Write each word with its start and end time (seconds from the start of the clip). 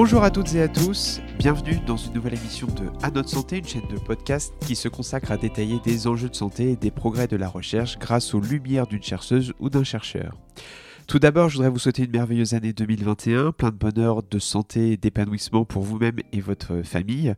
Bonjour 0.00 0.22
à 0.22 0.30
toutes 0.30 0.54
et 0.54 0.62
à 0.62 0.68
tous, 0.68 1.20
bienvenue 1.40 1.80
dans 1.84 1.96
une 1.96 2.12
nouvelle 2.12 2.34
émission 2.34 2.68
de 2.68 2.84
À 3.02 3.10
notre 3.10 3.30
santé, 3.30 3.58
une 3.58 3.66
chaîne 3.66 3.88
de 3.90 3.98
podcast 3.98 4.54
qui 4.64 4.76
se 4.76 4.86
consacre 4.86 5.32
à 5.32 5.36
détailler 5.36 5.80
des 5.84 6.06
enjeux 6.06 6.28
de 6.28 6.36
santé 6.36 6.70
et 6.70 6.76
des 6.76 6.92
progrès 6.92 7.26
de 7.26 7.36
la 7.36 7.48
recherche 7.48 7.98
grâce 7.98 8.32
aux 8.32 8.38
lumières 8.38 8.86
d'une 8.86 9.02
chercheuse 9.02 9.52
ou 9.58 9.70
d'un 9.70 9.82
chercheur. 9.82 10.38
Tout 11.08 11.18
d'abord, 11.18 11.48
je 11.48 11.56
voudrais 11.56 11.70
vous 11.70 11.80
souhaiter 11.80 12.04
une 12.04 12.12
merveilleuse 12.12 12.54
année 12.54 12.72
2021, 12.72 13.50
plein 13.50 13.70
de 13.70 13.74
bonheur, 13.74 14.22
de 14.22 14.38
santé 14.38 14.92
et 14.92 14.96
d'épanouissement 14.96 15.64
pour 15.64 15.82
vous-même 15.82 16.20
et 16.30 16.40
votre 16.40 16.82
famille. 16.82 17.34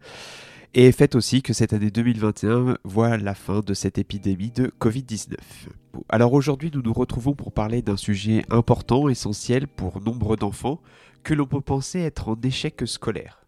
Et 0.72 0.92
faites 0.92 1.16
aussi 1.16 1.42
que 1.42 1.52
cette 1.52 1.72
année 1.72 1.90
2021 1.90 2.78
voit 2.84 3.16
la 3.16 3.34
fin 3.34 3.58
de 3.58 3.74
cette 3.74 3.98
épidémie 3.98 4.52
de 4.52 4.72
Covid-19. 4.80 5.34
Alors 6.08 6.32
aujourd'hui, 6.32 6.70
nous 6.72 6.80
nous 6.80 6.92
retrouvons 6.92 7.34
pour 7.34 7.50
parler 7.50 7.82
d'un 7.82 7.96
sujet 7.96 8.44
important, 8.50 9.08
essentiel 9.08 9.66
pour 9.66 10.00
nombre 10.00 10.36
d'enfants, 10.36 10.80
que 11.24 11.34
l'on 11.34 11.46
peut 11.46 11.60
penser 11.60 11.98
être 11.98 12.28
en 12.28 12.40
échec 12.40 12.82
scolaire. 12.86 13.44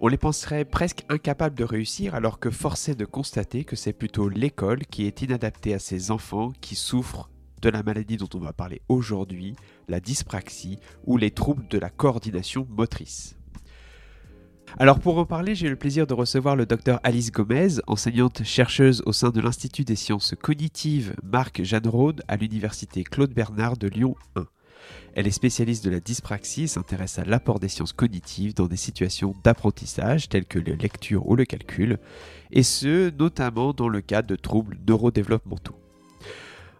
On 0.00 0.08
les 0.08 0.16
penserait 0.16 0.64
presque 0.64 1.04
incapables 1.10 1.54
de 1.54 1.64
réussir 1.64 2.14
alors 2.14 2.38
que 2.38 2.50
force 2.50 2.88
est 2.88 2.94
de 2.94 3.04
constater 3.04 3.64
que 3.64 3.76
c'est 3.76 3.92
plutôt 3.92 4.30
l'école 4.30 4.86
qui 4.86 5.06
est 5.06 5.20
inadaptée 5.20 5.74
à 5.74 5.78
ces 5.78 6.10
enfants 6.10 6.52
qui 6.62 6.74
souffrent 6.74 7.28
de 7.60 7.68
la 7.68 7.82
maladie 7.82 8.16
dont 8.16 8.30
on 8.32 8.38
va 8.38 8.54
parler 8.54 8.80
aujourd'hui, 8.88 9.56
la 9.88 10.00
dyspraxie 10.00 10.78
ou 11.04 11.18
les 11.18 11.32
troubles 11.32 11.68
de 11.68 11.78
la 11.78 11.90
coordination 11.90 12.66
motrice. 12.70 13.35
Alors 14.78 15.00
pour 15.00 15.16
en 15.16 15.24
parler, 15.24 15.54
j'ai 15.54 15.68
le 15.68 15.76
plaisir 15.76 16.06
de 16.06 16.12
recevoir 16.12 16.54
le 16.54 16.66
docteur 16.66 17.00
Alice 17.02 17.32
Gomez, 17.32 17.80
enseignante 17.86 18.42
chercheuse 18.44 19.02
au 19.06 19.12
sein 19.12 19.30
de 19.30 19.40
l'Institut 19.40 19.84
des 19.84 19.96
sciences 19.96 20.34
cognitives 20.40 21.14
Marc 21.22 21.62
Jeanne 21.62 21.90
à 22.28 22.36
l'université 22.36 23.02
Claude 23.02 23.32
Bernard 23.32 23.78
de 23.78 23.88
Lyon 23.88 24.16
1. 24.34 24.46
Elle 25.14 25.26
est 25.26 25.30
spécialiste 25.30 25.84
de 25.84 25.90
la 25.90 26.00
dyspraxie 26.00 26.64
et 26.64 26.66
s'intéresse 26.66 27.18
à 27.18 27.24
l'apport 27.24 27.58
des 27.58 27.68
sciences 27.68 27.94
cognitives 27.94 28.54
dans 28.54 28.66
des 28.66 28.76
situations 28.76 29.34
d'apprentissage 29.44 30.28
telles 30.28 30.44
que 30.44 30.58
la 30.58 30.76
lecture 30.76 31.26
ou 31.26 31.36
le 31.36 31.46
calcul, 31.46 31.98
et 32.50 32.62
ce 32.62 33.10
notamment 33.16 33.72
dans 33.72 33.88
le 33.88 34.02
cas 34.02 34.22
de 34.22 34.36
troubles 34.36 34.78
neurodéveloppementaux. 34.86 35.85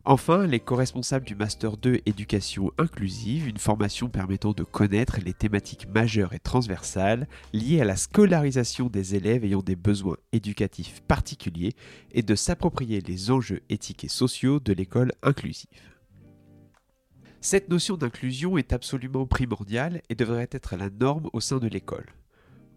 Enfin, 0.08 0.44
elle 0.44 0.54
est 0.54 0.60
co-responsable 0.60 1.26
du 1.26 1.34
Master 1.34 1.76
2 1.76 1.98
Éducation 2.06 2.70
inclusive, 2.78 3.48
une 3.48 3.58
formation 3.58 4.08
permettant 4.08 4.52
de 4.52 4.62
connaître 4.62 5.18
les 5.18 5.34
thématiques 5.34 5.88
majeures 5.92 6.32
et 6.32 6.38
transversales 6.38 7.26
liées 7.52 7.80
à 7.80 7.84
la 7.84 7.96
scolarisation 7.96 8.86
des 8.86 9.16
élèves 9.16 9.44
ayant 9.44 9.62
des 9.62 9.74
besoins 9.74 10.16
éducatifs 10.30 11.02
particuliers 11.08 11.72
et 12.12 12.22
de 12.22 12.36
s'approprier 12.36 13.00
les 13.00 13.32
enjeux 13.32 13.62
éthiques 13.68 14.04
et 14.04 14.08
sociaux 14.08 14.60
de 14.60 14.72
l'école 14.72 15.10
inclusive. 15.24 15.66
Cette 17.40 17.68
notion 17.68 17.96
d'inclusion 17.96 18.58
est 18.58 18.72
absolument 18.72 19.26
primordiale 19.26 20.02
et 20.08 20.14
devrait 20.14 20.48
être 20.52 20.76
la 20.76 20.88
norme 20.88 21.28
au 21.32 21.40
sein 21.40 21.58
de 21.58 21.66
l'école. 21.66 22.06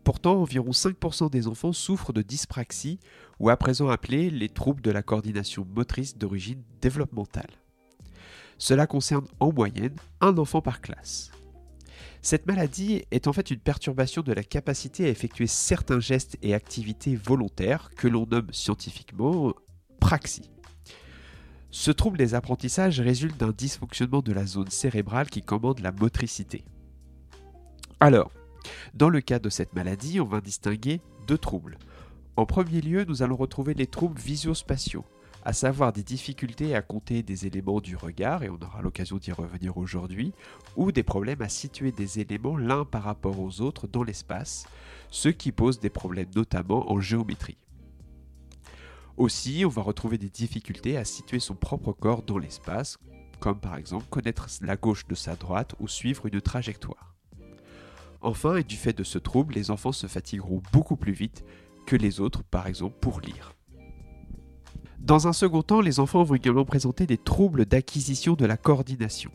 Pourtant, 0.09 0.41
environ 0.41 0.71
5% 0.71 1.29
des 1.29 1.47
enfants 1.47 1.71
souffrent 1.71 2.13
de 2.13 2.23
dyspraxie, 2.23 2.99
ou 3.39 3.51
à 3.51 3.57
présent 3.57 3.89
appelés 3.89 4.31
les 4.31 4.49
troubles 4.49 4.81
de 4.81 4.89
la 4.89 5.03
coordination 5.03 5.67
motrice 5.75 6.17
d'origine 6.17 6.63
développementale. 6.81 7.51
Cela 8.57 8.87
concerne 8.87 9.27
en 9.39 9.53
moyenne 9.53 9.93
un 10.19 10.35
enfant 10.39 10.63
par 10.63 10.81
classe. 10.81 11.29
Cette 12.23 12.47
maladie 12.47 13.03
est 13.11 13.27
en 13.27 13.33
fait 13.33 13.51
une 13.51 13.59
perturbation 13.59 14.23
de 14.23 14.33
la 14.33 14.41
capacité 14.41 15.05
à 15.05 15.09
effectuer 15.09 15.45
certains 15.45 15.99
gestes 15.99 16.39
et 16.41 16.55
activités 16.55 17.15
volontaires 17.15 17.91
que 17.95 18.07
l'on 18.07 18.25
nomme 18.25 18.51
scientifiquement 18.51 19.53
praxie. 19.99 20.49
Ce 21.69 21.91
trouble 21.91 22.17
des 22.17 22.33
apprentissages 22.33 22.99
résulte 22.99 23.37
d'un 23.37 23.53
dysfonctionnement 23.55 24.23
de 24.23 24.33
la 24.33 24.47
zone 24.47 24.71
cérébrale 24.71 25.29
qui 25.29 25.43
commande 25.43 25.81
la 25.81 25.91
motricité. 25.91 26.65
Alors, 27.99 28.31
dans 28.93 29.09
le 29.09 29.21
cas 29.21 29.39
de 29.39 29.49
cette 29.49 29.73
maladie, 29.73 30.19
on 30.19 30.25
va 30.25 30.41
distinguer 30.41 31.01
deux 31.27 31.37
troubles. 31.37 31.77
En 32.35 32.45
premier 32.45 32.81
lieu, 32.81 33.03
nous 33.05 33.21
allons 33.21 33.35
retrouver 33.35 33.73
les 33.73 33.87
troubles 33.87 34.19
visio-spatiaux, 34.19 35.05
à 35.43 35.53
savoir 35.53 35.93
des 35.93 36.03
difficultés 36.03 36.75
à 36.75 36.81
compter 36.81 37.23
des 37.23 37.45
éléments 37.45 37.81
du 37.81 37.95
regard, 37.95 38.43
et 38.43 38.49
on 38.49 38.59
aura 38.61 38.81
l'occasion 38.81 39.17
d'y 39.17 39.31
revenir 39.31 39.77
aujourd'hui, 39.77 40.33
ou 40.75 40.91
des 40.91 41.03
problèmes 41.03 41.41
à 41.41 41.49
situer 41.49 41.91
des 41.91 42.19
éléments 42.19 42.57
l'un 42.57 42.85
par 42.85 43.03
rapport 43.03 43.39
aux 43.39 43.61
autres 43.61 43.87
dans 43.87 44.03
l'espace, 44.03 44.65
ce 45.09 45.29
qui 45.29 45.51
pose 45.51 45.79
des 45.79 45.89
problèmes 45.89 46.29
notamment 46.35 46.91
en 46.91 46.99
géométrie. 46.99 47.57
Aussi, 49.17 49.63
on 49.65 49.69
va 49.69 49.81
retrouver 49.81 50.17
des 50.17 50.29
difficultés 50.29 50.95
à 50.95 51.03
situer 51.03 51.39
son 51.39 51.55
propre 51.55 51.91
corps 51.91 52.23
dans 52.23 52.37
l'espace, 52.37 52.97
comme 53.41 53.59
par 53.59 53.75
exemple 53.75 54.05
connaître 54.09 54.47
la 54.61 54.77
gauche 54.77 55.07
de 55.07 55.15
sa 55.15 55.35
droite 55.35 55.75
ou 55.79 55.89
suivre 55.89 56.25
une 56.25 56.39
trajectoire. 56.39 57.18
Enfin, 58.21 58.57
et 58.57 58.63
du 58.63 58.75
fait 58.75 58.97
de 58.97 59.03
ce 59.03 59.17
trouble, 59.17 59.53
les 59.53 59.71
enfants 59.71 59.91
se 59.91 60.07
fatigueront 60.07 60.61
beaucoup 60.73 60.97
plus 60.97 61.13
vite 61.13 61.45
que 61.85 61.95
les 61.95 62.19
autres, 62.19 62.43
par 62.43 62.67
exemple 62.67 62.97
pour 62.99 63.21
lire. 63.21 63.55
Dans 64.99 65.27
un 65.27 65.33
second 65.33 65.63
temps, 65.63 65.81
les 65.81 65.99
enfants 65.99 66.23
vont 66.23 66.35
également 66.35 66.65
présenter 66.65 67.07
des 67.07 67.17
troubles 67.17 67.65
d'acquisition 67.65 68.33
de 68.33 68.45
la 68.45 68.57
coordination. 68.57 69.31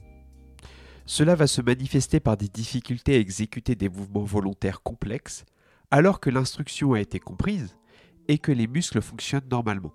Cela 1.07 1.35
va 1.35 1.47
se 1.47 1.63
manifester 1.63 2.21
par 2.21 2.37
des 2.37 2.49
difficultés 2.49 3.15
à 3.15 3.19
exécuter 3.19 3.75
des 3.75 3.89
mouvements 3.89 4.25
volontaires 4.25 4.83
complexes, 4.83 5.45
alors 5.91 6.21
que 6.21 6.31
l'instruction 6.31 6.93
a 6.93 7.01
été 7.01 7.19
comprise 7.19 7.77
et 8.29 8.39
que 8.39 8.53
les 8.53 8.67
muscles 8.67 9.03
fonctionnent 9.03 9.49
normalement. 9.51 9.93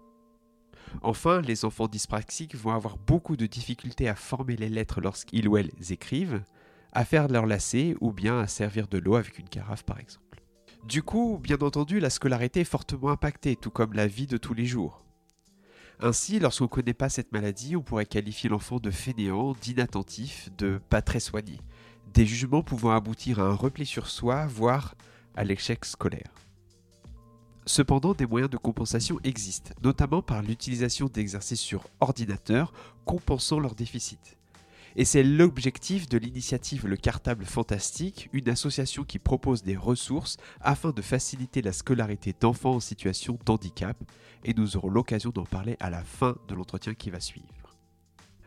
Enfin, 1.01 1.41
les 1.41 1.66
enfants 1.66 1.88
dyspraxiques 1.88 2.55
vont 2.55 2.72
avoir 2.72 2.97
beaucoup 2.97 3.38
de 3.38 3.45
difficultés 3.45 4.07
à 4.07 4.16
former 4.16 4.55
les 4.55 4.69
lettres 4.69 5.01
lorsqu'ils 5.01 5.47
ou 5.47 5.57
elles 5.57 5.72
écrivent, 5.89 6.44
à 6.94 7.05
faire 7.05 7.27
leur 7.27 7.45
lacets 7.45 7.95
ou 8.01 8.11
bien 8.11 8.39
à 8.39 8.47
servir 8.47 8.88
de 8.88 8.97
l'eau 8.97 9.16
avec 9.16 9.39
une 9.39 9.50
carafe 9.50 9.83
par 9.83 10.00
exemple. 10.00 10.41
Du 10.85 11.03
coup, 11.03 11.39
bien 11.41 11.57
entendu, 11.57 12.00
la 12.00 12.09
scolarité 12.09 12.61
est 12.61 12.66
fortement 12.66 13.09
impactée, 13.09 13.55
tout 13.55 13.69
comme 13.69 13.94
la 13.94 14.07
vie 14.07 14.27
de 14.27 14.38
tous 14.38 14.53
les 14.53 14.66
jours. 14.66 15.03
Ainsi, 15.99 16.39
lorsqu'on 16.39 16.66
ne 16.66 16.69
connaît 16.69 16.94
pas 16.94 17.09
cette 17.09 17.33
maladie, 17.33 17.75
on 17.75 17.81
pourrait 17.81 18.05
qualifier 18.05 18.49
l'enfant 18.49 18.79
de 18.79 18.89
fainéant, 18.89 19.53
d'inattentif, 19.61 20.49
de 20.57 20.79
pas 20.89 21.01
très 21.01 21.19
soigné, 21.19 21.59
des 22.13 22.25
jugements 22.25 22.63
pouvant 22.63 22.91
aboutir 22.91 23.39
à 23.39 23.44
un 23.44 23.53
repli 23.53 23.85
sur 23.85 24.07
soi, 24.07 24.47
voire 24.47 24.95
à 25.35 25.44
l'échec 25.44 25.83
scolaire. 25.83 26.31
Cependant, 27.66 28.13
des 28.13 28.25
moyens 28.25 28.49
de 28.49 28.57
compensation 28.57 29.19
existent, 29.23 29.73
notamment 29.83 30.22
par 30.22 30.41
l'utilisation 30.41 31.07
d'exercices 31.07 31.59
sur 31.59 31.83
ordinateur 31.99 32.73
compensant 33.05 33.59
leur 33.59 33.75
déficit. 33.75 34.38
Et 34.95 35.05
c'est 35.05 35.23
l'objectif 35.23 36.09
de 36.09 36.17
l'initiative 36.17 36.88
Le 36.88 36.97
Cartable 36.97 37.45
Fantastique, 37.45 38.29
une 38.33 38.50
association 38.50 39.03
qui 39.03 39.19
propose 39.19 39.63
des 39.63 39.77
ressources 39.77 40.38
afin 40.61 40.91
de 40.91 41.01
faciliter 41.01 41.61
la 41.61 41.73
scolarité 41.73 42.33
d'enfants 42.39 42.75
en 42.75 42.79
situation 42.79 43.38
d'handicap, 43.45 43.97
et 44.44 44.53
nous 44.53 44.78
aurons 44.78 44.89
l'occasion 44.89 45.29
d'en 45.29 45.45
parler 45.45 45.78
à 45.79 45.89
la 45.89 46.03
fin 46.03 46.35
de 46.47 46.55
l'entretien 46.55 46.94
qui 46.94 47.09
va 47.09 47.19
suivre. 47.19 47.47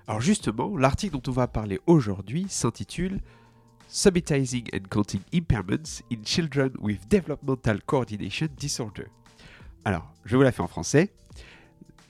Alors 0.08 0.20
justement, 0.20 0.76
l'article 0.76 1.14
dont 1.14 1.30
on 1.30 1.34
va 1.34 1.46
parler 1.46 1.80
aujourd'hui 1.86 2.46
s'intitule 2.48 3.20
Subitizing 3.88 4.68
and 4.74 4.88
Counting 4.90 5.20
Impairments 5.34 6.02
in 6.10 6.24
Children 6.24 6.72
with 6.80 7.06
Developmental 7.08 7.82
Coordination 7.82 8.48
Disorder. 8.56 9.06
Alors, 9.84 10.12
je 10.24 10.36
vous 10.36 10.42
la 10.42 10.52
fais 10.52 10.62
en 10.62 10.68
français 10.68 11.12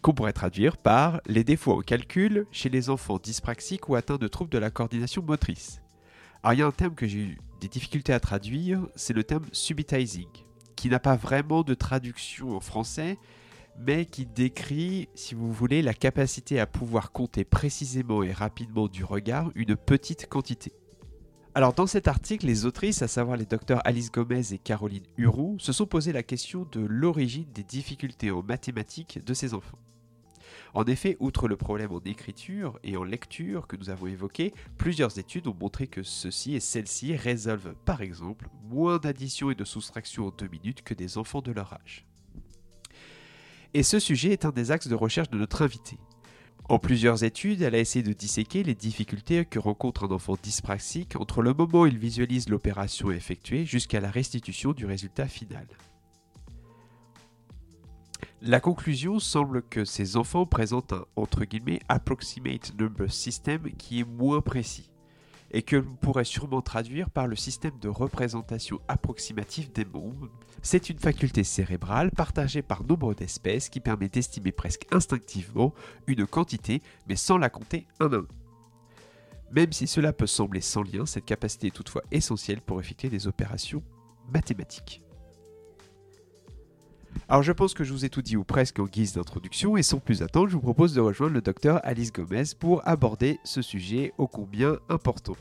qu'on 0.02 0.12
pourrait 0.12 0.32
traduire 0.32 0.76
par 0.76 1.20
les 1.26 1.44
défauts 1.44 1.78
en 1.78 1.80
calcul 1.80 2.46
chez 2.50 2.68
les 2.68 2.90
enfants 2.90 3.18
dyspraxiques 3.22 3.88
ou 3.88 3.94
atteints 3.94 4.18
de 4.18 4.28
troubles 4.28 4.50
de 4.50 4.58
la 4.58 4.70
coordination 4.70 5.22
motrice. 5.22 5.80
Alors 6.42 6.54
il 6.54 6.58
y 6.58 6.62
a 6.62 6.66
un 6.66 6.72
terme 6.72 6.96
que 6.96 7.06
j'ai 7.06 7.18
eu 7.18 7.38
des 7.60 7.68
difficultés 7.68 8.12
à 8.12 8.18
traduire, 8.18 8.84
c'est 8.96 9.12
le 9.12 9.22
terme 9.22 9.44
subitizing, 9.52 10.26
qui 10.74 10.88
n'a 10.88 10.98
pas 10.98 11.14
vraiment 11.14 11.62
de 11.62 11.74
traduction 11.74 12.56
en 12.56 12.60
français, 12.60 13.16
mais 13.78 14.04
qui 14.04 14.26
décrit, 14.26 15.08
si 15.14 15.36
vous 15.36 15.52
voulez, 15.52 15.80
la 15.80 15.94
capacité 15.94 16.58
à 16.58 16.66
pouvoir 16.66 17.12
compter 17.12 17.44
précisément 17.44 18.24
et 18.24 18.32
rapidement 18.32 18.88
du 18.88 19.04
regard 19.04 19.52
une 19.54 19.76
petite 19.76 20.28
quantité. 20.28 20.72
Alors 21.54 21.74
dans 21.74 21.86
cet 21.86 22.08
article, 22.08 22.46
les 22.46 22.64
autrices, 22.66 23.02
à 23.02 23.08
savoir 23.08 23.36
les 23.36 23.46
docteurs 23.46 23.82
Alice 23.84 24.10
Gomez 24.10 24.52
et 24.52 24.58
Caroline 24.58 25.06
Huron, 25.16 25.58
se 25.58 25.72
sont 25.72 25.86
posé 25.86 26.12
la 26.12 26.22
question 26.22 26.66
de 26.72 26.80
l'origine 26.80 27.46
des 27.54 27.62
difficultés 27.62 28.32
en 28.32 28.42
mathématiques 28.42 29.24
de 29.24 29.34
ces 29.34 29.54
enfants. 29.54 29.78
En 30.74 30.84
effet, 30.84 31.16
outre 31.20 31.48
le 31.48 31.56
problème 31.56 31.92
en 31.92 32.00
écriture 32.00 32.78
et 32.82 32.96
en 32.96 33.04
lecture 33.04 33.66
que 33.66 33.76
nous 33.76 33.90
avons 33.90 34.06
évoqué, 34.06 34.54
plusieurs 34.78 35.18
études 35.18 35.46
ont 35.46 35.56
montré 35.58 35.86
que 35.86 36.02
ceux-ci 36.02 36.54
et 36.54 36.60
celles-ci 36.60 37.14
résolvent 37.14 37.74
par 37.84 38.00
exemple 38.00 38.48
moins 38.70 38.98
d'addition 38.98 39.50
et 39.50 39.54
de 39.54 39.64
soustraction 39.64 40.28
en 40.28 40.30
deux 40.30 40.48
minutes 40.48 40.82
que 40.82 40.94
des 40.94 41.18
enfants 41.18 41.42
de 41.42 41.52
leur 41.52 41.74
âge. 41.74 42.06
Et 43.74 43.82
ce 43.82 43.98
sujet 43.98 44.30
est 44.30 44.44
un 44.44 44.50
des 44.50 44.70
axes 44.70 44.88
de 44.88 44.94
recherche 44.94 45.30
de 45.30 45.38
notre 45.38 45.62
invité. 45.62 45.98
En 46.68 46.78
plusieurs 46.78 47.24
études, 47.24 47.60
elle 47.60 47.74
a 47.74 47.78
essayé 47.78 48.02
de 48.02 48.12
disséquer 48.12 48.62
les 48.62 48.74
difficultés 48.74 49.44
que 49.44 49.58
rencontre 49.58 50.04
un 50.04 50.10
enfant 50.10 50.36
dyspraxique 50.42 51.16
entre 51.16 51.42
le 51.42 51.52
moment 51.52 51.82
où 51.82 51.86
il 51.86 51.98
visualise 51.98 52.48
l'opération 52.48 53.10
effectuée 53.10 53.66
jusqu'à 53.66 54.00
la 54.00 54.10
restitution 54.10 54.72
du 54.72 54.86
résultat 54.86 55.26
final. 55.26 55.66
La 58.44 58.58
conclusion 58.58 59.20
semble 59.20 59.62
que 59.62 59.84
ces 59.84 60.16
enfants 60.16 60.46
présentent 60.46 60.94
un 60.94 61.04
entre 61.14 61.44
guillemets 61.44 61.78
approximate 61.88 62.76
number 62.76 63.12
system 63.12 63.70
qui 63.78 64.00
est 64.00 64.04
moins 64.04 64.40
précis 64.40 64.90
et 65.52 65.62
que 65.62 65.76
l'on 65.76 65.94
pourrait 65.94 66.24
sûrement 66.24 66.60
traduire 66.60 67.08
par 67.08 67.28
le 67.28 67.36
système 67.36 67.78
de 67.78 67.88
représentation 67.88 68.80
approximative 68.88 69.70
des 69.70 69.84
mondes. 69.84 70.28
C'est 70.60 70.90
une 70.90 70.98
faculté 70.98 71.44
cérébrale 71.44 72.10
partagée 72.10 72.62
par 72.62 72.82
nombre 72.82 73.14
d'espèces 73.14 73.68
qui 73.68 73.78
permet 73.78 74.08
d'estimer 74.08 74.50
presque 74.50 74.88
instinctivement 74.90 75.72
une 76.08 76.26
quantité 76.26 76.82
mais 77.06 77.14
sans 77.14 77.38
la 77.38 77.48
compter 77.48 77.86
un 78.00 78.12
à 78.12 78.16
un. 78.16 78.26
Même 79.52 79.72
si 79.72 79.86
cela 79.86 80.12
peut 80.12 80.26
sembler 80.26 80.62
sans 80.62 80.82
lien, 80.82 81.06
cette 81.06 81.26
capacité 81.26 81.68
est 81.68 81.76
toutefois 81.76 82.02
essentielle 82.10 82.60
pour 82.60 82.80
effectuer 82.80 83.08
des 83.08 83.28
opérations 83.28 83.84
mathématiques. 84.34 85.00
Alors 87.28 87.42
je 87.42 87.52
pense 87.52 87.74
que 87.74 87.84
je 87.84 87.92
vous 87.92 88.04
ai 88.04 88.08
tout 88.08 88.22
dit 88.22 88.36
ou 88.36 88.44
presque 88.44 88.78
en 88.78 88.84
guise 88.84 89.14
d'introduction 89.14 89.76
et 89.76 89.82
sans 89.82 89.98
plus 89.98 90.22
attendre, 90.22 90.48
je 90.48 90.54
vous 90.54 90.60
propose 90.60 90.94
de 90.94 91.00
rejoindre 91.00 91.34
le 91.34 91.40
docteur 91.40 91.80
Alice 91.84 92.12
Gomez 92.12 92.44
pour 92.58 92.86
aborder 92.86 93.38
ce 93.44 93.62
sujet 93.62 94.12
ô 94.18 94.26
combien 94.26 94.78
important. 94.88 95.34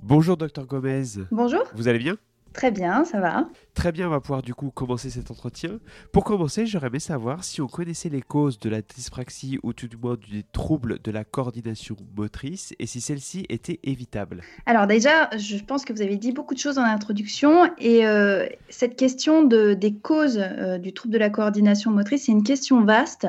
Bonjour 0.00 0.36
docteur 0.36 0.66
Gomez. 0.66 1.04
Bonjour. 1.30 1.62
Vous 1.74 1.88
allez 1.88 1.98
bien? 1.98 2.16
Très 2.52 2.70
bien, 2.70 3.04
ça 3.04 3.20
va. 3.20 3.48
Très 3.74 3.92
bien, 3.92 4.08
on 4.08 4.10
va 4.10 4.20
pouvoir 4.20 4.42
du 4.42 4.54
coup 4.54 4.70
commencer 4.70 5.10
cet 5.10 5.30
entretien. 5.30 5.78
Pour 6.12 6.24
commencer, 6.24 6.66
j'aurais 6.66 6.88
aimé 6.88 6.98
savoir 6.98 7.44
si 7.44 7.60
on 7.60 7.68
connaissait 7.68 8.08
les 8.08 8.22
causes 8.22 8.58
de 8.58 8.68
la 8.68 8.82
dyspraxie 8.82 9.58
ou 9.62 9.72
tout 9.72 9.86
du 9.86 9.96
moins 9.96 10.16
des 10.16 10.44
troubles 10.52 10.98
de 11.00 11.10
la 11.12 11.24
coordination 11.24 11.96
motrice 12.16 12.74
et 12.80 12.86
si 12.86 13.00
celle-ci 13.00 13.46
était 13.48 13.78
évitable. 13.84 14.42
Alors 14.66 14.86
déjà, 14.86 15.30
je 15.36 15.58
pense 15.62 15.84
que 15.84 15.92
vous 15.92 16.02
avez 16.02 16.16
dit 16.16 16.32
beaucoup 16.32 16.54
de 16.54 16.58
choses 16.58 16.78
en 16.78 16.82
introduction 16.82 17.70
et 17.78 18.06
euh, 18.06 18.46
cette 18.68 18.96
question 18.96 19.44
de, 19.44 19.74
des 19.74 19.94
causes 19.94 20.40
euh, 20.40 20.78
du 20.78 20.92
trouble 20.92 21.14
de 21.14 21.18
la 21.18 21.30
coordination 21.30 21.90
motrice, 21.90 22.24
c'est 22.24 22.32
une 22.32 22.42
question 22.42 22.82
vaste. 22.82 23.28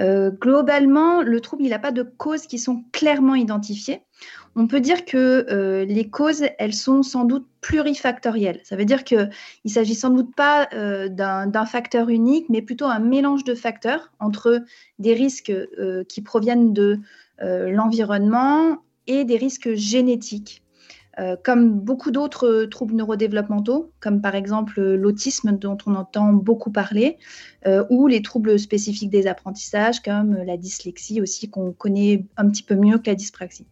Euh, 0.00 0.30
globalement, 0.30 1.22
le 1.22 1.40
trouble, 1.40 1.64
il 1.64 1.70
n'a 1.70 1.78
pas 1.78 1.92
de 1.92 2.02
causes 2.02 2.46
qui 2.46 2.58
sont 2.58 2.84
clairement 2.92 3.34
identifiées 3.34 4.00
on 4.54 4.66
peut 4.66 4.80
dire 4.80 5.04
que 5.04 5.46
euh, 5.50 5.84
les 5.84 6.08
causes, 6.08 6.44
elles 6.58 6.74
sont 6.74 7.02
sans 7.02 7.24
doute 7.24 7.46
plurifactorielles. 7.60 8.60
Ça 8.64 8.76
veut 8.76 8.84
dire 8.84 9.04
qu'il 9.04 9.30
ne 9.64 9.70
s'agit 9.70 9.94
sans 9.94 10.10
doute 10.10 10.34
pas 10.34 10.68
euh, 10.74 11.08
d'un 11.08 11.66
facteur 11.66 12.08
unique, 12.08 12.46
mais 12.48 12.60
plutôt 12.60 12.86
un 12.86 12.98
mélange 12.98 13.44
de 13.44 13.54
facteurs 13.54 14.12
entre 14.20 14.62
des 14.98 15.14
risques 15.14 15.50
euh, 15.50 16.04
qui 16.04 16.22
proviennent 16.22 16.72
de 16.72 16.98
l'environnement 17.44 18.84
et 19.08 19.24
des 19.24 19.36
risques 19.36 19.74
génétiques. 19.74 20.62
comme 21.42 21.72
beaucoup 21.72 22.12
d'autres 22.12 22.66
troubles 22.70 22.94
neurodéveloppementaux, 22.94 23.90
comme 23.98 24.20
par 24.20 24.36
exemple 24.36 24.80
l'autisme 24.80 25.50
dont 25.50 25.76
on 25.86 25.96
entend 25.96 26.32
beaucoup 26.34 26.70
parler, 26.70 27.18
ou 27.90 28.06
les 28.06 28.22
troubles 28.22 28.60
spécifiques 28.60 29.10
des 29.10 29.26
apprentissages, 29.26 30.00
comme 30.02 30.36
la 30.44 30.56
dyslexie 30.56 31.20
aussi, 31.20 31.50
qu'on 31.50 31.72
connaît 31.72 32.24
un 32.36 32.48
petit 32.48 32.62
peu 32.62 32.76
mieux 32.76 32.98
que 32.98 33.10
la 33.10 33.16
dyspraxie. 33.16 33.66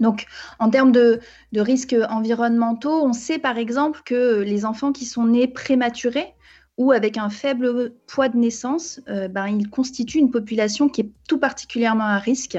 Donc, 0.00 0.26
en 0.58 0.70
termes 0.70 0.92
de, 0.92 1.20
risques 1.54 1.96
environnementaux, 2.08 3.04
on 3.04 3.12
sait 3.12 3.38
par 3.38 3.58
exemple 3.58 4.00
que 4.04 4.40
les 4.40 4.64
enfants 4.64 4.92
qui 4.92 5.04
sont 5.04 5.26
nés 5.26 5.46
prématurés 5.46 6.34
ou 6.78 6.92
avec 6.92 7.18
un 7.18 7.28
faible 7.28 7.92
poids 8.06 8.30
de 8.30 8.38
naissance, 8.38 9.00
euh, 9.08 9.28
ben, 9.28 9.48
ils 9.48 9.68
constituent 9.68 10.18
une 10.18 10.30
population 10.30 10.88
qui 10.88 11.02
est 11.02 11.10
tout 11.28 11.38
particulièrement 11.38 12.04
à 12.04 12.18
risque. 12.18 12.58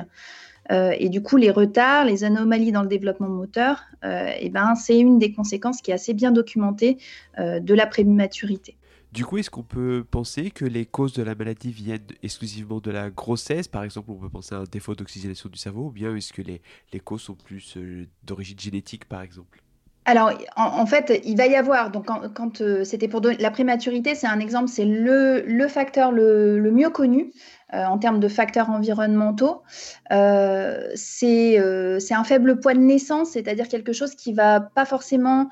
Euh, 0.72 0.94
et 1.00 1.10
du 1.10 1.24
coup, 1.24 1.38
les 1.38 1.50
retards, 1.50 2.06
les 2.06 2.24
anomalies 2.24 2.72
dans 2.72 2.84
le 2.84 2.88
développement 2.88 3.30
moteur, 3.30 3.82
euh, 4.06 4.30
ben, 4.52 4.76
c'est 4.76 5.00
une 5.00 5.18
des 5.18 5.34
conséquences 5.34 5.82
qui 5.82 5.90
est 5.90 5.96
assez 5.96 6.14
bien 6.14 6.32
documentée 6.32 6.98
de 7.40 7.74
la 7.74 7.88
prématurité. 7.88 8.78
Du 9.12 9.26
coup, 9.26 9.38
est-ce 9.38 9.50
qu'on 9.50 9.64
peut 9.64 10.06
penser 10.10 10.52
que 10.52 10.64
les 10.64 10.86
causes 10.86 11.12
de 11.12 11.22
la 11.22 11.36
maladie 11.36 11.74
viennent 11.74 12.00
exclusivement 12.24 12.80
de 12.80 12.92
la 12.92 13.10
grossesse? 13.10 13.68
Par 13.68 13.84
exemple, 13.84 14.10
on 14.12 14.16
peut 14.16 14.30
penser 14.30 14.56
à 14.56 14.60
un 14.60 14.64
défaut 14.64 14.96
d'oxygénation 14.96 15.50
du 15.50 15.60
cerveau, 15.60 15.88
ou 15.88 15.92
bien 15.92 16.16
est-ce 16.16 16.32
que 16.32 16.42
les, 16.42 16.62
les 16.94 17.00
causes 17.02 17.24
sont 17.24 17.36
plus 17.36 17.76
euh, 17.76 18.08
d'origine 18.24 18.58
génétique, 18.58 19.04
par 19.10 19.22
exemple? 19.22 19.62
Alors, 20.06 20.32
en, 20.56 20.86
fait, 20.86 21.22
il 21.26 21.36
va 21.36 21.46
y 21.46 21.56
avoir, 21.56 21.92
donc 21.92 22.08
quand, 22.34 22.62
euh, 22.62 22.84
c'était 22.86 23.10
pour 23.10 23.22
la 23.22 23.52
prématurité, 23.52 24.16
c'est 24.16 24.28
un 24.28 24.40
exemple, 24.40 24.70
c'est 24.70 24.86
le, 24.86 25.42
le, 25.46 25.68
facteur 25.68 26.12
le, 26.12 26.58
le 26.58 26.72
mieux 26.72 26.90
connu 26.90 27.34
euh, 27.74 27.86
en 27.86 28.00
termes 28.00 28.20
de 28.20 28.28
facteurs 28.28 28.70
environnementaux. 28.70 29.62
c'est 30.10 31.58
un 31.60 32.24
faible 32.24 32.60
poids 32.62 32.74
de 32.74 32.80
naissance, 32.80 33.32
c'est-à-dire 33.32 33.68
quelque 33.68 33.94
chose 33.94 34.16
qui 34.16 34.34
va 34.34 34.62
pas 34.62 34.86
forcément 34.86 35.50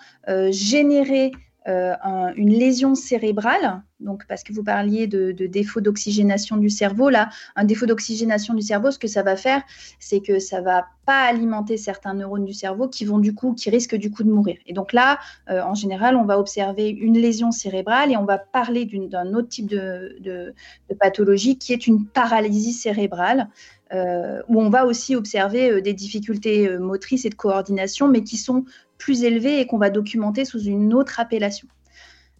générer 0.50 1.32
euh, 1.68 1.94
une 2.38 2.54
lésion 2.54 2.96
cérébrale, 2.96 3.84
donc 4.00 4.26
parce 4.30 4.44
que 4.44 4.54
vous 4.54 4.64
parliez 4.64 5.08
de, 5.08 5.34
défaut 5.46 5.82
d'oxygénation 5.82 6.56
du 6.56 6.70
cerveau, 6.70 7.10
là, 7.10 7.30
un 7.58 7.66
défaut 7.66 7.86
d'oxygénation 7.86 8.54
du 8.54 8.62
cerveau, 8.62 8.92
ce 8.92 8.98
que 8.98 9.10
ça 9.10 9.24
va 9.24 9.36
faire, 9.36 9.62
c'est 10.00 10.22
que 10.22 10.40
ça 10.40 10.62
va 10.62 10.86
pas 11.06 11.24
alimenter 11.24 11.76
certains 11.76 12.14
neurones 12.14 12.46
du 12.46 12.54
cerveau 12.54 12.88
qui 12.88 13.04
vont 13.04 13.20
du 13.20 13.36
coup, 13.36 13.54
qui 13.54 13.70
risquent 13.70 13.98
du 13.98 14.10
coup 14.10 14.24
de 14.24 14.32
mourir. 14.32 14.56
Et 14.68 14.74
donc 14.74 14.94
là, 14.94 15.20
euh, 15.50 15.62
en 15.62 15.76
général, 15.76 16.16
on 16.16 16.24
va 16.24 16.40
observer 16.40 16.88
une 16.88 17.18
lésion 17.18 17.52
cérébrale 17.52 18.12
et 18.12 18.16
on 18.16 18.26
va 18.26 18.38
parler 18.38 18.86
d'un 18.86 19.34
autre 19.34 19.50
type 19.50 19.68
de, 19.68 20.54
pathologie 20.98 21.58
qui 21.58 21.74
est 21.74 21.88
une 21.88 22.06
paralysie 22.06 22.74
cérébrale. 22.74 23.50
Euh, 23.92 24.44
où 24.48 24.62
on 24.62 24.70
va 24.70 24.86
aussi 24.86 25.16
observer 25.16 25.82
des 25.82 25.94
difficultés 25.94 26.78
motrices 26.78 27.26
et 27.26 27.32
de 27.32 27.34
coordination, 27.34 28.08
mais 28.08 28.22
qui 28.22 28.38
sont 28.38 28.64
plus 29.00 29.24
élevé 29.24 29.60
et 29.60 29.66
qu'on 29.66 29.80
va 29.80 29.90
documenter 29.90 30.46
sous 30.46 30.62
une 30.62 30.94
autre 30.94 31.20
appellation. 31.20 31.68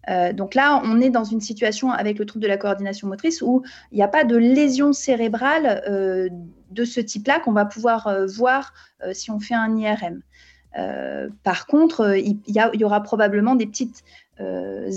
Euh, 0.08 0.32
donc 0.32 0.54
là, 0.54 0.80
on 0.84 1.00
est 1.00 1.10
dans 1.10 1.24
une 1.24 1.40
situation 1.40 1.90
avec 1.90 2.18
le 2.18 2.26
trouble 2.26 2.42
de 2.42 2.48
la 2.48 2.56
coordination 2.56 3.08
motrice 3.08 3.42
où 3.42 3.62
il 3.92 3.96
n'y 3.96 4.02
a 4.02 4.08
pas 4.08 4.24
de 4.24 4.36
lésion 4.36 4.92
cérébrale 4.92 5.82
euh, 5.88 6.28
de 6.70 6.84
ce 6.84 7.00
type-là 7.00 7.40
qu'on 7.40 7.52
va 7.52 7.64
pouvoir 7.64 8.06
euh, 8.06 8.26
voir 8.26 8.72
si 9.12 9.30
on 9.30 9.40
fait 9.40 9.54
un 9.54 9.76
IRM. 9.76 10.20
par 11.42 11.66
contre, 11.66 12.16
il 12.16 12.38
y, 12.46 12.84
aura 12.84 13.02
probablement 13.02 13.54
des 13.54 13.66
petites 13.66 14.04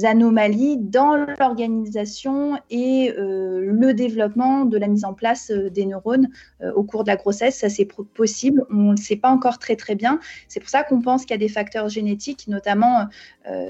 anomalies 0.04 0.78
dans 0.78 1.16
l'organisation 1.16 2.58
et 2.70 3.14
euh, 3.18 3.62
le 3.62 3.94
développement 3.94 4.66
de 4.66 4.78
la 4.78 4.88
mise 4.88 5.06
en 5.06 5.14
place 5.14 5.52
euh, 5.52 5.70
des 5.70 5.86
neurones 5.86 6.30
au 6.76 6.84
cours 6.84 7.04
de 7.04 7.10
la 7.10 7.18
grossesse. 7.18 7.58
Ça, 7.58 7.70
c'est 7.70 7.86
possible. 7.86 8.66
On 8.70 8.76
ne 8.76 8.92
le 8.92 8.98
sait 8.98 9.18
pas 9.18 9.30
encore 9.30 9.60
très, 9.60 9.76
très 9.76 9.96
bien. 9.96 10.20
C'est 10.48 10.60
pour 10.60 10.70
ça 10.70 10.84
qu'on 10.84 11.02
pense 11.02 11.24
qu'il 11.24 11.32
y 11.32 11.34
a 11.34 11.38
des 11.38 11.50
facteurs 11.50 11.90
génétiques, 11.90 12.48
notamment 12.48 13.08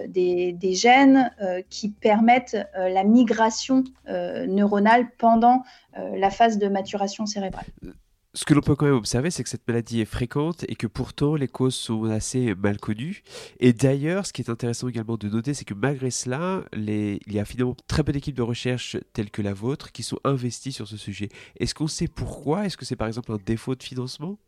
des, 0.08 0.54
des, 0.54 0.74
gènes 0.74 1.32
qui 1.70 1.90
permettent 1.90 2.58
la 2.76 3.04
migration 3.04 3.84
neuronale 4.08 5.08
pendant 5.18 5.64
la 5.96 6.30
phase 6.30 6.60
de 6.60 6.68
maturation 6.68 7.26
cérébrale 7.26 7.66
ce 8.36 8.46
que 8.46 8.54
l'on 8.56 8.62
peut 8.62 8.76
quand 8.76 8.86
même 8.86 8.96
observer, 8.96 9.30
c'est 9.30 9.44
que 9.44 9.50
cette 9.50 9.68
maladie 9.68 10.02
est 10.02 10.06
fréquente 10.06 10.66
et 10.68 10.76
que 10.76 10.88
pourtant 10.88 11.36
les 11.36 11.48
causes 11.48 11.76
sont 11.76 12.06
assez 12.06 12.56
mal 12.56 12.80
connues. 12.80 13.22
Et 13.60 13.74
d'ailleurs, 13.74 14.26
ce 14.26 14.34
qui 14.34 14.42
est 14.42 14.50
intéressant 14.50 14.88
également 14.88 15.18
de 15.18 15.30
noter, 15.30 15.54
c'est 15.54 15.66
que 15.66 15.76
malgré 15.76 16.10
cela, 16.10 16.64
il 16.74 17.20
y 17.28 17.40
a 17.40 17.46
finalement 17.46 17.76
très 17.88 18.04
peu 18.04 18.12
d'équipes 18.12 18.36
de 18.36 18.42
recherche 18.42 18.98
telles 19.14 19.30
que 19.30 19.44
la 19.44 19.54
vôtre 19.54 19.92
qui 19.92 20.02
sont 20.02 20.20
investies 20.24 20.72
sur 20.72 20.88
ce 20.88 20.98
sujet. 20.98 21.30
Est-ce 21.60 21.76
qu'on 21.76 21.88
sait 21.88 22.08
pourquoi? 22.08 22.66
Est-ce 22.66 22.78
que 22.78 22.86
c'est 22.86 22.96
par 22.96 23.08
exemple 23.08 23.32
un 23.32 23.40
défaut 23.46 23.76
de 23.76 23.84
financement? 23.84 24.40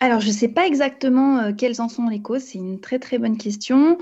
Alors, 0.00 0.20
je 0.20 0.26
ne 0.26 0.32
sais 0.32 0.48
pas 0.48 0.66
exactement 0.66 1.38
euh, 1.38 1.52
quelles 1.56 1.80
en 1.80 1.88
sont 1.88 2.08
les 2.08 2.20
causes, 2.20 2.42
c'est 2.42 2.58
une 2.58 2.80
très 2.80 2.98
très 2.98 3.16
bonne 3.16 3.38
question. 3.38 3.96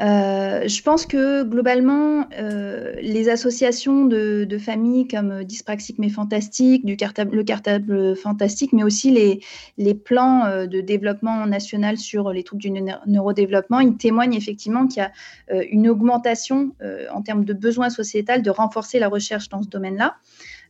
Euh, 0.00 0.68
je 0.68 0.82
pense 0.82 1.06
que 1.06 1.42
globalement, 1.42 2.26
euh, 2.38 2.94
les 3.00 3.30
associations 3.30 4.04
de, 4.04 4.46
familles 4.58 5.08
comme 5.08 5.44
Dyspraxique 5.44 5.98
mais 5.98 6.10
Fantastique, 6.10 6.84
le 6.84 7.42
cartable 7.42 8.14
fantastique, 8.16 8.72
mais 8.72 8.82
aussi 8.82 9.10
les, 9.10 9.40
les 9.78 9.94
plans 9.94 10.66
de 10.66 10.80
développement 10.80 11.46
national 11.46 11.96
sur 11.96 12.32
les 12.32 12.42
troubles 12.42 12.62
du 12.62 12.70
neurodéveloppement, 13.06 13.80
ils 13.80 13.96
témoignent 13.96 14.34
effectivement 14.34 14.86
qu'il 14.86 15.02
y 15.02 15.54
a 15.54 15.62
une 15.70 15.88
augmentation 15.88 16.72
en 17.12 17.22
termes 17.22 17.44
de 17.44 17.52
besoins 17.52 17.90
sociétal 17.90 18.42
de 18.42 18.50
renforcer 18.50 18.98
la 18.98 19.08
recherche 19.08 19.48
dans 19.48 19.62
ce 19.62 19.68
domaine-là. 19.68 20.16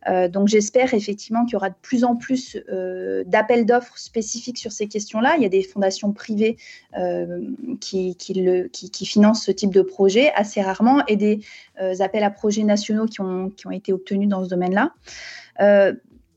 Euh, 0.06 0.28
donc 0.28 0.48
j'espère 0.48 0.94
effectivement 0.94 1.44
qu'il 1.44 1.54
y 1.54 1.56
aura 1.56 1.70
de 1.70 1.74
plus 1.82 2.04
en 2.04 2.16
plus 2.16 2.56
euh, 2.68 3.24
d'appels 3.26 3.66
d'offres 3.66 3.98
spécifiques 3.98 4.58
sur 4.58 4.72
ces 4.72 4.86
questions-là. 4.86 5.34
Il 5.36 5.42
y 5.42 5.46
a 5.46 5.50
des 5.50 5.62
fondations 5.62 6.12
privées 6.12 6.56
euh, 6.96 7.40
qui, 7.80 8.16
financent 9.06 9.44
ce 9.44 9.50
type 9.50 9.72
de 9.72 9.82
projet 9.82 10.32
assez 10.34 10.60
rarement 10.60 11.04
et 11.06 11.16
des 11.16 11.40
appels 12.00 12.24
à 12.24 12.30
projets 12.30 12.64
nationaux 12.64 13.06
qui 13.06 13.20
ont, 13.20 13.50
ont 13.64 13.70
été 13.70 13.92
obtenus 13.92 14.28
dans 14.28 14.44
ce 14.44 14.48
domaine-là. 14.48 14.92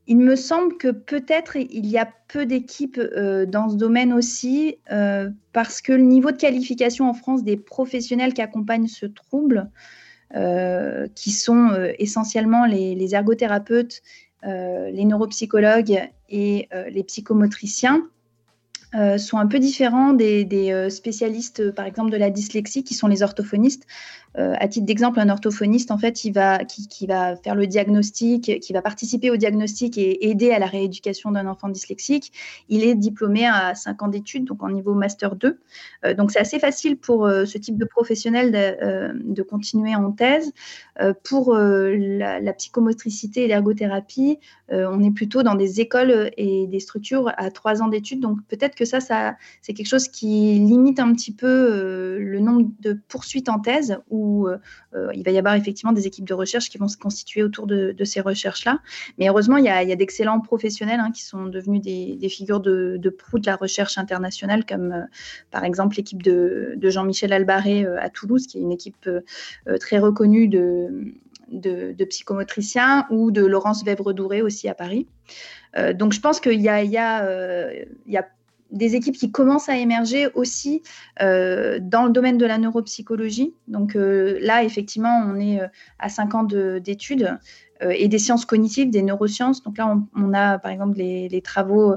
il 0.08 0.18
me 0.18 0.36
semble 0.36 0.78
que 0.78 0.90
peut-être 0.90 1.56
il 1.58 1.86
y 1.88 1.98
a 1.98 2.08
peu 2.28 2.46
d'équipes 2.46 3.00
dans 3.00 3.70
ce 3.70 3.76
domaine 3.76 4.14
aussi 4.14 4.78
parce 5.54 5.82
que 5.82 5.94
le 5.94 6.04
niveau 6.04 6.32
de 6.32 6.38
qualification 6.38 7.10
en 7.10 7.14
France 7.14 7.44
des 7.44 7.58
professionnels 7.58 8.34
qui 8.34 8.42
accompagnent 8.42 8.88
ce 8.88 9.06
trouble 9.06 9.70
qui 11.16 11.32
sont 11.32 11.70
euh, 11.72 11.92
essentiellement 12.00 12.66
les, 12.66 13.16
ergothérapeutes, 13.16 14.02
euh, 14.46 14.90
les 14.90 15.06
neuropsychologues 15.06 16.10
et 16.30 16.70
les 16.90 17.04
psychomotriciens, 17.04 18.08
euh, 18.94 19.18
sont 19.18 19.38
un 19.38 19.48
peu 19.48 19.60
différents 19.60 20.12
des, 20.12 20.46
euh, 20.72 20.90
spécialistes, 20.90 21.72
par 21.72 21.86
exemple, 21.86 22.12
de 22.12 22.18
la 22.18 22.30
dyslexie, 22.30 22.84
qui 22.84 22.94
sont 22.94 23.08
les 23.08 23.24
orthophonistes. 23.24 23.88
Euh, 24.38 24.54
à 24.60 24.68
titre 24.68 24.86
d'exemple, 24.86 25.20
un 25.20 25.30
orthophoniste, 25.30 25.92
en 25.92 25.98
fait, 25.98 26.26
il 26.26 26.32
va, 26.32 26.60
qui, 26.66 27.08
va 27.08 27.36
faire 27.38 27.56
le 27.56 27.68
diagnostic, 27.68 28.60
qui 28.60 28.74
va 28.74 28.82
participer 28.82 29.30
au 29.30 29.38
diagnostic 29.38 29.98
et 29.98 30.30
aider 30.30 30.52
à 30.52 30.60
la 30.60 30.66
rééducation 30.66 31.32
d'un 31.32 31.48
enfant 31.48 31.70
dyslexique. 31.70 32.32
Il 32.70 32.84
est 32.84 32.96
diplômé 32.96 33.46
à 33.46 33.76
5 33.76 34.04
ans 34.04 34.08
d'études, 34.08 34.46
donc 34.46 34.64
en 34.64 34.70
niveau 34.70 34.94
master 34.94 35.36
2. 35.36 35.60
donc, 36.18 36.32
c'est 36.32 36.40
assez 36.40 36.60
facile 36.60 36.98
pour 36.98 37.28
ce 37.28 37.58
type 37.58 37.78
de 37.78 37.84
professionnel 37.84 38.52
de, 39.22 39.42
continuer 39.42 39.96
en 39.96 40.12
thèse. 40.14 40.54
pour 41.24 41.54
la, 41.54 42.40
la, 42.40 42.54
psychomotricité 42.54 43.44
et 43.44 43.48
l'ergothérapie, 43.48 44.40
on 44.70 45.04
est 45.04 45.12
plutôt 45.12 45.44
dans 45.44 45.56
des 45.56 45.82
écoles 45.82 46.32
et 46.38 46.68
des 46.68 46.80
structures 46.80 47.34
à 47.36 47.52
3 47.52 47.82
ans 47.82 47.90
d'études. 47.90 48.22
Donc, 48.22 48.38
peut-être 48.48 48.76
que 48.76 48.81
ça, 48.86 49.00
ça 49.00 49.36
c'est 49.62 49.74
quelque 49.74 49.88
chose 49.88 50.08
qui 50.08 50.60
limite 50.60 51.00
un 51.00 51.14
petit 51.14 51.34
peu 51.34 51.48
euh, 51.48 52.20
le 52.20 52.40
nombre 52.40 52.70
de 52.80 52.94
poursuites 53.08 53.50
en 53.50 53.60
thèse, 53.60 53.98
où 54.10 54.48
euh, 54.48 54.58
euh, 54.96 55.10
il 55.14 55.24
va 55.24 55.32
y 55.32 55.38
avoir 55.38 55.56
effectivement 55.56 55.92
des 55.92 56.08
équipes 56.08 56.28
de 56.28 56.34
recherche 56.34 56.70
qui 56.70 56.78
vont 56.78 56.88
se 56.88 56.98
constituer 56.98 57.44
autour 57.44 57.68
de, 57.68 57.96
ces 58.04 58.22
recherches-là. 58.22 58.80
Mais 59.18 59.30
heureusement, 59.30 59.58
il 59.58 59.66
y 59.66 59.70
a, 59.70 59.96
d'excellents 59.96 60.40
professionnels 60.40 61.00
hein, 61.00 61.12
qui 61.12 61.24
sont 61.24 61.46
devenus 61.46 61.82
des, 61.82 62.30
figures 62.30 62.60
de, 62.60 63.00
proue 63.10 63.40
de 63.40 63.46
la 63.46 63.56
recherche 63.56 63.98
internationale, 63.98 64.66
comme 64.66 65.08
par 65.52 65.64
exemple 65.64 65.98
l'équipe 65.98 66.22
de, 66.24 66.78
Jean-Michel 66.82 67.32
Albaré 67.32 67.86
à 67.86 68.10
Toulouse, 68.10 68.48
qui 68.48 68.58
est 68.58 68.62
une 68.62 68.72
équipe 68.72 69.10
très 69.80 70.00
reconnue 70.00 70.48
de, 70.48 71.14
psychomotriciens, 72.10 73.06
ou 73.12 73.32
de 73.32 73.46
Laurence 73.46 73.84
Vèvre-Douré 73.86 74.42
aussi 74.42 74.68
à 74.68 74.74
Paris. 74.74 75.08
donc 75.94 76.14
je 76.14 76.20
pense 76.20 76.40
qu'il 76.40 76.54
il 76.54 76.62
y 76.62 76.98
a 76.98 78.28
des 78.72 78.96
équipes 78.96 79.16
qui 79.16 79.32
commencent 79.32 79.70
à 79.70 79.78
émerger 79.78 80.30
aussi 80.34 80.82
euh, 81.22 81.80
dans 81.82 82.06
le 82.06 82.12
domaine 82.12 82.38
de 82.38 82.46
la 82.46 82.58
neuropsychologie. 82.58 83.54
Donc 83.68 83.96
euh, 83.96 84.38
là, 84.42 84.64
effectivement, 84.64 85.24
on 85.28 85.36
est 85.40 85.62
euh, 85.62 85.68
à 86.00 86.10
5 86.10 86.36
ans 86.36 86.44
d'études 86.44 87.38
et 87.90 88.08
des 88.08 88.20
sciences 88.20 88.46
cognitives, 88.46 88.92
des 88.92 89.02
neurosciences. 89.02 89.64
Donc 89.64 89.80
là, 89.80 89.98
on, 90.16 90.34
a 90.34 90.60
par 90.60 90.72
exemple 90.72 90.98
les 90.98 91.42
travaux 91.44 91.96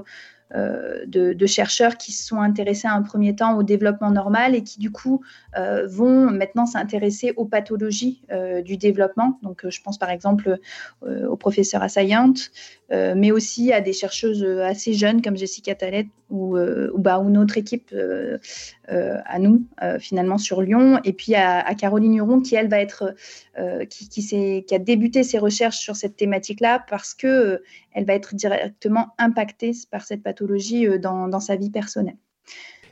euh, 0.54 1.04
de, 1.06 1.46
chercheurs 1.46 1.98
qui 1.98 2.12
se 2.12 2.26
sont 2.26 2.40
intéressés 2.40 2.88
à 2.88 2.94
un 2.94 3.02
premier 3.02 3.36
temps 3.36 3.56
au 3.56 3.62
développement 3.62 4.10
normal 4.10 4.54
et 4.54 4.62
qui 4.62 4.78
du 4.78 4.90
coup 4.90 5.22
euh, 5.58 5.86
vont 5.86 6.30
maintenant 6.30 6.64
s'intéresser 6.64 7.32
aux 7.36 7.44
pathologies 7.44 8.22
euh, 8.32 8.62
du 8.62 8.76
développement. 8.76 9.38
Donc 9.42 9.68
je 9.68 9.82
pense 9.82 9.98
par 9.98 10.10
exemple 10.10 10.58
au 11.02 11.36
professeur 11.36 11.82
Assayant, 11.82 12.32
mais 12.90 13.30
aussi 13.30 13.72
à 13.72 13.80
des 13.80 13.92
chercheuses 13.92 14.44
assez 14.44 14.94
jeunes 14.94 15.20
comme 15.22 15.36
Jessica 15.36 15.74
Talet 15.74 16.06
ou, 16.30 16.56
ou, 16.56 16.98
bah, 16.98 17.18
ou 17.18 17.28
notre 17.28 17.58
équipe 17.58 17.94
à 18.88 19.38
nous 19.38 19.66
finalement 19.98 20.38
sur 20.38 20.62
Lyon, 20.62 21.00
et 21.04 21.12
puis 21.12 21.34
à, 21.34 21.74
Caroline 21.74 22.14
Huron 22.14 22.40
qui 22.40 22.54
elle 22.54 22.68
va 22.68 22.80
être 22.80 23.14
qui, 23.88 24.08
qui, 24.08 24.64
qui, 24.64 24.74
a 24.74 24.78
débuté 24.78 25.22
ses 25.22 25.38
recherches 25.38 25.78
sur 25.78 25.96
cette 25.96 26.16
thématique-là 26.16 26.84
parce 26.88 27.14
que 27.14 27.62
elle 27.92 28.04
va 28.04 28.14
être 28.14 28.34
directement 28.34 29.14
impactée 29.18 29.72
par 29.90 30.02
cette 30.02 30.22
pathologie 30.22 30.86
euh, 30.86 30.98
dans, 30.98 31.40
sa 31.40 31.56
vie 31.56 31.70
personnelle. 31.70 32.16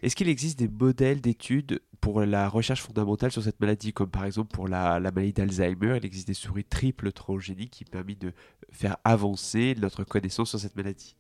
Est-ce 0.02 0.16
qu'il 0.16 0.28
existe 0.28 0.58
des 0.58 0.68
modèles 0.68 1.20
d'études 1.20 1.80
pour 2.00 2.22
la 2.22 2.49
recherche 2.49 2.82
fondamentale 2.82 3.30
sur 3.30 3.42
cette 3.42 3.61
maladie, 3.61 3.92
comme 3.92 4.11
par 4.11 4.25
exemple 4.25 4.52
pour 4.52 4.66
la, 4.66 4.99
maladie 5.00 5.32
d'Alzheimer? 5.32 5.96
Il 5.99 6.04
existe 6.04 6.26
des 6.26 6.34
souris 6.34 6.64
triples 6.64 7.12
transgéniques 7.12 7.70
qui 7.70 7.84
permettent 7.84 8.20
de 8.20 8.32
faire 8.70 8.96
avancer 9.04 9.76
notre 9.80 10.02
connaissance 10.02 10.50
sur 10.50 10.58
cette 10.58 10.76
maladie. 10.76 11.14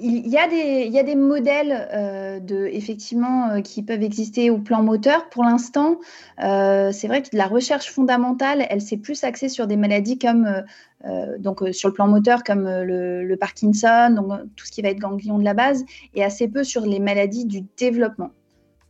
Il, 0.00 0.28
y 0.28 0.38
a 0.38 1.02
des, 1.02 1.14
modèles 1.14 1.88
euh, 1.92 2.68
effectivement, 2.72 3.50
euh, 3.50 3.60
qui 3.60 3.82
peuvent 3.82 4.02
exister 4.02 4.50
au 4.50 4.58
plan 4.58 4.82
moteur. 4.82 5.28
Pour 5.28 5.44
l'instant, 5.44 5.98
c'est 6.38 7.06
vrai 7.06 7.22
que 7.22 7.28
la 7.32 7.46
recherche 7.46 7.90
fondamentale, 7.90 8.66
elle 8.70 8.80
s'est 8.80 8.96
plus 8.96 9.24
axée 9.24 9.48
sur 9.48 9.66
des 9.66 9.76
maladies 9.76 10.18
comme 10.18 10.64
euh, 11.06 11.36
donc 11.38 11.62
euh, 11.62 11.72
sur 11.72 11.88
le 11.88 11.94
plan 11.94 12.08
moteur 12.08 12.42
comme 12.44 12.66
euh, 12.66 13.22
le, 13.22 13.36
Parkinson, 13.36 14.10
donc 14.14 14.32
tout 14.56 14.64
ce 14.64 14.72
qui 14.72 14.80
va 14.80 14.88
être 14.88 14.98
ganglion 14.98 15.38
de 15.38 15.44
la 15.44 15.54
base, 15.54 15.84
et 16.14 16.24
assez 16.24 16.48
peu 16.48 16.64
sur 16.64 16.86
les 16.86 16.98
maladies 16.98 17.44
du 17.44 17.62
développement, 17.76 18.30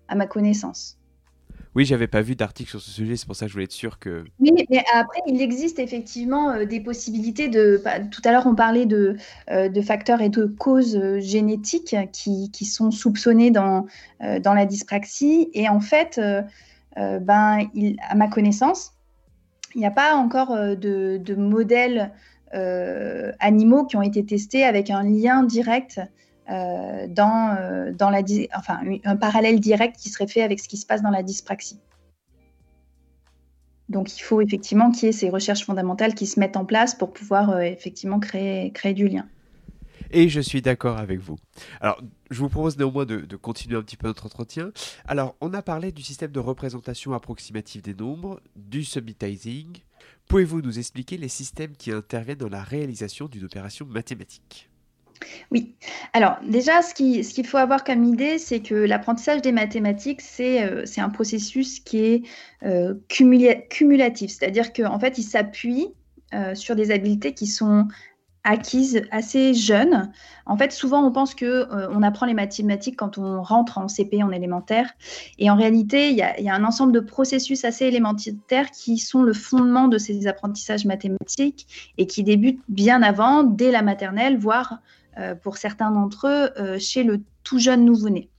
à 0.08 0.14
ma 0.14 0.26
connaissance. 0.26 0.98
Oui, 1.74 1.84
j'avais 1.84 2.06
pas 2.06 2.22
vu 2.22 2.36
d'article 2.36 2.70
sur 2.70 2.80
ce 2.80 2.90
sujet, 2.90 3.16
c'est 3.16 3.26
pour 3.26 3.34
ça 3.34 3.46
que 3.46 3.48
je 3.48 3.54
voulais 3.54 3.64
être 3.64 3.72
sûr 3.72 3.98
que. 3.98 4.24
Oui, 4.38 4.52
mais 4.52 4.84
après, 4.94 5.20
il 5.26 5.42
existe 5.42 5.78
effectivement 5.78 6.64
des 6.64 6.80
possibilités 6.80 7.48
de. 7.48 7.80
Bah, 7.84 8.00
tout 8.00 8.22
à 8.24 8.30
l'heure, 8.30 8.46
on 8.46 8.54
parlait 8.54 8.86
de, 8.86 9.16
de, 9.50 9.80
facteurs 9.82 10.20
et 10.20 10.28
de 10.28 10.46
causes 10.46 11.00
génétiques 11.18 11.96
qui, 12.12 12.50
qui 12.52 12.64
sont 12.64 12.90
soupçonnés 12.90 13.50
dans, 13.50 13.86
dans 14.20 14.54
la 14.54 14.66
dyspraxie. 14.66 15.50
Et 15.52 15.68
en 15.68 15.80
fait, 15.80 16.20
ben, 16.96 17.58
à 18.08 18.14
ma 18.14 18.28
connaissance, 18.28 18.94
il 19.74 19.80
n'y 19.80 19.86
a 19.86 19.90
pas 19.90 20.14
encore 20.14 20.52
euh, 20.52 20.74
de, 20.74 21.34
modèles 21.34 22.12
euh, 22.54 23.32
animaux 23.40 23.84
qui 23.84 23.96
ont 23.96 24.02
été 24.02 24.24
testés 24.24 24.64
avec 24.64 24.90
un 24.90 25.02
lien 25.02 25.42
direct 25.42 26.00
euh, 26.50 27.06
dans, 27.08 27.92
dans 27.96 28.10
la, 28.10 28.22
enfin, 28.56 28.80
un 29.04 29.16
parallèle 29.16 29.60
direct 29.60 29.96
qui 29.96 30.08
serait 30.08 30.26
fait 30.26 30.42
avec 30.42 30.60
ce 30.60 30.68
qui 30.68 30.76
se 30.76 30.86
passe 30.86 31.02
dans 31.02 31.10
la 31.10 31.22
dyspraxie. 31.22 31.78
Donc 33.88 34.16
il 34.16 34.22
faut 34.22 34.40
effectivement 34.40 34.90
qu'il 34.90 35.06
y 35.06 35.08
ait 35.10 35.12
ces 35.12 35.28
recherches 35.28 35.64
fondamentales 35.64 36.14
qui 36.14 36.26
se 36.26 36.40
mettent 36.40 36.56
en 36.56 36.64
place 36.64 36.94
pour 36.94 37.12
pouvoir 37.12 37.60
effectivement 37.60 38.18
créer, 38.18 38.70
créer 38.72 38.94
du 38.94 39.08
lien. 39.08 39.26
Et 40.10 40.28
je 40.28 40.40
suis 40.40 40.62
d'accord 40.62 40.98
avec 40.98 41.18
vous. 41.18 41.36
Alors, 41.80 42.00
je 42.30 42.38
vous 42.38 42.48
propose 42.48 42.78
néanmoins 42.78 43.04
de, 43.04 43.36
continuer 43.36 43.76
un 43.76 43.82
petit 43.82 43.96
peu 43.96 44.06
notre 44.06 44.26
entretien. 44.26 44.70
Alors, 45.06 45.34
on 45.40 45.52
a 45.54 45.60
parlé 45.60 45.90
du 45.90 46.02
système 46.02 46.30
de 46.30 46.38
représentation 46.38 47.12
approximative 47.12 47.82
des 47.82 47.94
nombres, 47.94 48.40
du 48.54 48.84
summitizing. 48.84 49.78
Pouvez-vous 50.28 50.62
nous 50.62 50.78
expliquer 50.78 51.16
les 51.16 51.28
systèmes 51.28 51.76
qui 51.76 51.90
interviennent 51.90 52.38
dans 52.38 52.48
la 52.48 52.62
réalisation 52.62 53.26
d'une 53.26 53.44
opération 53.44 53.86
mathématique? 53.86 54.70
Oui. 55.50 55.74
Alors 56.12 56.36
déjà, 56.46 56.82
ce 56.82 56.94
qu'il 56.94 57.46
faut 57.46 57.56
avoir 57.56 57.84
comme 57.84 58.04
idée, 58.04 58.38
c'est 58.38 58.60
que 58.60 58.74
l'apprentissage 58.74 59.42
des 59.42 59.52
mathématiques, 59.52 60.20
c'est 60.20 60.62
euh, 60.62 60.84
un 60.96 61.10
processus 61.10 61.80
qui 61.80 61.98
est 61.98 62.22
euh, 62.64 62.94
cumulatif, 63.08 64.30
c'est-à-dire 64.30 64.72
qu'en 64.72 64.98
fait, 64.98 65.18
il 65.18 65.22
s'appuie 65.22 65.88
euh, 66.34 66.54
sur 66.54 66.76
des 66.76 66.90
habiletés 66.90 67.34
qui 67.34 67.46
sont 67.46 67.88
acquise 68.46 69.02
assez 69.10 69.54
jeune. 69.54 70.12
En 70.44 70.58
fait, 70.58 70.70
souvent, 70.70 71.02
on 71.02 71.10
pense 71.10 71.34
que 71.34 71.66
on 71.90 72.02
apprend 72.02 72.26
les 72.26 72.34
mathématiques 72.34 72.96
quand 72.96 73.16
on 73.16 73.40
rentre 73.40 73.78
en 73.78 73.88
CP, 73.88 74.22
en 74.22 74.30
élémentaire. 74.32 74.90
Et 75.38 75.48
en 75.48 75.56
réalité, 75.56 76.10
il 76.10 76.16
y, 76.16 76.20
a, 76.22 76.54
un 76.54 76.62
ensemble 76.62 76.92
de 76.92 77.00
processus 77.00 77.64
assez 77.64 77.86
élémentaires 77.86 78.70
qui 78.70 78.98
sont 78.98 79.22
le 79.22 79.32
fondement 79.32 79.88
de 79.88 79.96
ces 79.96 80.26
apprentissages 80.26 80.84
mathématiques 80.84 81.94
et 81.96 82.06
qui 82.06 82.22
débutent 82.22 82.60
bien 82.68 83.02
avant, 83.02 83.44
dès 83.44 83.70
la 83.70 83.80
maternelle, 83.80 84.36
voire 84.36 84.80
pour 85.42 85.56
certains 85.56 85.90
d'entre 85.90 86.26
eux, 86.26 86.50
euh, 86.58 86.78
chez 86.78 87.02
le 87.02 87.20
tout 87.42 87.58
jeune 87.58 87.84
nouveau-né. 87.84 88.30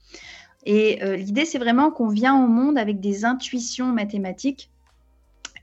Et 0.68 0.98
l'idée, 1.16 1.44
c'est 1.44 1.58
vraiment 1.58 1.92
qu'on 1.92 2.08
vient 2.08 2.42
au 2.42 2.48
monde 2.48 2.76
avec 2.76 2.98
des 2.98 3.24
intuitions 3.24 3.86
mathématiques. 3.86 4.68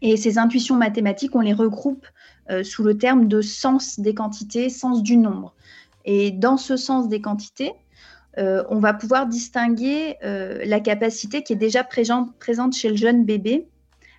Et 0.01 0.17
ces 0.17 0.37
intuitions 0.37 0.75
mathématiques, 0.75 1.35
on 1.35 1.41
les 1.41 1.53
regroupe 1.53 2.05
euh, 2.51 2.61
sous 2.61 2.83
le 2.83 2.97
terme 2.97 3.29
de 3.29 3.41
sens 3.41 4.01
des 4.01 4.13
quantités, 4.13 4.69
sens 4.69 5.01
du 5.01 5.15
nombre. 5.15 5.55
Et 6.03 6.31
dans 6.31 6.57
ce 6.57 6.75
sens 6.75 7.07
des 7.07 7.21
quantités, 7.21 7.71
euh, 8.37 8.65
on 8.69 8.79
va 8.79 8.93
pouvoir 8.93 9.27
distinguer 9.27 10.17
euh, 10.25 10.61
la 10.65 10.81
capacité 10.81 11.41
qui 11.41 11.53
est 11.53 11.57
déjà 11.57 11.85
présente 11.85 12.73
chez 12.73 12.89
le 12.89 12.97
jeune 12.97 13.23
bébé 13.23 13.69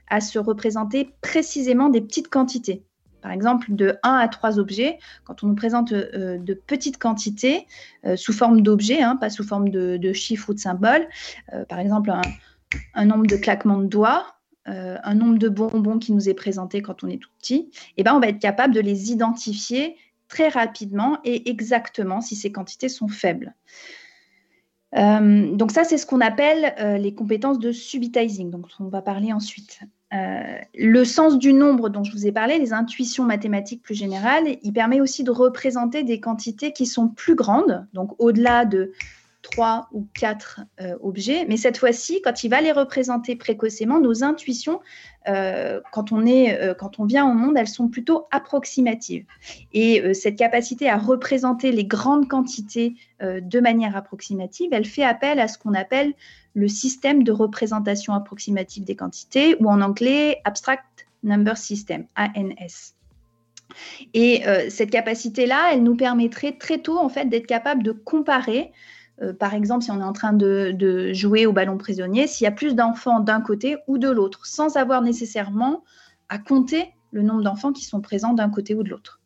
à 0.08 0.22
se 0.22 0.38
représenter 0.38 1.14
précisément 1.20 1.90
des 1.90 2.00
petites 2.00 2.28
quantités. 2.28 2.82
Par 3.24 3.32
exemple, 3.32 3.74
de 3.74 3.96
1 4.02 4.12
à 4.12 4.28
3 4.28 4.60
objets, 4.60 4.98
quand 5.24 5.42
on 5.42 5.46
nous 5.46 5.54
présente 5.54 5.92
de 5.92 6.54
petites 6.54 6.98
quantités 6.98 7.66
sous 8.16 8.34
forme 8.34 8.60
d'objets, 8.60 9.02
hein, 9.02 9.16
pas 9.16 9.30
sous 9.30 9.44
forme 9.44 9.70
de, 9.70 10.12
chiffres 10.12 10.50
ou 10.50 10.54
de 10.54 10.58
symboles, 10.58 11.08
par 11.68 11.78
exemple 11.78 12.12
un, 12.94 13.04
nombre 13.06 13.26
de 13.26 13.36
claquements 13.36 13.78
de 13.78 13.86
doigts, 13.86 14.34
euh, 14.66 14.96
un 15.04 15.14
nombre 15.14 15.38
de 15.38 15.50
bonbons 15.50 15.98
qui 15.98 16.12
nous 16.12 16.30
est 16.30 16.34
présenté 16.34 16.80
quand 16.80 17.04
on 17.04 17.08
est 17.08 17.18
tout 17.18 17.28
petit, 17.38 17.70
et 17.70 17.92
eh 17.98 18.02
ben 18.02 18.14
on 18.14 18.20
va 18.20 18.28
être 18.28 18.38
capable 18.38 18.72
de 18.72 18.80
les 18.80 19.12
identifier 19.12 19.96
très 20.26 20.48
rapidement 20.48 21.18
et 21.22 21.50
exactement 21.50 22.22
si 22.22 22.34
ces 22.34 22.50
quantités 22.50 22.88
sont 22.88 23.08
faibles. 23.08 23.54
Euh, 24.96 25.54
donc 25.54 25.70
ça, 25.70 25.84
c'est 25.84 25.98
ce 25.98 26.06
qu'on 26.06 26.22
appelle 26.22 26.74
euh, 26.78 26.96
les 26.96 27.14
compétences 27.14 27.58
de 27.58 27.72
subitizing, 27.72 28.50
donc 28.50 28.66
on 28.80 28.88
va 28.88 29.02
parler 29.02 29.34
ensuite. 29.34 29.80
Le 30.12 31.04
sens 31.04 31.38
du 31.38 31.52
nombre 31.52 31.88
dont 31.88 32.04
je 32.04 32.12
vous 32.12 32.26
ai 32.26 32.32
parlé, 32.32 32.58
les 32.58 32.72
intuitions 32.72 33.24
mathématiques 33.24 33.82
plus 33.82 33.94
générales, 33.94 34.44
il 34.62 34.72
permet 34.72 35.00
aussi 35.00 35.24
de 35.24 35.30
représenter 35.30 36.04
des 36.04 36.20
quantités 36.20 36.72
qui 36.72 36.86
sont 36.86 37.08
plus 37.08 37.34
grandes, 37.34 37.86
donc 37.94 38.14
au-delà 38.18 38.64
de 38.64 38.92
trois 39.44 39.88
ou 39.92 40.08
quatre 40.14 40.62
euh, 40.80 40.96
objets, 41.02 41.44
mais 41.46 41.58
cette 41.58 41.76
fois-ci, 41.76 42.20
quand 42.22 42.42
il 42.42 42.48
va 42.48 42.62
les 42.62 42.72
représenter 42.72 43.36
précocement, 43.36 44.00
nos 44.00 44.24
intuitions, 44.24 44.80
euh, 45.28 45.80
quand, 45.92 46.12
on 46.12 46.24
est, 46.26 46.58
euh, 46.60 46.74
quand 46.74 46.98
on 46.98 47.04
vient 47.04 47.30
au 47.30 47.34
monde, 47.34 47.54
elles 47.56 47.68
sont 47.68 47.88
plutôt 47.88 48.26
approximatives. 48.30 49.26
Et 49.72 50.14
cette 50.14 50.36
capacité 50.36 50.88
à 50.88 50.96
représenter 50.96 51.72
les 51.72 51.84
grandes 51.84 52.26
quantités 52.26 52.94
de 53.20 53.60
manière 53.60 53.96
approximative, 53.96 54.70
elle 54.72 54.86
fait 54.86 55.04
appel 55.04 55.38
à 55.38 55.46
ce 55.46 55.58
qu'on 55.58 55.74
appelle 55.74 56.14
le 56.54 56.68
système 56.68 57.22
de 57.22 57.32
représentation 57.32 58.14
approximative 58.14 58.84
des 58.84 58.96
quantités, 58.96 59.56
ou 59.60 59.68
en 59.68 59.80
anglais 59.80 60.40
Abstract 60.44 61.06
Number 61.22 61.56
System, 61.56 62.06
ANS. 62.16 62.94
Et 64.14 64.42
cette 64.68 64.90
capacité-là, 64.90 65.70
elle 65.72 65.82
nous 65.82 65.96
permettrait 65.96 66.52
très 66.52 66.78
tôt 66.78 66.98
en 66.98 67.08
fait 67.08 67.26
d'être 67.26 67.46
capable 67.46 67.82
de 67.82 67.92
comparer 67.92 68.72
euh, 69.22 69.32
par 69.32 69.54
exemple, 69.54 69.84
si 69.84 69.90
on 69.90 70.00
est 70.00 70.04
en 70.04 70.12
train 70.12 70.32
de, 70.32 71.12
jouer 71.12 71.46
au 71.46 71.52
ballon 71.52 71.78
prisonnier, 71.78 72.26
s'il 72.26 72.44
y 72.44 72.48
a 72.48 72.52
plus 72.52 72.74
d'enfants 72.74 73.20
d'un 73.20 73.40
côté 73.40 73.76
ou 73.86 73.98
de 73.98 74.10
l'autre, 74.10 74.46
sans 74.46 74.76
avoir 74.76 75.02
nécessairement 75.02 75.84
à 76.28 76.38
compter 76.38 76.92
le 77.12 77.22
nombre 77.22 77.42
d'enfants 77.42 77.72
qui 77.72 77.84
sont 77.84 78.00
présents 78.00 78.32
d'un 78.32 78.50
côté 78.50 78.74
ou 78.74 78.82
de 78.82 78.90
l'autre. 78.90 79.20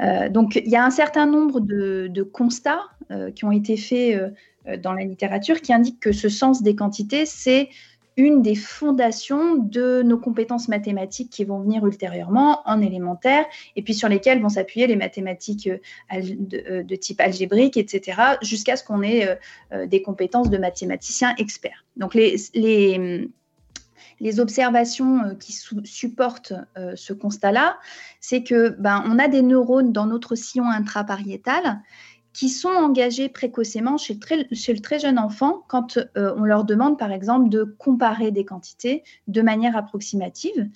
Euh, 0.00 0.28
donc, 0.28 0.56
il 0.56 0.68
y 0.68 0.76
a 0.76 0.84
un 0.84 0.90
certain 0.90 1.26
nombre 1.26 1.60
de, 1.60 2.22
constats 2.22 2.82
euh, 3.10 3.30
qui 3.30 3.44
ont 3.44 3.52
été 3.52 3.76
faits 3.76 4.34
dans 4.80 4.92
la 4.92 5.04
littérature 5.04 5.60
qui 5.60 5.72
indiquent 5.72 6.00
que 6.00 6.12
ce 6.12 6.28
sens 6.28 6.62
des 6.62 6.76
quantités, 6.76 7.26
c'est 7.26 7.68
une 8.16 8.42
des 8.42 8.54
fondations 8.54 9.56
de 9.56 10.02
nos 10.02 10.18
compétences 10.18 10.68
mathématiques 10.68 11.30
qui 11.30 11.44
vont 11.44 11.60
venir 11.60 11.84
ultérieurement 11.86 12.60
en 12.66 12.80
élémentaire 12.80 13.46
et 13.76 13.82
puis 13.82 13.94
sur 13.94 14.08
lesquelles 14.08 14.40
vont 14.40 14.50
s'appuyer 14.50 14.86
les 14.86 14.96
mathématiques 14.96 15.68
euh, 15.68 15.78
euh, 16.12 16.82
de, 16.82 16.96
type 16.96 17.20
algébrique, 17.20 17.76
etc., 17.76 18.20
jusqu'à 18.42 18.76
ce 18.76 18.84
qu'on 18.84 19.02
ait 19.02 19.38
euh, 19.72 19.86
des 19.86 20.02
compétences 20.02 20.50
de 20.50 20.58
mathématiciens 20.58 21.34
experts. 21.38 21.84
Donc 21.96 22.14
les, 22.14 22.36
les, 22.54 24.40
observations 24.40 25.36
qui 25.40 25.52
supportent 25.84 26.54
ce 26.94 27.12
constat-là, 27.12 27.78
c'est 28.20 28.44
que 28.44 28.70
ben, 28.78 29.02
on 29.06 29.18
a 29.18 29.26
des 29.26 29.42
neurones 29.42 29.92
dans 29.92 30.06
notre 30.06 30.36
sillon 30.36 30.70
intrapariétal 30.70 31.80
qui 32.32 32.48
sont 32.48 32.68
engagés 32.68 33.28
précocement 33.28 33.98
chez 33.98 34.14
le 34.14 34.80
très, 34.80 34.98
jeune 34.98 35.18
enfant 35.18 35.62
quand 35.68 35.98
euh, 36.16 36.34
on 36.36 36.44
leur 36.44 36.64
demande, 36.64 36.98
par 36.98 37.12
exemple, 37.12 37.50
de 37.50 37.64
comparer 37.78 38.30
des 38.30 38.44
quantités 38.44 39.04
de 39.28 39.42
manière 39.42 39.76
approximative. 39.76 40.68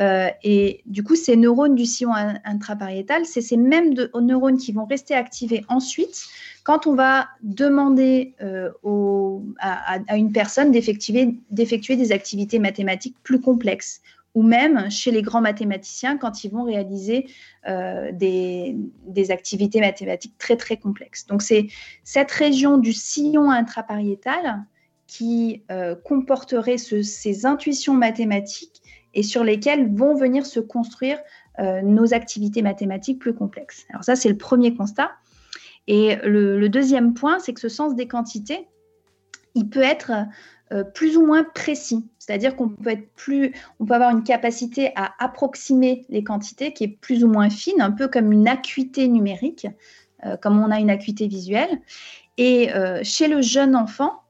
Euh, 0.00 0.28
et 0.42 0.82
du 0.86 1.02
coup, 1.02 1.16
ces 1.16 1.36
neurones 1.36 1.74
du 1.74 1.84
sillon 1.84 2.12
intrapariétal, 2.44 3.26
c'est 3.26 3.40
ces 3.40 3.56
mêmes 3.56 3.94
neurones 4.20 4.56
qui 4.56 4.72
vont 4.72 4.86
rester 4.86 5.14
activés 5.14 5.64
ensuite 5.68 6.26
quand 6.62 6.86
on 6.86 6.94
va 6.94 7.28
demander 7.42 8.34
euh, 8.42 8.70
à, 9.58 10.16
une 10.16 10.32
personne 10.32 10.70
d'effectuer 10.70 11.36
des 11.50 12.12
activités 12.12 12.58
mathématiques 12.58 13.16
plus 13.22 13.40
complexes 13.40 14.00
ou 14.34 14.42
même 14.42 14.90
chez 14.90 15.10
les 15.10 15.22
grands 15.22 15.40
mathématiciens 15.40 16.16
quand 16.16 16.44
ils 16.44 16.50
vont 16.50 16.62
réaliser 16.62 17.26
euh, 17.68 18.10
des, 18.12 19.30
activités 19.30 19.80
mathématiques 19.80 20.38
très 20.38 20.56
très 20.56 20.76
complexes. 20.76 21.26
Donc 21.26 21.42
c'est 21.42 21.68
cette 22.04 22.30
région 22.30 22.78
du 22.78 22.92
sillon 22.92 23.50
intrapariétal 23.50 24.64
qui 25.06 25.62
euh, 25.70 25.94
comporterait 25.96 26.78
ces 26.78 27.46
intuitions 27.46 27.94
mathématiques 27.94 28.82
et 29.14 29.22
sur 29.22 29.42
lesquelles 29.42 29.92
vont 29.94 30.14
venir 30.14 30.46
se 30.46 30.60
construire 30.60 31.18
euh, 31.58 31.82
nos 31.82 32.14
activités 32.14 32.62
mathématiques 32.62 33.18
plus 33.18 33.34
complexes. 33.34 33.84
Alors 33.90 34.04
ça 34.04 34.14
c'est 34.16 34.28
le 34.28 34.38
premier 34.38 34.74
constat. 34.74 35.10
Et 35.86 36.16
le 36.22 36.68
deuxième 36.68 37.14
point, 37.14 37.40
c'est 37.40 37.52
que 37.52 37.60
ce 37.60 37.68
sens 37.68 37.96
des 37.96 38.06
quantités, 38.06 38.68
il 39.54 39.68
peut 39.68 39.82
être 39.82 40.12
euh, 40.72 40.84
plus 40.84 41.16
ou 41.16 41.26
moins 41.26 41.42
précis. 41.42 42.08
C'est-à-dire 42.18 42.54
qu'on 42.54 42.68
peut 42.68 42.90
être 42.90 43.12
plus, 43.14 43.52
on 43.80 43.86
peut 43.86 43.94
avoir 43.94 44.10
une 44.10 44.22
capacité 44.22 44.92
à 44.94 45.12
approximer 45.18 46.04
les 46.10 46.22
quantités 46.22 46.72
qui 46.72 46.84
est 46.84 46.96
plus 47.00 47.24
ou 47.24 47.28
moins 47.28 47.50
fine, 47.50 47.80
un 47.80 47.90
peu 47.90 48.06
comme 48.06 48.30
une 48.30 48.46
acuité 48.46 49.08
numérique, 49.08 49.66
euh, 50.24 50.36
comme 50.36 50.62
on 50.62 50.70
a 50.70 50.78
une 50.78 50.90
acuité 50.90 51.26
visuelle. 51.26 51.80
Et 52.36 52.72
euh, 52.72 53.00
chez 53.02 53.26
le 53.26 53.42
jeune 53.42 53.74
enfant, 53.74 54.22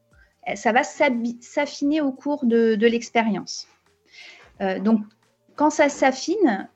ça 0.55 0.73
va 0.73 0.83
s'affiner 0.83 2.01
au 2.01 2.11
cours 2.11 2.47
de 2.47 2.87
l'expérience. 2.87 3.69
donc, 4.81 5.03
quand 5.55 5.71
ça 5.71 5.89
s'affine, 5.91 6.69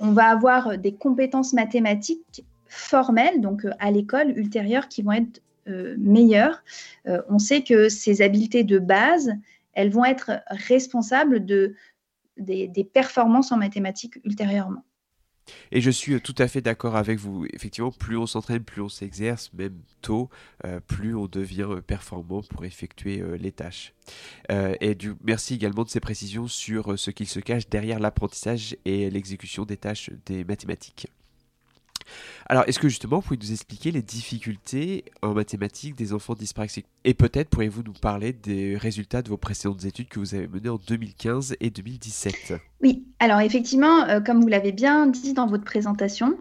on 0.00 0.12
va 0.12 0.24
avoir 0.24 0.76
des 0.78 0.94
compétences 0.94 1.52
mathématiques 1.52 2.42
formelles, 2.66 3.40
donc 3.40 3.66
à 3.78 3.90
l'école 3.90 4.30
ultérieure, 4.36 4.88
qui 4.88 5.02
vont 5.02 5.12
être 5.12 5.40
euh, 5.70 5.96
meilleures, 5.98 6.62
euh, 7.06 7.22
on 7.28 7.38
sait 7.38 7.62
que 7.62 7.88
ces 7.88 8.22
habiletés 8.22 8.64
de 8.64 8.78
base, 8.78 9.32
elles 9.72 9.90
vont 9.90 10.04
être 10.04 10.42
responsables 10.48 11.44
de, 11.44 11.74
des, 12.36 12.90
performances 12.92 13.52
en 13.52 13.56
mathématiques 13.56 14.18
ultérieurement. 14.24 14.84
Et 15.72 15.80
je 15.80 15.90
suis 15.90 16.20
tout 16.20 16.34
à 16.38 16.46
fait 16.46 16.60
d'accord 16.60 16.96
avec 16.96 17.18
vous. 17.18 17.46
Effectivement, 17.52 17.90
plus 17.90 18.16
on 18.16 18.26
s'entraîne, 18.26 18.62
plus 18.62 18.82
on 18.82 18.88
s'exerce, 18.88 19.52
même 19.52 19.80
tôt, 20.00 20.28
euh, 20.64 20.78
plus 20.80 21.16
on 21.16 21.26
devient 21.26 21.80
performant 21.86 22.42
pour 22.42 22.64
effectuer 22.64 23.22
les 23.38 23.52
tâches. 23.52 23.94
et 24.48 24.94
du, 24.94 25.14
merci 25.24 25.54
également 25.54 25.84
de 25.84 25.88
ces 25.88 26.00
précisions 26.00 26.46
sur 26.46 26.98
ce 26.98 27.10
qu'il 27.10 27.26
se 27.26 27.40
cache 27.40 27.68
derrière 27.68 27.98
l'apprentissage 27.98 28.76
et 28.84 29.10
l'exécution 29.10 29.64
des 29.64 29.76
tâches 29.76 30.10
des 30.26 30.44
mathématiques. 30.44 31.08
Alors, 32.50 32.64
est-ce 32.66 32.80
que 32.80 32.88
justement, 32.88 33.20
vous 33.20 33.22
pouvez 33.22 33.38
nous 33.40 33.52
expliquer 33.52 33.92
les 33.92 34.02
difficultés 34.02 35.04
en 35.22 35.34
mathématiques 35.34 35.94
des 35.94 36.12
enfants 36.12 36.34
dyspraxiques? 36.34 36.86
Et 37.04 37.14
peut-être 37.14 37.48
pourriez-vous 37.48 37.84
nous 37.84 37.92
parler 37.92 38.32
des 38.32 38.76
résultats 38.76 39.22
de 39.22 39.28
vos 39.28 39.36
précédentes 39.36 39.84
études 39.84 40.08
que 40.08 40.18
vous 40.18 40.34
avez 40.34 40.48
menées 40.48 40.68
en 40.68 40.80
2015 40.84 41.54
et 41.60 41.70
2017 41.70 42.54
Oui, 42.82 43.04
alors 43.20 43.38
effectivement, 43.38 44.02
euh, 44.08 44.18
comme 44.18 44.40
vous 44.40 44.48
l'avez 44.48 44.72
bien 44.72 45.06
dit 45.06 45.32
dans 45.32 45.46
votre 45.46 45.62
présentation, 45.62 46.38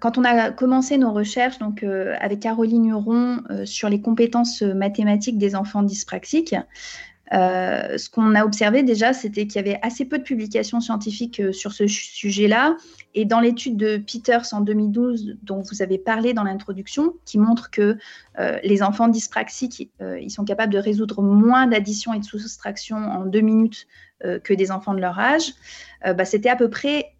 quand 0.00 0.16
on 0.16 0.24
a 0.24 0.52
commencé 0.52 0.96
nos 0.96 1.12
recherches 1.12 1.58
donc, 1.58 1.82
euh, 1.82 2.14
avec 2.18 2.40
Caroline 2.40 2.86
Huron 2.86 3.42
euh, 3.50 3.66
sur 3.66 3.90
les 3.90 4.00
compétences 4.00 4.62
mathématiques 4.62 5.36
des 5.36 5.54
enfants 5.54 5.82
dyspraxiques, 5.82 6.56
ce 7.30 8.08
qu'on 8.08 8.34
a 8.34 8.44
observé 8.46 8.82
déjà, 8.82 9.12
c'était 9.12 9.46
qu'il 9.46 9.56
y 9.56 9.58
avait 9.58 9.78
assez 9.82 10.06
peu 10.06 10.16
de 10.16 10.22
publications 10.22 10.80
scientifiques 10.80 11.42
sur 11.52 11.72
ce 11.72 11.86
sujet-là. 11.86 12.76
Et 13.14 13.24
dans 13.24 13.40
l'étude 13.40 13.76
de 13.76 13.98
Peters 13.98 14.52
en 14.52 14.60
2012, 14.60 15.36
dont 15.42 15.60
vous 15.60 15.82
avez 15.82 15.98
parlé 15.98 16.34
dans 16.34 16.44
l'introduction, 16.44 17.14
qui 17.24 17.38
montre 17.38 17.70
que 17.70 17.96
euh, 18.38 18.58
les 18.62 18.82
enfants 18.82 19.08
dyspraxiques, 19.08 19.90
ils 20.00 20.30
sont 20.30 20.44
capables 20.44 20.72
de 20.72 20.78
résoudre 20.78 21.22
moins 21.22 21.66
d'addition 21.66 22.14
et 22.14 22.18
de 22.18 22.24
soustraction 22.24 22.96
en 22.96 23.26
deux 23.26 23.40
minutes 23.40 23.86
que 24.44 24.54
des 24.54 24.70
enfants 24.70 24.94
de 24.94 25.00
leur 25.00 25.18
âge, 25.18 25.52
bah, 26.04 26.24
c'était 26.24 26.48
à 26.48 26.54
peu 26.54 26.70
près 26.70 27.12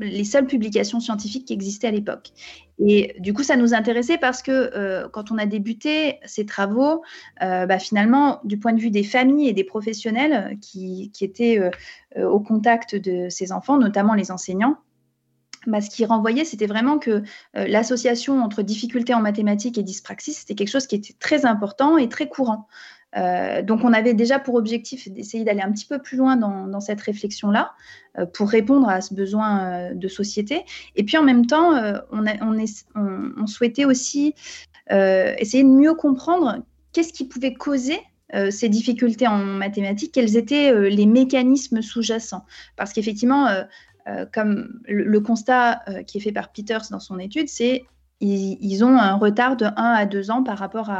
les 0.00 0.24
seules 0.24 0.46
publications 0.46 1.00
scientifiques 1.00 1.46
qui 1.46 1.52
existaient 1.52 1.88
à 1.88 1.90
l'époque. 1.90 2.30
Et 2.78 3.14
du 3.18 3.34
coup, 3.34 3.42
ça 3.42 3.56
nous 3.56 3.74
intéressait 3.74 4.18
parce 4.18 4.42
que 4.42 4.70
euh, 4.74 5.08
quand 5.08 5.30
on 5.30 5.38
a 5.38 5.46
débuté 5.46 6.18
ces 6.24 6.46
travaux, 6.46 7.02
euh, 7.42 7.66
bah, 7.66 7.78
finalement, 7.78 8.40
du 8.44 8.58
point 8.58 8.72
de 8.72 8.80
vue 8.80 8.90
des 8.90 9.04
familles 9.04 9.48
et 9.48 9.52
des 9.52 9.64
professionnels 9.64 10.58
qui, 10.60 11.12
étaient 11.20 11.58
euh, 11.58 12.28
au 12.28 12.40
contact 12.40 12.96
de 12.96 13.28
ces 13.28 13.52
enfants, 13.52 13.78
notamment 13.78 14.14
les 14.14 14.30
enseignants, 14.30 14.78
bah, 15.66 15.80
ce 15.80 15.90
qui 15.90 16.04
renvoyait, 16.04 16.44
c'était 16.44 16.66
vraiment 16.66 16.98
que 16.98 17.22
l'association 17.54 18.42
entre 18.42 18.62
difficultés 18.62 19.14
en 19.14 19.20
mathématiques 19.20 19.78
et 19.78 19.82
dyspraxie, 19.82 20.32
c'était 20.32 20.54
quelque 20.54 20.70
chose 20.70 20.86
qui 20.86 20.96
était 20.96 21.14
très 21.18 21.44
important 21.44 21.98
et 21.98 22.08
très 22.08 22.28
courant. 22.28 22.68
Euh, 23.16 23.62
donc, 23.62 23.84
on 23.84 23.92
avait 23.92 24.14
déjà 24.14 24.38
pour 24.38 24.54
objectif 24.54 25.08
d'essayer 25.10 25.44
d'aller 25.44 25.62
un 25.62 25.72
petit 25.72 25.86
peu 25.86 25.98
plus 25.98 26.16
loin 26.16 26.36
dans, 26.36 26.80
cette 26.80 27.00
réflexion-là 27.00 27.72
euh, 28.18 28.26
pour 28.26 28.48
répondre 28.48 28.88
à 28.88 29.00
ce 29.00 29.14
besoin 29.14 29.64
euh, 29.64 29.94
de 29.94 30.08
société. 30.08 30.64
Et 30.96 31.04
puis, 31.04 31.16
en 31.16 31.22
même 31.22 31.46
temps, 31.46 31.72
on, 32.12 33.46
souhaitait 33.46 33.84
aussi 33.84 34.34
essayer 34.88 35.62
de 35.62 35.68
mieux 35.68 35.94
comprendre 35.94 36.58
qu'est-ce 36.92 37.12
qui 37.12 37.26
pouvait 37.26 37.54
causer 37.54 37.98
ces 38.50 38.68
difficultés 38.68 39.26
en 39.26 39.38
mathématiques, 39.38 40.12
quels 40.12 40.36
étaient 40.36 40.88
les 40.88 41.06
mécanismes 41.06 41.82
sous-jacents. 41.82 42.44
Parce 42.76 42.92
qu'effectivement, 42.92 43.48
comme 44.32 44.80
le, 44.88 45.20
constat 45.20 45.82
qui 46.06 46.18
est 46.18 46.20
fait 46.20 46.32
par 46.32 46.52
Peters 46.52 46.88
dans 46.90 47.00
son 47.00 47.18
étude, 47.18 47.48
c'est 47.48 47.84
ils, 48.20 48.84
ont 48.84 48.98
un 48.98 49.14
retard 49.14 49.56
de 49.56 49.64
1 49.64 49.72
à 49.76 50.06
2 50.06 50.30
ans 50.30 50.42
par 50.42 50.58
rapport 50.58 50.90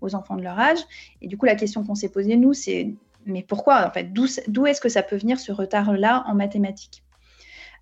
aux 0.00 0.14
enfants 0.14 0.36
de 0.36 0.42
leur 0.42 0.58
âge. 0.58 0.78
Et 1.20 1.28
du 1.28 1.36
coup, 1.36 1.46
la 1.46 1.54
question 1.54 1.84
qu'on 1.84 1.94
s'est 1.94 2.08
posée, 2.08 2.36
nous, 2.36 2.54
c'est 2.54 2.94
mais 3.26 3.42
pourquoi 3.42 3.86
En 3.86 3.90
fait, 3.90 4.12
d'où 4.12 4.66
est-ce 4.66 4.80
que 4.80 4.88
ça 4.88 5.02
peut 5.02 5.16
venir 5.16 5.38
ce 5.38 5.52
retard-là 5.52 6.24
en 6.26 6.34
mathématiques? 6.34 7.02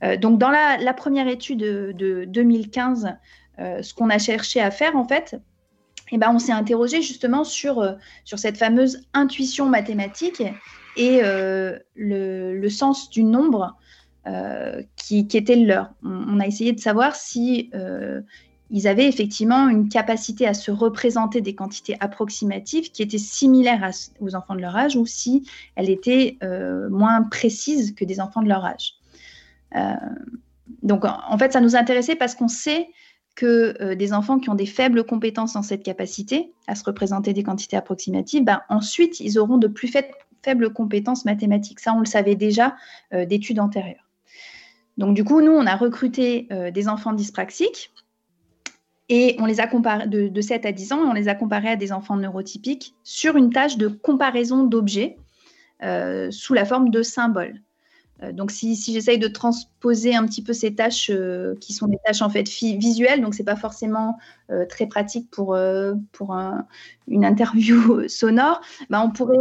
Euh, 0.02 0.16
Donc, 0.16 0.38
dans 0.38 0.50
la, 0.50 0.94
première 0.94 1.28
étude 1.28 1.60
de, 1.60 2.24
2015, 2.26 3.14
euh, 3.58 3.82
ce 3.82 3.94
qu'on 3.94 4.10
a 4.10 4.18
cherché 4.18 4.60
à 4.60 4.70
faire, 4.70 4.96
en 4.96 5.06
fait, 5.06 5.36
eh 6.10 6.18
ben, 6.18 6.30
on 6.32 6.38
s'est 6.38 6.52
interrogé 6.52 7.02
justement 7.02 7.44
sur, 7.44 7.80
euh, 7.80 7.92
sur 8.24 8.38
cette 8.38 8.56
fameuse 8.56 9.02
intuition 9.12 9.66
mathématique 9.66 10.42
et 10.96 11.20
le, 11.94 12.68
sens 12.68 13.10
du 13.10 13.22
nombre 13.22 13.76
qui, 14.96 15.26
était 15.32 15.56
le 15.56 15.66
leur. 15.66 15.90
On, 16.02 16.38
a 16.40 16.46
essayé 16.46 16.72
de 16.72 16.80
savoir 16.80 17.16
si 17.16 17.70
ils 18.70 18.86
avaient 18.86 19.08
effectivement 19.08 19.68
une 19.68 19.88
capacité 19.88 20.46
à 20.46 20.54
se 20.54 20.70
représenter 20.70 21.40
des 21.40 21.54
quantités 21.54 21.96
approximatives 22.00 22.90
qui 22.90 23.02
étaient 23.02 23.18
similaires 23.18 23.90
aux 24.20 24.34
enfants 24.34 24.54
de 24.54 24.60
leur 24.60 24.76
âge 24.76 24.96
ou 24.96 25.06
si 25.06 25.48
elles 25.74 25.90
étaient 25.90 26.36
euh, 26.42 26.88
moins 26.90 27.22
précises 27.22 27.94
que 27.94 28.04
des 28.04 28.20
enfants 28.20 28.42
de 28.42 28.48
leur 28.48 28.64
âge. 28.64 28.94
Euh, 29.74 29.94
donc 30.82 31.04
en 31.04 31.38
fait, 31.38 31.52
ça 31.52 31.60
nous 31.60 31.76
intéressait 31.76 32.16
parce 32.16 32.34
qu'on 32.34 32.48
sait 32.48 32.88
que 33.34 33.74
euh, 33.80 33.94
des 33.94 34.12
enfants 34.12 34.38
qui 34.38 34.50
ont 34.50 34.54
des 34.54 34.66
faibles 34.66 35.04
compétences 35.04 35.54
dans 35.54 35.62
cette 35.62 35.82
capacité 35.82 36.52
à 36.66 36.74
se 36.74 36.84
représenter 36.84 37.32
des 37.32 37.42
quantités 37.42 37.76
approximatives, 37.76 38.44
ben, 38.44 38.60
ensuite, 38.68 39.20
ils 39.20 39.38
auront 39.38 39.58
de 39.58 39.68
plus 39.68 39.90
faibles 40.42 40.72
compétences 40.72 41.24
mathématiques. 41.24 41.80
Ça, 41.80 41.94
on 41.94 42.00
le 42.00 42.06
savait 42.06 42.34
déjà 42.34 42.76
d'études 43.12 43.60
antérieures. 43.60 44.07
Donc 44.98 45.14
du 45.14 45.24
coup, 45.24 45.40
nous, 45.40 45.52
on 45.52 45.66
a 45.66 45.76
recruté 45.76 46.48
des 46.74 46.88
enfants 46.88 47.12
dyspraxiques 47.12 47.92
et 49.08 49.36
on 49.38 49.46
les 49.46 49.60
a 49.60 49.66
comparés 49.66 50.06
de, 50.06 50.40
7 50.40 50.66
à 50.66 50.72
10 50.72 50.92
ans, 50.92 50.98
on 50.98 51.14
les 51.14 51.28
a 51.28 51.34
comparés 51.34 51.70
à 51.70 51.76
des 51.76 51.92
enfants 51.92 52.16
neurotypiques 52.16 52.94
sur 53.04 53.36
une 53.36 53.50
tâche 53.50 53.78
de 53.78 53.88
comparaison 53.88 54.64
d'objets 54.64 55.16
euh, 55.82 56.30
sous 56.30 56.52
la 56.52 56.66
forme 56.66 56.90
de 56.90 57.02
symboles. 57.02 57.62
Euh, 58.22 58.32
donc, 58.32 58.50
si, 58.50 58.74
j'essaye 58.74 59.18
de 59.18 59.28
transposer 59.28 60.14
un 60.14 60.26
petit 60.26 60.42
peu 60.42 60.52
ces 60.52 60.74
tâches 60.74 61.10
euh, 61.10 61.54
qui 61.58 61.72
sont 61.72 61.86
des 61.86 61.98
tâches 62.04 62.20
en 62.20 62.28
fait 62.28 62.46
visuelles, 62.48 63.22
donc 63.22 63.34
c'est 63.34 63.44
pas 63.44 63.56
forcément 63.56 64.18
très 64.70 64.86
pratique 64.86 65.30
pour, 65.30 65.58
pour 66.12 66.34
une 67.06 67.24
interview 67.24 68.08
sonore, 68.08 68.62
bah, 68.88 69.02
on 69.04 69.10
pourrait 69.10 69.36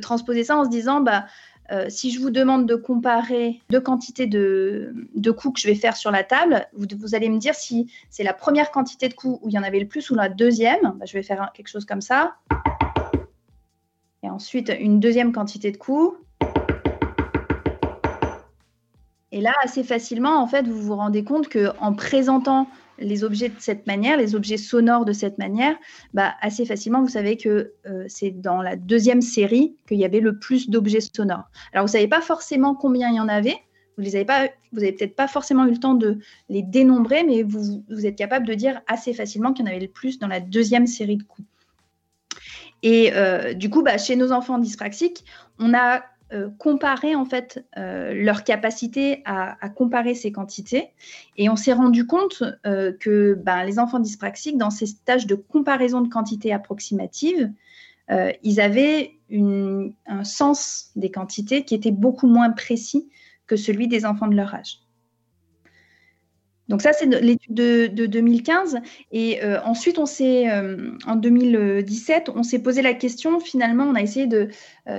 transposer 0.00 0.44
ça 0.44 0.56
en 0.56 0.64
se 0.64 0.70
disant 0.70 1.00
bah, 1.00 1.26
euh, 1.72 1.86
si 1.88 2.10
je 2.10 2.20
vous 2.20 2.30
demande 2.30 2.66
de 2.66 2.74
comparer 2.74 3.60
deux 3.70 3.80
quantités 3.80 4.26
de, 4.26 4.92
coups 5.36 5.54
que 5.54 5.60
je 5.60 5.66
vais 5.66 5.74
faire 5.74 5.96
sur 5.96 6.10
la 6.10 6.22
table, 6.22 6.66
vous, 6.74 7.14
allez 7.14 7.30
me 7.30 7.38
dire 7.38 7.54
si 7.54 7.90
c'est 8.10 8.22
la 8.22 8.34
première 8.34 8.70
quantité 8.70 9.08
de 9.08 9.14
coups 9.14 9.38
où 9.42 9.48
il 9.48 9.54
y 9.54 9.58
en 9.58 9.62
avait 9.62 9.80
le 9.80 9.88
plus 9.88 10.10
ou 10.10 10.14
la 10.14 10.28
deuxième. 10.28 10.82
Bah, 10.96 11.06
je 11.06 11.14
vais 11.14 11.22
faire 11.22 11.50
quelque 11.54 11.68
chose 11.68 11.84
comme 11.84 12.02
ça. 12.02 12.36
Et 14.22 14.30
ensuite, 14.30 14.72
une 14.78 15.00
deuxième 15.00 15.32
quantité 15.32 15.70
de 15.70 15.76
coups. 15.76 16.16
Et 19.32 19.40
là, 19.40 19.52
assez 19.62 19.82
facilement, 19.82 20.40
en 20.40 20.46
fait, 20.46 20.68
vous 20.68 20.80
vous 20.80 20.94
rendez 20.94 21.24
compte 21.24 21.48
qu'en 21.48 21.94
présentant 21.94 22.68
les 22.98 23.24
objets 23.24 23.48
de 23.48 23.54
cette 23.58 23.86
manière, 23.86 24.16
les 24.16 24.34
objets 24.34 24.56
sonores 24.56 25.04
de 25.04 25.12
cette 25.12 25.38
manière, 25.38 25.76
bah, 26.12 26.34
assez 26.40 26.64
facilement, 26.64 27.02
vous 27.02 27.08
savez 27.08 27.36
que 27.36 27.72
euh, 27.86 28.04
c'est 28.08 28.30
dans 28.30 28.62
la 28.62 28.76
deuxième 28.76 29.22
série 29.22 29.76
qu'il 29.88 29.98
y 29.98 30.04
avait 30.04 30.20
le 30.20 30.38
plus 30.38 30.70
d'objets 30.70 31.00
sonores. 31.00 31.44
Alors, 31.72 31.84
vous 31.84 31.90
ne 31.90 31.98
savez 31.98 32.08
pas 32.08 32.20
forcément 32.20 32.74
combien 32.74 33.10
il 33.10 33.16
y 33.16 33.20
en 33.20 33.28
avait. 33.28 33.56
Vous 33.96 34.04
n'avez 34.04 34.24
pas, 34.24 34.48
vous 34.72 34.80
avez 34.80 34.92
peut-être 34.92 35.14
pas 35.14 35.28
forcément 35.28 35.66
eu 35.66 35.70
le 35.70 35.78
temps 35.78 35.94
de 35.94 36.18
les 36.48 36.62
dénombrer, 36.62 37.22
mais 37.22 37.42
vous, 37.42 37.84
vous 37.88 38.06
êtes 38.06 38.16
capable 38.16 38.46
de 38.46 38.54
dire 38.54 38.80
assez 38.86 39.14
facilement 39.14 39.52
qu'il 39.52 39.64
y 39.64 39.68
en 39.68 39.70
avait 39.70 39.80
le 39.80 39.88
plus 39.88 40.18
dans 40.18 40.26
la 40.26 40.40
deuxième 40.40 40.86
série 40.86 41.16
de 41.16 41.22
coups. 41.22 41.46
Et 42.82 43.12
euh, 43.14 43.54
du 43.54 43.70
coup, 43.70 43.82
bah, 43.82 43.96
chez 43.98 44.14
nos 44.14 44.30
enfants 44.30 44.58
dyspraxiques, 44.58 45.24
on 45.58 45.72
a 45.74 46.02
euh, 46.34 46.48
comparer 46.58 47.14
en 47.14 47.24
fait 47.24 47.64
euh, 47.76 48.12
leur 48.12 48.42
capacité 48.42 49.22
à, 49.24 49.68
comparer 49.68 50.14
ces 50.14 50.32
quantités. 50.32 50.90
Et 51.36 51.48
on 51.48 51.54
s'est 51.54 51.72
rendu 51.72 52.06
compte 52.06 52.42
euh, 52.66 52.92
que 52.92 53.34
ben, 53.34 53.62
les 53.64 53.78
enfants 53.78 54.00
dyspraxiques, 54.00 54.58
dans 54.58 54.70
ces 54.70 54.86
stages 54.86 55.26
de 55.26 55.36
comparaison 55.36 56.00
de 56.00 56.08
quantités 56.08 56.52
approximatives, 56.52 57.50
ils 58.42 58.60
avaient 58.60 59.12
un 59.30 60.24
sens 60.24 60.90
des 60.94 61.10
quantités 61.10 61.64
qui 61.64 61.74
était 61.74 61.90
beaucoup 61.90 62.26
moins 62.26 62.50
précis 62.50 63.08
que 63.46 63.56
celui 63.56 63.88
des 63.88 64.04
enfants 64.04 64.26
de 64.26 64.34
leur 64.34 64.54
âge. 64.54 64.83
Donc 66.68 66.82
ça, 66.82 66.92
c'est 66.92 67.06
l'étude 67.06 67.54
de, 67.54 68.06
2015. 68.06 68.78
Et 69.12 69.40
ensuite, 69.64 69.98
on 69.98 70.06
s'est, 70.06 70.46
en 71.06 71.16
2017, 71.16 72.30
on 72.34 72.42
s'est 72.42 72.60
posé 72.60 72.82
la 72.82 72.94
question, 72.94 73.40
finalement, 73.40 73.84
on 73.84 73.94
a 73.94 74.00
essayé 74.00 74.28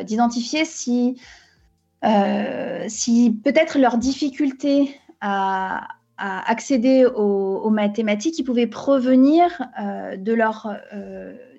d'identifier 0.03 0.65
si, 0.65 1.17
peut-être 2.01 3.79
leur 3.79 3.97
difficulté 3.97 4.95
à, 5.21 5.87
accéder 6.17 7.05
aux, 7.05 7.69
mathématiques, 7.69 8.35
qui 8.35 8.43
pouvait 8.43 8.67
provenir 8.67 9.63
de 10.17 10.33
leur 10.33 10.77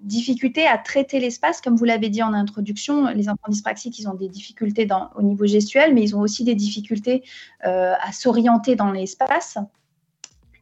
difficulté 0.03 0.69
à 0.69 0.79
traiter 0.79 1.19
l'espace. 1.19 1.61
Comme 1.61 1.75
vous 1.75 1.85
l'avez 1.85 2.11
dit 2.11 2.23
en 2.23 2.33
introduction, 2.33 3.09
les 3.09 3.29
enfants 3.29 3.49
dyspraxiques, 3.49 3.99
ils 3.99 4.09
ont 4.09 4.15
des 4.15 4.29
difficultés 4.29 4.87
au 5.17 5.23
niveau 5.23 5.47
gestuel, 5.47 5.95
mais 5.95 6.03
ils 6.03 6.15
ont 6.15 6.21
aussi 6.21 6.45
des 6.45 6.55
difficultés 6.55 7.25
à 7.61 8.13
s'orienter 8.13 8.77
dans 8.77 8.93
l'espace. 8.93 9.59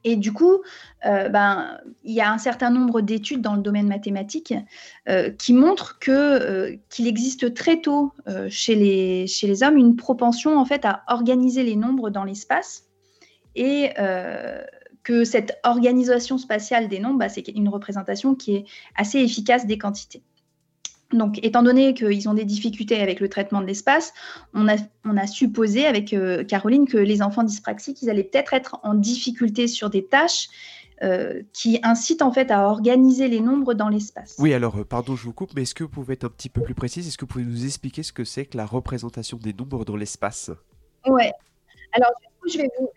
Et 0.04 0.16
du 0.16 0.32
coup, 0.32 0.60
euh, 1.06 1.30
ben, 1.30 1.78
il 2.04 2.12
y 2.12 2.20
a 2.20 2.30
un 2.30 2.38
certain 2.38 2.70
nombre 2.70 3.00
d'études 3.00 3.40
dans 3.40 3.54
le 3.54 3.62
domaine 3.62 3.88
mathématique 3.88 4.52
euh, 5.08 5.30
qui 5.30 5.54
montrent 5.54 5.98
euh, 6.08 6.76
qu'il 6.90 7.06
existe 7.06 7.54
très 7.54 7.80
tôt 7.80 8.12
chez, 8.48 8.74
les, 8.74 9.62
hommes 9.62 9.78
une 9.78 9.96
propension 9.96 10.58
en 10.58 10.66
fait 10.66 10.84
à 10.84 11.02
organiser 11.08 11.62
les 11.62 11.76
nombres 11.76 12.10
dans 12.10 12.24
l'espace 12.24 12.84
et 13.56 13.90
que 15.04 15.24
cette 15.24 15.58
organisation 15.64 16.38
spatiale 16.38 16.88
des 16.88 16.98
nombres, 16.98 17.18
bah, 17.18 17.28
c'est 17.28 17.46
une 17.48 17.68
représentation 17.68 18.34
qui 18.34 18.56
est 18.56 18.64
assez 18.96 19.18
efficace 19.18 19.66
des 19.66 19.78
quantités. 19.78 20.22
Donc, 21.14 21.38
étant 21.42 21.62
donné 21.62 21.94
qu'ils 21.94 22.28
ont 22.28 22.34
des 22.34 22.44
difficultés 22.44 23.00
avec 23.00 23.20
le 23.20 23.28
traitement 23.28 23.60
de 23.60 23.66
l'espace, 23.66 24.12
on 24.52 24.66
a, 24.68 25.26
supposé 25.26 25.86
avec 25.86 26.12
euh, 26.12 26.44
Caroline 26.44 26.86
que 26.86 26.98
les 26.98 27.22
enfants 27.22 27.44
dyspraxiques, 27.44 28.02
ils 28.02 28.10
allaient 28.10 28.24
peut-être 28.24 28.52
être 28.52 28.78
en 28.82 28.94
difficulté 28.94 29.68
sur 29.68 29.90
des 29.90 30.04
tâches 30.04 30.48
euh, 31.02 31.42
qui 31.52 31.80
incitent 31.82 32.22
en 32.22 32.32
fait 32.32 32.50
à 32.50 32.68
organiser 32.68 33.28
les 33.28 33.40
nombres 33.40 33.74
dans 33.74 33.88
l'espace. 33.88 34.36
Oui, 34.38 34.54
alors, 34.54 34.78
euh, 34.78 34.84
pardon, 34.84 35.16
je 35.16 35.24
vous 35.24 35.32
coupe, 35.32 35.50
mais 35.54 35.62
est-ce 35.62 35.74
que 35.74 35.84
vous 35.84 35.90
pouvez 35.90 36.14
être 36.14 36.24
un 36.24 36.28
petit 36.28 36.48
peu 36.48 36.62
plus 36.62 36.74
précise? 36.74 37.06
Est-ce 37.06 37.18
que 37.18 37.24
vous 37.24 37.32
pouvez 37.32 37.44
nous 37.44 37.64
expliquer 37.64 38.02
ce 38.02 38.12
que 38.12 38.24
c'est 38.24 38.46
que 38.46 38.56
la 38.56 38.66
représentation 38.66 39.38
des 39.38 39.52
nombres 39.52 39.84
dans 39.84 39.96
l'espace? 39.96 40.50
Ouais. 41.06 41.32
Alors, 41.92 42.10
du 42.20 42.28
coup, 42.40 42.48
je 42.48 42.58
vais 42.58 42.70
vous, 42.78 42.88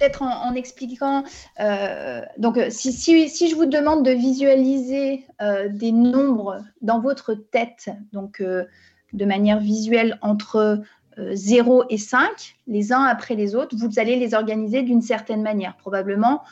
peut-être 0.00 0.22
en, 0.22 0.54
expliquant. 0.54 1.24
Euh, 1.60 2.22
donc, 2.38 2.56
euh, 2.56 2.68
si, 2.70 2.90
je 2.92 3.54
vous 3.54 3.66
demande 3.66 4.04
de 4.04 4.10
visualiser 4.10 5.26
euh, 5.42 5.68
des 5.68 5.92
nombres 5.92 6.58
dans 6.80 7.00
votre 7.00 7.34
tête, 7.34 7.90
donc 8.12 8.42
de 8.42 9.24
manière 9.24 9.60
visuelle 9.60 10.18
entre 10.22 10.80
0 11.18 11.84
et 11.90 11.98
5, 11.98 12.56
les 12.66 12.92
uns 12.92 13.02
après 13.02 13.34
les 13.34 13.54
autres, 13.54 13.76
vous 13.76 13.98
allez 13.98 14.16
les 14.16 14.34
organiser 14.34 14.82
d'une 14.82 15.02
certaine 15.02 15.42
manière. 15.42 15.76
Probablement 15.76 16.42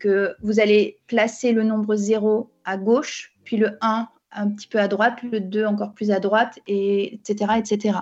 que 0.00 0.34
vous 0.42 0.58
allez 0.58 0.98
placer 1.06 1.52
le 1.52 1.62
nombre 1.62 1.94
0 1.94 2.50
à 2.64 2.76
gauche, 2.76 3.32
puis 3.44 3.56
le 3.56 3.78
1 3.80 4.08
un 4.34 4.48
petit 4.48 4.66
peu 4.66 4.78
à 4.78 4.88
droite, 4.88 5.22
le 5.22 5.40
2 5.40 5.66
encore 5.66 5.92
plus 5.92 6.10
à 6.10 6.18
droite, 6.18 6.58
et, 6.66 7.14
etc., 7.14 7.52
etc. 7.58 7.98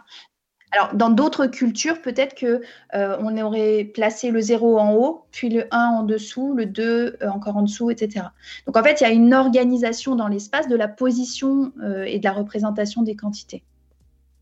Alors, 0.73 0.95
dans 0.95 1.11
d'autres 1.11 1.47
cultures, 1.47 2.01
peut-être 2.01 2.35
que 2.35 2.63
euh, 2.95 3.17
on 3.21 3.37
aurait 3.39 3.91
placé 3.93 4.31
le 4.31 4.41
0 4.41 4.79
en 4.79 4.95
haut, 4.95 5.25
puis 5.33 5.49
le 5.49 5.67
1 5.73 5.79
en 5.79 6.03
dessous, 6.05 6.55
le 6.55 6.67
2 6.67 7.17
euh, 7.23 7.29
encore 7.29 7.57
en 7.57 7.63
dessous, 7.63 7.91
etc. 7.91 8.27
Donc, 8.67 8.77
en 8.77 8.83
fait, 8.83 9.01
il 9.01 9.05
y 9.05 9.07
a 9.07 9.11
une 9.11 9.35
organisation 9.35 10.15
dans 10.15 10.29
l'espace 10.29 10.69
de 10.69 10.77
la 10.77 10.87
position 10.87 11.73
euh, 11.83 12.05
et 12.05 12.21
de 12.21 12.25
la 12.25 12.33
représentation 12.33 13.03
des 13.03 13.17
quantités. 13.17 13.65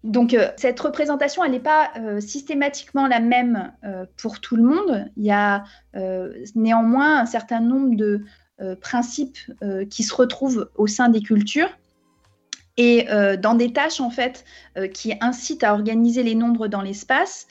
Donc, 0.04 0.36
cette 0.56 0.78
représentation, 0.78 1.42
elle 1.42 1.50
n'est 1.50 1.58
pas 1.58 1.90
systématiquement 2.20 3.08
la 3.08 3.18
même 3.18 3.72
pour 4.16 4.38
tout 4.38 4.54
le 4.54 4.62
monde. 4.62 5.10
Il 5.16 5.24
y 5.24 5.32
a 5.32 5.64
néanmoins 6.54 7.18
un 7.18 7.26
certain 7.26 7.60
nombre 7.60 7.96
de 7.96 8.22
principes 8.80 9.38
qui 9.90 10.04
se 10.04 10.14
retrouvent 10.14 10.70
au 10.76 10.86
sein 10.86 11.08
des 11.08 11.20
cultures 11.20 11.70
et 12.78 13.10
euh, 13.10 13.36
dans 13.36 13.54
des 13.54 13.72
tâches 13.72 14.00
en 14.00 14.08
fait 14.08 14.44
euh, 14.78 14.86
qui 14.86 15.12
incitent 15.20 15.64
à 15.64 15.74
organiser 15.74 16.22
les 16.22 16.34
nombres 16.34 16.68
dans 16.68 16.80
l'espace, 16.80 17.46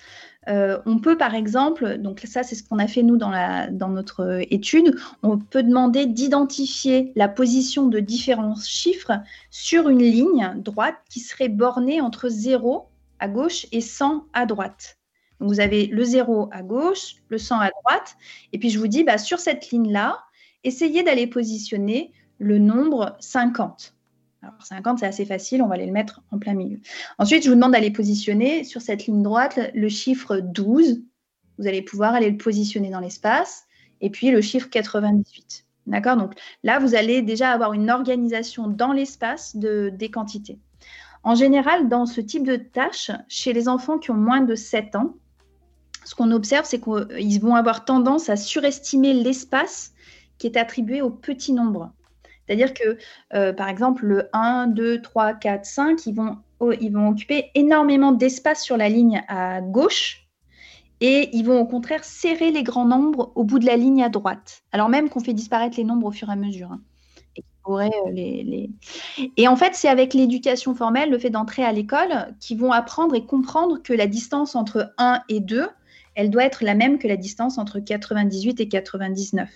euh, 0.48 0.80
on 0.86 1.00
peut 1.00 1.18
par 1.18 1.36
exemple, 1.36 1.98
donc 1.98 2.22
ça 2.26 2.42
c'est 2.42 2.56
ce 2.56 2.64
qu'on 2.64 2.80
a 2.80 2.88
fait 2.88 3.04
nous 3.04 3.18
dans, 3.18 3.34
dans 3.70 3.90
notre 3.90 4.42
étude, 4.50 4.96
on 5.22 5.38
peut 5.38 5.62
demander 5.62 6.06
d'identifier 6.06 7.12
la 7.16 7.28
position 7.28 7.88
de 7.88 8.00
différents 8.00 8.56
chiffres 8.56 9.12
sur 9.52 9.90
une 9.90 10.00
ligne 10.00 10.54
droite 10.56 10.96
qui 11.10 11.20
serait 11.20 11.50
bornée 11.50 12.00
entre 12.00 12.30
0 12.30 12.88
à 13.20 13.28
gauche 13.28 13.68
et 13.74 13.82
100 13.82 14.26
à 14.32 14.46
droite. 14.46 14.98
Donc 15.42 15.50
vous 15.50 15.60
avez 15.60 15.88
le 15.88 16.04
0 16.06 16.48
à 16.52 16.64
gauche, 16.64 17.16
le 17.28 17.38
100 17.38 17.60
à 17.60 17.70
droite, 17.82 18.16
et 18.54 18.58
puis 18.58 18.70
je 18.70 18.80
vous 18.80 18.88
dis, 18.88 19.04
bah, 19.04 19.18
sur 19.18 19.40
cette 19.40 19.70
ligne-là, 19.70 20.20
essayez 20.64 21.04
d'aller 21.04 21.28
positionner 21.28 22.14
le 22.40 22.58
nombre 22.58 23.18
50. 23.20 23.97
Alors 24.48 24.64
50, 24.66 25.00
c'est 25.00 25.06
assez 25.06 25.26
facile, 25.26 25.62
on 25.62 25.68
va 25.68 25.76
aller 25.76 25.86
le 25.86 25.92
mettre 25.92 26.22
en 26.32 26.40
plein 26.40 26.54
milieu. 26.54 26.80
Ensuite, 27.18 27.44
je 27.44 27.50
vous 27.50 27.56
demande 27.56 27.74
d'aller 27.74 27.92
positionner 27.92 28.64
sur 28.64 28.82
cette 28.82 29.06
ligne 29.06 29.22
droite 29.22 29.60
le 29.74 29.90
chiffre 29.90 30.38
12. 30.38 31.02
Vous 31.58 31.68
allez 31.68 31.82
pouvoir 31.82 32.14
aller 32.14 32.30
le 32.30 32.38
positionner 32.38 32.90
dans 32.90 33.02
l'espace. 33.02 33.66
Et 34.00 34.10
puis 34.10 34.32
le 34.32 34.40
chiffre 34.40 34.70
98. 34.70 35.66
D'accord? 35.88 36.16
Donc 36.16 36.34
là, 36.64 36.80
vous 36.80 36.96
allez 36.96 37.22
déjà 37.22 37.52
avoir 37.52 37.74
une 37.74 37.90
organisation 37.90 38.68
dans 38.68 38.94
l'espace 38.94 39.58
de, 39.58 39.90
des 39.94 40.10
quantités. 40.10 40.60
En 41.24 41.36
général, 41.36 41.90
dans 41.90 42.06
ce 42.06 42.22
type 42.22 42.46
de 42.46 42.56
tâche, 42.56 43.12
chez 43.28 43.52
les 43.52 43.68
enfants 43.68 43.98
qui 43.98 44.12
ont 44.12 44.18
moins 44.18 44.42
de 44.42 44.56
7 44.56 44.96
ans, 44.96 45.16
ce 46.06 46.16
qu'on 46.16 46.32
observe, 46.32 46.66
c'est 46.66 46.80
qu'ils 46.80 47.42
vont 47.42 47.56
avoir 47.56 47.84
tendance 47.84 48.30
à 48.30 48.38
surestimer 48.38 49.14
l'espace 49.14 49.92
qui 50.38 50.48
est 50.48 50.56
attribué 50.56 51.02
au 51.02 51.10
petit 51.10 51.52
nombre. 51.52 51.92
C'est-à-dire 52.48 52.74
que, 52.74 52.98
euh, 53.34 53.54
par 53.54 53.68
exemple, 53.68 54.06
le 54.06 54.30
1, 54.34 54.68
2, 54.68 55.02
3, 55.02 55.34
4, 55.34 55.66
5, 55.66 56.06
ils 56.06 56.16
vont, 56.16 56.38
ils 56.80 56.92
vont 56.92 57.10
occuper 57.10 57.52
énormément 57.56 58.12
d'espace 58.14 58.64
sur 58.64 58.78
la 58.78 58.90
ligne 58.90 59.22
à 59.28 59.62
gauche 59.62 60.28
et 61.02 61.30
ils 61.34 61.44
vont 61.44 61.60
au 61.60 61.66
contraire 61.66 62.04
serrer 62.04 62.52
les 62.52 62.64
grands 62.64 62.86
nombres 62.86 63.32
au 63.36 63.44
bout 63.44 63.60
de 63.60 63.66
la 63.66 63.76
ligne 63.76 64.04
à 64.04 64.10
droite, 64.10 64.64
alors 64.72 64.90
même 64.90 65.10
qu'on 65.10 65.20
fait 65.20 65.34
disparaître 65.34 65.78
les 65.78 65.84
nombres 65.84 66.08
au 66.08 66.12
fur 66.12 66.30
et 66.30 66.34
à 66.34 66.36
mesure. 66.36 66.72
Hein. 66.72 66.82
Et, 68.16 68.44
les, 68.44 68.70
et 69.36 69.48
en 69.50 69.58
fait, 69.58 69.76
c'est 69.76 69.90
avec 69.90 70.14
l'éducation 70.14 70.74
formelle, 70.74 71.10
le 71.10 71.20
fait 71.20 71.30
d'entrer 71.30 71.66
à 71.66 71.74
l'école, 71.74 72.34
qu'ils 72.40 72.58
vont 72.58 72.72
apprendre 72.72 73.14
et 73.14 73.26
comprendre 73.26 73.84
que 73.84 73.92
la 73.92 74.08
distance 74.08 74.56
entre 74.56 74.94
1 74.98 75.22
et 75.28 75.42
2, 75.42 75.68
elle 76.16 76.30
doit 76.30 76.46
être 76.46 76.64
la 76.64 76.76
même 76.76 76.98
que 76.98 77.10
la 77.10 77.18
distance 77.18 77.58
entre 77.58 77.80
98 77.80 78.62
et 78.62 78.70
99. 78.70 79.50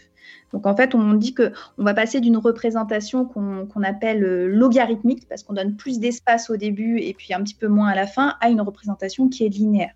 Donc 0.53 0.65
en 0.65 0.75
fait, 0.75 0.95
on 0.95 1.13
dit 1.13 1.33
que 1.33 1.51
on 1.77 1.83
va 1.83 1.93
passer 1.93 2.19
d'une 2.19 2.37
représentation 2.37 3.25
qu'on 3.25 3.83
appelle 3.83 4.23
euh, 4.23 4.47
logarithmique, 4.47 5.27
parce 5.27 5.43
qu'on 5.43 5.53
donne 5.53 5.75
plus 5.75 5.99
d'espace 5.99 6.49
au 6.49 6.57
début 6.57 6.99
et 6.99 7.13
puis 7.13 7.33
un 7.33 7.41
petit 7.41 7.55
peu 7.55 7.67
moins 7.67 7.87
à 7.87 7.95
la 7.95 8.07
fin, 8.07 8.35
à 8.41 8.49
une 8.49 8.61
représentation 8.61 9.29
qui 9.29 9.45
est 9.45 9.49
linéaire. 9.49 9.93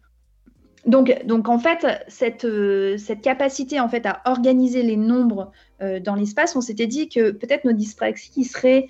Donc, 0.86 1.26
donc 1.26 1.50
en 1.50 1.58
fait, 1.58 1.86
cette, 2.08 2.46
euh, 2.46 2.96
cette, 2.98 3.22
capacité 3.22 3.80
en 3.80 3.90
fait 3.90 4.06
à 4.06 4.22
organiser 4.26 4.84
les 4.84 4.98
nombres 4.98 5.52
euh, 5.82 6.00
dans 6.00 6.14
l'espace, 6.14 6.56
on 6.56 6.62
s'était 6.62 6.86
dit 6.86 7.10
que 7.10 7.32
peut-être 7.32 7.66
nos 7.66 7.74
dyspraxies 7.74 8.44
seraient 8.44 8.88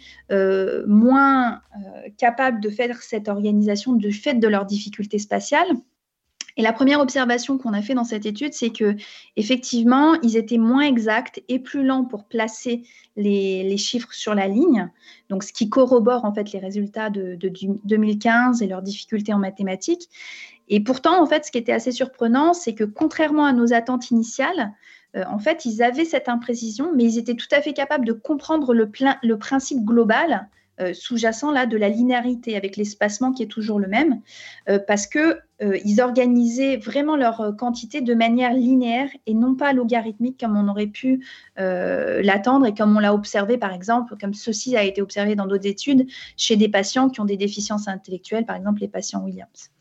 moins 0.85 1.61
capables 2.17 2.59
de 2.59 2.69
faire 2.69 3.01
cette 3.01 3.29
organisation 3.29 3.93
du 3.93 4.11
fait 4.11 4.33
de 4.33 4.47
leurs 4.47 4.65
difficultés 4.65 5.19
spatiales. 5.19 5.71
Et 6.57 6.61
la 6.61 6.71
première 6.71 7.01
observation 7.01 7.57
qu'on 7.57 7.73
a 7.73 7.81
fait 7.81 7.93
dans 7.93 8.05
cette 8.05 8.25
étude, 8.25 8.53
c'est 8.53 8.69
que 8.69 8.95
effectivement, 9.35 10.13
ils 10.21 10.37
étaient 10.37 10.57
moins 10.57 10.83
exacts 10.83 11.43
et 11.49 11.59
plus 11.59 11.83
lents 11.83 12.05
pour 12.05 12.23
placer 12.23 12.83
les, 13.17 13.77
chiffres 13.77 14.13
sur 14.13 14.33
la 14.33 14.47
ligne. 14.47 14.89
Donc, 15.29 15.43
ce 15.43 15.51
qui 15.51 15.69
corrobore 15.69 16.23
en 16.23 16.33
fait 16.33 16.53
les 16.53 16.59
résultats 16.59 17.09
de, 17.09 17.35
2015 17.35 18.61
et 18.61 18.67
leurs 18.67 18.81
difficultés 18.81 19.33
en 19.33 19.39
mathématiques. 19.39 20.09
Et 20.69 20.79
pourtant, 20.79 21.21
en 21.21 21.25
fait, 21.25 21.45
ce 21.45 21.51
qui 21.51 21.57
était 21.57 21.73
assez 21.73 21.91
surprenant, 21.91 22.53
c'est 22.53 22.73
que 22.73 22.85
contrairement 22.85 23.45
à 23.45 23.53
nos 23.53 23.73
attentes 23.73 24.09
initiales, 24.09 24.73
euh, 25.15 25.23
en 25.29 25.39
fait, 25.39 25.65
ils 25.65 25.83
avaient 25.83 26.05
cette 26.05 26.29
imprécision, 26.29 26.91
mais 26.95 27.03
ils 27.03 27.17
étaient 27.17 27.35
tout 27.35 27.47
à 27.51 27.61
fait 27.61 27.73
capables 27.73 28.05
de 28.05 28.13
comprendre 28.13 28.73
le, 28.73 28.89
le 29.23 29.37
principe 29.37 29.83
global 29.83 30.47
euh, 30.81 30.93
sous-jacent 30.93 31.51
là 31.51 31.65
de 31.65 31.77
la 31.77 31.87
linéarité 31.89 32.57
avec 32.57 32.75
l'espacement 32.75 33.31
qui 33.31 33.43
est 33.43 33.47
toujours 33.47 33.79
le 33.79 33.87
même, 33.87 34.21
euh, 34.67 34.77
parce 34.77 35.07
que 35.07 35.39
euh, 35.61 35.77
ils 35.85 36.01
organisaient 36.01 36.75
vraiment 36.75 37.15
leur 37.15 37.55
quantité 37.57 38.01
de 38.01 38.13
manière 38.13 38.53
linéaire 38.53 39.09
et 39.25 39.33
non 39.33 39.55
pas 39.55 39.71
logarithmique 39.71 40.37
comme 40.37 40.57
on 40.57 40.67
aurait 40.67 40.87
pu 40.87 41.25
l'attendre 41.55 42.65
et 42.65 42.73
comme 42.73 42.95
on 42.95 42.99
l'a 42.99 43.13
observé 43.13 43.57
par 43.57 43.73
exemple, 43.73 44.15
comme 44.19 44.33
ceci 44.33 44.75
a 44.75 44.83
été 44.83 45.01
observé 45.01 45.35
dans 45.35 45.47
d'autres 45.47 45.67
études 45.67 46.07
chez 46.35 46.57
des 46.57 46.67
patients 46.67 47.09
qui 47.09 47.21
ont 47.21 47.25
des 47.25 47.37
déficiences 47.37 47.87
intellectuelles, 47.87 48.45
par 48.45 48.57
exemple 48.57 48.81
les 48.81 48.89
patients 48.89 49.23
Williams. 49.23 49.71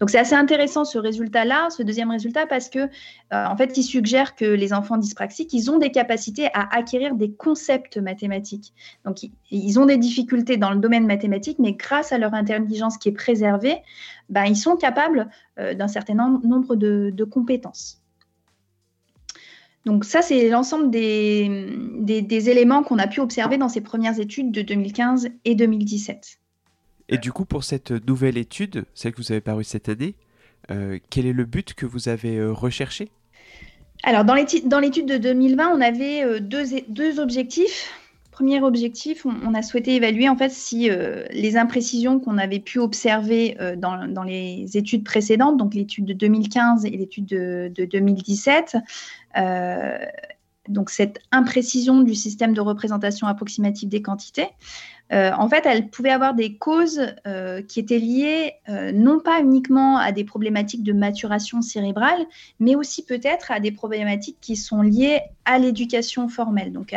Donc 0.00 0.10
c'est 0.10 0.18
assez 0.18 0.34
intéressant 0.34 0.84
ce 0.84 0.98
résultat-là, 0.98 1.68
ce 1.70 1.82
deuxième 1.82 2.10
résultat, 2.10 2.46
parce 2.46 2.68
que 2.68 2.78
euh, 2.78 2.88
en 3.30 3.56
fait, 3.56 3.76
il 3.76 3.82
suggère 3.82 4.34
que 4.34 4.44
les 4.44 4.72
enfants 4.72 4.96
dyspraxiques, 4.96 5.52
ils 5.52 5.70
ont 5.70 5.78
des 5.78 5.90
capacités 5.90 6.46
à 6.54 6.74
acquérir 6.74 7.14
des 7.14 7.32
concepts 7.32 7.98
mathématiques. 7.98 8.72
Donc 9.04 9.18
ils 9.50 9.80
ont 9.80 9.86
des 9.86 9.98
difficultés 9.98 10.56
dans 10.56 10.70
le 10.70 10.78
domaine 10.78 11.06
mathématique, 11.06 11.58
mais 11.58 11.72
grâce 11.72 12.12
à 12.12 12.18
leur 12.18 12.34
intelligence 12.34 12.98
qui 12.98 13.08
est 13.08 13.12
préservée, 13.12 13.82
ben, 14.28 14.44
ils 14.44 14.56
sont 14.56 14.76
capables 14.76 15.28
euh, 15.58 15.74
d'un 15.74 15.88
certain 15.88 16.14
nombre 16.14 16.76
de, 16.76 17.24
compétences. 17.24 18.00
Donc 19.84 20.04
ça, 20.04 20.22
c'est 20.22 20.48
l'ensemble 20.48 20.90
des, 20.90 21.66
des 22.00 22.50
éléments 22.50 22.82
qu'on 22.82 22.98
a 22.98 23.06
pu 23.06 23.20
observer 23.20 23.58
dans 23.58 23.68
ces 23.68 23.80
premières 23.80 24.20
études 24.20 24.52
de 24.52 24.62
2015 24.62 25.28
et 25.44 25.54
2017. 25.54 26.38
Et 27.08 27.18
du 27.18 27.32
coup, 27.32 27.44
pour 27.44 27.64
cette 27.64 27.90
nouvelle 28.06 28.38
étude, 28.38 28.84
celle 28.94 29.12
que 29.12 29.18
vous 29.18 29.32
avez 29.32 29.40
parue 29.40 29.64
cette 29.64 29.88
année, 29.88 30.14
euh, 30.70 30.98
quel 31.10 31.26
est 31.26 31.32
le 31.32 31.44
but 31.44 31.74
que 31.74 31.86
vous 31.86 32.08
avez 32.08 32.36
euh, 32.36 32.52
recherché? 32.52 33.10
Alors, 34.04 34.24
dans 34.24 34.34
l'étude 34.34 35.06
de 35.06 35.16
2020, 35.16 35.68
on 35.76 35.80
avait 35.80 36.24
euh, 36.24 36.40
deux, 36.40 37.20
objectifs. 37.20 37.92
Premier 38.30 38.62
objectif, 38.62 39.26
on, 39.26 39.54
a 39.54 39.62
souhaité 39.62 39.94
évaluer 39.94 40.26
en 40.26 40.36
fait 40.36 40.50
si 40.50 40.88
les 41.32 41.56
imprécisions 41.58 42.18
qu'on 42.18 42.38
avait 42.38 42.60
pu 42.60 42.78
observer 42.78 43.58
dans, 43.76 44.22
les 44.22 44.74
études 44.74 45.04
précédentes, 45.04 45.58
donc 45.58 45.74
l'étude 45.74 46.06
de 46.06 46.14
2015 46.14 46.86
et 46.86 46.90
l'étude 46.90 47.26
de, 47.26 47.70
de, 47.74 47.84
2017, 47.84 48.78
donc 50.70 50.88
cette 50.88 51.20
imprécision 51.30 52.00
du 52.00 52.14
système 52.14 52.54
de 52.54 52.62
représentation 52.62 53.26
approximative 53.26 53.90
des 53.90 54.00
quantités, 54.00 54.48
euh, 55.12 55.30
en 55.36 55.48
fait, 55.48 55.66
elle 55.66 55.90
pouvait 55.90 56.10
avoir 56.10 56.34
des 56.34 56.56
causes 56.56 57.00
euh, 57.26 57.62
qui 57.62 57.80
étaient 57.80 57.98
liées 57.98 58.54
euh, 58.68 58.92
non 58.92 59.20
pas 59.20 59.40
uniquement 59.40 59.98
à 59.98 60.10
des 60.10 60.24
problématiques 60.24 60.82
de 60.82 60.92
maturation 60.92 61.60
cérébrale, 61.60 62.24
mais 62.60 62.74
aussi 62.74 63.04
peut-être 63.04 63.50
à 63.50 63.60
des 63.60 63.72
problématiques 63.72 64.38
qui 64.40 64.56
sont 64.56 64.80
liées 64.80 65.20
à 65.44 65.58
l'éducation 65.58 66.28
formelle, 66.28 66.72
donc 66.72 66.94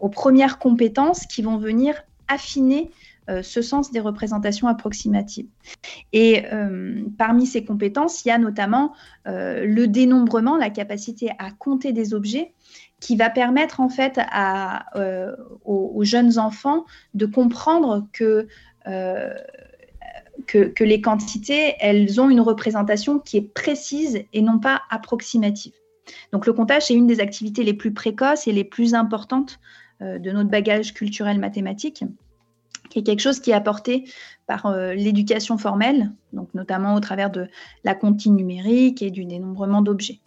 aux 0.00 0.08
premières 0.08 0.58
compétences 0.58 1.26
qui 1.26 1.42
vont 1.42 1.56
venir 1.56 2.02
affiner 2.28 2.90
ce 3.42 3.62
sens 3.62 3.90
des 3.90 4.00
représentations 4.00 4.66
approximatives. 4.66 5.46
Et 6.12 6.44
parmi 7.18 7.46
ces 7.46 7.64
compétences, 7.64 8.24
il 8.24 8.28
y 8.28 8.30
a 8.30 8.38
notamment 8.38 8.94
le 9.26 9.84
dénombrement, 9.86 10.56
la 10.56 10.70
capacité 10.70 11.30
à 11.38 11.50
compter 11.50 11.92
des 11.92 12.14
objets, 12.14 12.53
qui 13.04 13.16
va 13.16 13.28
permettre 13.28 13.80
en 13.80 13.90
fait 13.90 14.18
euh, 14.96 15.36
aux, 15.66 16.04
jeunes 16.04 16.38
enfants 16.38 16.86
de 17.12 17.26
comprendre 17.26 18.08
euh, 18.86 19.34
que, 20.46 20.64
que, 20.68 20.84
les 20.84 21.02
quantités, 21.02 21.74
elles 21.80 22.18
ont 22.18 22.30
une 22.30 22.40
représentation 22.40 23.18
qui 23.18 23.36
est 23.36 23.42
précise 23.42 24.24
et 24.32 24.40
non 24.40 24.58
pas 24.58 24.80
approximative. 24.88 25.74
Donc 26.32 26.46
le 26.46 26.54
comptage, 26.54 26.86
c'est 26.86 26.94
une 26.94 27.06
des 27.06 27.20
activités 27.20 27.62
les 27.62 27.74
plus 27.74 27.92
précoces 27.92 28.46
et 28.46 28.52
les 28.52 28.64
plus 28.64 28.94
importantes 28.94 29.60
euh, 30.00 30.18
de 30.18 30.30
notre 30.30 30.48
bagage 30.48 30.94
culturel 30.94 31.38
mathématique, 31.38 32.04
qui 32.88 33.00
est 33.00 33.02
quelque 33.02 33.20
chose 33.20 33.38
qui 33.38 33.50
est 33.50 33.54
apporté 33.54 34.08
par 34.46 34.74
l'éducation 34.94 35.58
formelle, 35.58 36.10
donc 36.32 36.54
notamment 36.54 36.94
au 36.94 37.00
travers 37.00 37.30
de 37.30 37.48
la 37.84 37.94
comptine 37.94 38.34
numérique 38.34 39.02
et 39.02 39.10
du 39.10 39.26
dénombrement 39.26 39.82
d'objets. 39.82 40.20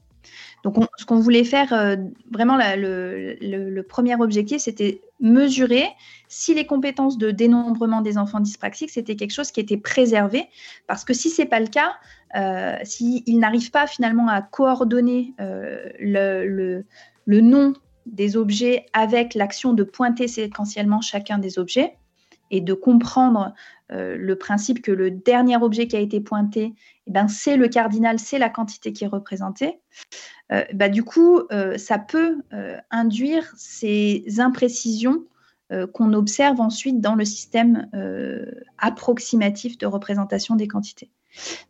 Donc, 0.64 0.76
ce 0.98 1.06
qu'on 1.06 1.20
voulait 1.20 1.44
faire, 1.44 1.72
euh, 1.74 1.96
vraiment, 2.32 2.58
le, 2.58 3.82
premier 3.82 4.16
objectif, 4.16 4.62
c'était 4.62 5.02
mesurer 5.20 5.86
si 6.28 6.54
les 6.54 6.66
compétences 6.66 7.18
de 7.18 7.32
dénombrement 7.32 8.02
des 8.02 8.18
enfants 8.18 8.40
dyspraxiques, 8.40 8.90
c'était 8.90 9.16
quelque 9.16 9.32
chose 9.32 9.52
qui 9.52 9.60
était 9.60 9.78
préservé. 9.78 10.48
Parce 10.88 11.04
que 11.04 11.14
si 11.14 11.30
ce 11.30 11.42
n'est 11.42 11.48
pas 11.48 11.60
le 11.60 11.68
cas, 11.68 11.96
euh, 12.36 12.76
s'ils 12.84 13.40
n'arrivent 13.40 13.72
pas 13.72 13.88
finalement 13.88 14.28
à 14.28 14.42
coordonner 14.42 15.34
euh, 15.40 15.90
le, 16.00 16.84
le 17.26 17.42
nom 17.42 17.74
des 18.06 18.38
objets 18.38 18.86
avec 18.94 19.34
l'action 19.36 19.74
de 19.74 19.84
pointer 19.84 20.28
séquentiellement 20.28 21.02
chacun 21.02 21.38
des 21.38 21.60
objets, 21.60 21.96
et 22.52 22.62
de 22.62 22.74
comprendre 22.74 23.54
le 23.90 24.36
principe 24.36 24.82
que 24.82 24.92
le 24.92 25.12
dernier 25.12 25.58
objet 25.58 25.88
qui 25.88 25.96
a 25.96 26.00
été 26.00 26.20
pointé, 26.20 26.74
eh 27.08 27.12
ben, 27.12 27.28
c'est 27.28 27.56
le 27.56 27.68
cardinal, 27.68 28.20
c'est 28.20 28.38
la 28.38 28.50
quantité 28.50 28.92
qui 28.92 29.06
est 29.06 29.08
représentée, 29.08 29.80
euh, 30.52 30.64
bah, 30.74 30.90
du 30.90 31.04
coup, 31.04 31.42
euh, 31.52 31.78
ça 31.78 31.98
peut 32.00 32.38
euh, 32.54 32.78
induire 32.92 33.54
ces 33.56 34.26
imprécisions 34.40 35.24
qu'on 35.92 36.14
observe 36.14 36.62
ensuite 36.62 37.02
dans 37.02 37.16
le 37.16 37.26
système 37.26 37.90
approximatif 38.78 39.78
de 39.78 39.86
représentation 39.86 40.56
des 40.56 40.66
quantités. 40.66 41.12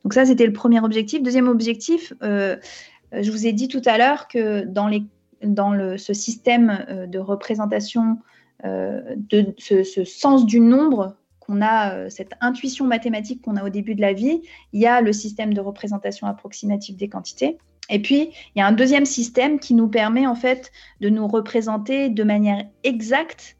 Donc 0.03 0.13
ça, 0.13 0.23
c'était 0.23 0.45
le 0.45 0.53
premier 0.53 0.79
objectif. 0.81 1.23
Deuxième 1.23 1.47
objectif, 1.47 2.13
je 2.21 3.31
vous 3.31 3.47
ai 3.47 3.53
dit 3.53 3.67
tout 3.69 3.81
à 3.85 3.97
l'heure 3.97 4.27
que 4.27 4.65
dans, 4.65 4.87
le, 4.87 5.97
ce 5.97 6.13
système 6.13 7.07
de 7.07 7.17
représentation, 7.17 8.19
de 8.63 9.55
ce, 9.57 10.03
sens 10.05 10.45
du 10.45 10.59
nombre 10.59 11.15
qu'on 11.47 11.61
a, 11.61 12.09
cette 12.09 12.33
intuition 12.41 12.85
mathématique 12.85 13.41
qu'on 13.41 13.55
a 13.55 13.63
au 13.63 13.69
début 13.69 13.95
de 13.95 14.01
la 14.01 14.13
vie, 14.13 14.41
il 14.73 14.81
y 14.81 14.85
a 14.85 15.01
le 15.01 15.13
système 15.13 15.53
de 15.53 15.61
représentation 15.61 16.27
approximative 16.27 16.97
des 16.97 17.07
quantités. 17.07 17.57
Et 17.89 18.01
puis, 18.01 18.29
il 18.55 18.59
y 18.59 18.61
a 18.61 18.67
un 18.67 18.73
deuxième 18.73 19.05
système 19.05 19.59
qui 19.59 19.73
nous 19.73 19.87
permet 19.87 20.27
en 20.27 20.35
fait 20.35 20.71
de 20.99 21.09
nous 21.09 21.27
représenter 21.27 22.09
de 22.09 22.23
manière 22.23 22.65
exacte 22.83 23.55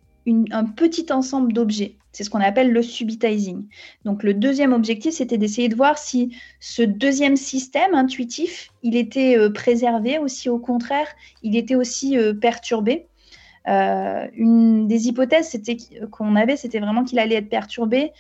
un 0.52 0.66
petit 0.66 1.12
ensemble 1.12 1.54
d'objets. 1.54 1.96
C'est 2.12 2.24
ce 2.24 2.30
qu'on 2.30 2.42
appelle 2.42 2.72
le 2.72 2.82
subitizing. 2.82 3.66
Donc, 4.04 4.24
le 4.24 4.34
deuxième 4.34 4.74
objectif, 4.74 5.14
c'était 5.14 5.38
d'essayer 5.38 5.70
de 5.70 5.76
voir 5.76 5.98
si 5.98 6.36
ce 6.60 6.82
deuxième 6.82 7.38
système 7.38 7.94
intuitif, 7.94 8.72
il 8.82 8.96
était 8.96 9.38
euh, 9.38 9.52
préservé 9.52 10.18
aussi, 10.18 10.50
au 10.50 10.58
contraire, 10.58 11.08
il 11.44 11.56
était 11.56 11.76
aussi 11.76 12.18
euh, 12.18 12.34
perturbé. 12.34 13.08
Euh, 13.68 14.28
une 14.34 14.88
des 14.88 15.08
hypothèses 15.08 15.60
qu'on 16.12 16.36
avait, 16.36 16.56
c'était 16.56 16.80
vraiment 16.80 17.04
qu'il 17.04 17.20
allait 17.20 17.36
être 17.36 17.50
perturbé 17.50 18.12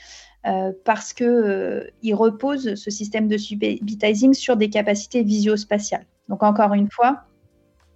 euh, 0.46 0.72
parce 0.84 1.14
qu'il 1.14 1.26
euh, 1.26 1.90
repose 2.12 2.76
ce 2.76 2.92
système 2.92 3.28
de 3.28 3.38
subitizing 3.38 4.34
sur 4.34 4.58
des 4.58 4.70
capacités 4.70 5.24
visio-spatiales. 5.24 6.06
Donc 6.28 6.44
encore 6.44 6.74
une 6.74 6.90
fois, 6.90 7.24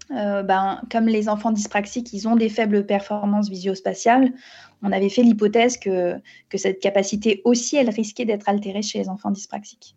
ben, 0.09 0.81
comme 0.91 1.07
les 1.07 1.29
enfants 1.29 1.51
dyspraxiques, 1.51 2.11
ils 2.11 2.27
ont 2.27 2.35
des 2.35 2.49
faibles 2.49 2.85
performances 2.85 3.49
visio-spatiales, 3.49 4.33
on 4.83 4.91
avait 4.91 5.07
fait 5.07 5.23
l'hypothèse 5.23 5.77
que, 5.77 6.15
que 6.49 6.57
cette 6.57 6.81
capacité 6.81 7.41
aussi, 7.45 7.77
elle 7.77 7.89
risquait 7.89 8.25
d'être 8.25 8.49
altérée 8.49 8.81
chez 8.81 8.99
les 8.99 9.07
enfants 9.07 9.31
dyspraxiques. 9.31 9.95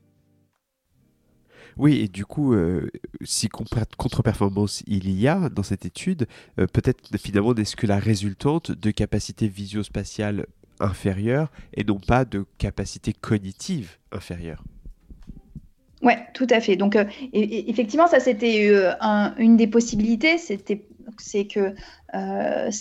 Oui, 1.77 2.01
et 2.01 2.09
du 2.09 2.25
coup, 2.25 2.55
euh, 2.55 2.89
si 3.23 3.49
contre-performance 3.49 4.83
il 4.87 5.11
y 5.11 5.27
a 5.29 5.49
dans 5.49 5.63
cette 5.63 5.85
étude, 5.85 6.27
euh, 6.59 6.67
peut-être 6.67 7.17
finalement 7.19 7.55
n'est-ce 7.55 7.77
que 7.77 7.87
la 7.87 7.99
résultante 7.99 8.71
de 8.71 8.91
capacités 8.91 9.49
visio-spatiales 9.49 10.47
inférieures 10.81 11.51
et 11.75 11.85
non 11.85 11.99
pas 11.99 12.25
de 12.25 12.47
capacités 12.59 13.13
cognitives 13.13 13.97
inférieures. 14.13 14.63
Oui, 16.03 16.13
tout 16.35 16.47
à 16.51 16.61
fait. 16.61 16.77
Donc, 16.77 16.97
euh, 16.97 17.05
effectivement, 17.33 18.07
ça 18.07 18.21
c'était 18.21 18.71
une 19.39 19.57
des 19.57 19.67
possibilités, 19.67 20.39
c'était 20.39 20.85
c'est 21.19 21.47
que 21.47 21.75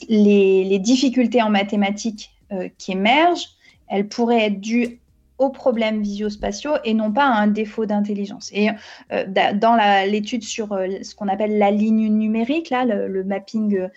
les, 0.09 0.63
les, 0.63 0.79
difficultés 0.79 1.41
en 1.41 1.49
mathématiques 1.49 2.31
qui 2.77 2.93
émergent, 2.93 3.49
elles 3.87 4.07
pourraient 4.07 4.45
être 4.45 4.59
dues 4.59 4.99
aux 5.43 5.49
problèmes 5.49 6.01
visio-spatiaux 6.01 6.73
et 6.83 6.93
non 6.93 7.11
pas 7.11 7.25
à 7.25 7.41
un 7.41 7.47
défaut 7.47 7.85
d'intelligence. 7.85 8.49
Et 8.53 8.69
euh, 9.11 9.25
dans 9.53 9.77
l'étude 10.05 10.43
sur 10.43 10.73
euh, 10.73 10.87
ce 11.01 11.15
qu'on 11.15 11.27
appelle 11.27 11.57
la 11.57 11.71
ligne 11.71 12.07
numérique, 12.07 12.69
là, 12.69 12.85
le, 12.85 13.23
mapping 13.23 13.89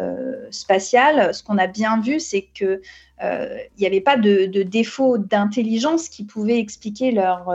euh, 0.00 0.46
spatial, 0.50 1.34
ce 1.34 1.42
qu'on 1.42 1.58
a 1.58 1.66
bien 1.66 2.00
vu, 2.00 2.20
c'est 2.20 2.42
que 2.42 2.80
il 3.24 3.78
n'y 3.78 3.86
avait 3.86 4.00
pas 4.00 4.16
de, 4.16 4.46
défaut 4.64 5.16
d'intelligence 5.16 6.08
qui 6.08 6.24
pouvait 6.24 6.58
expliquer 6.58 7.12
leur 7.12 7.46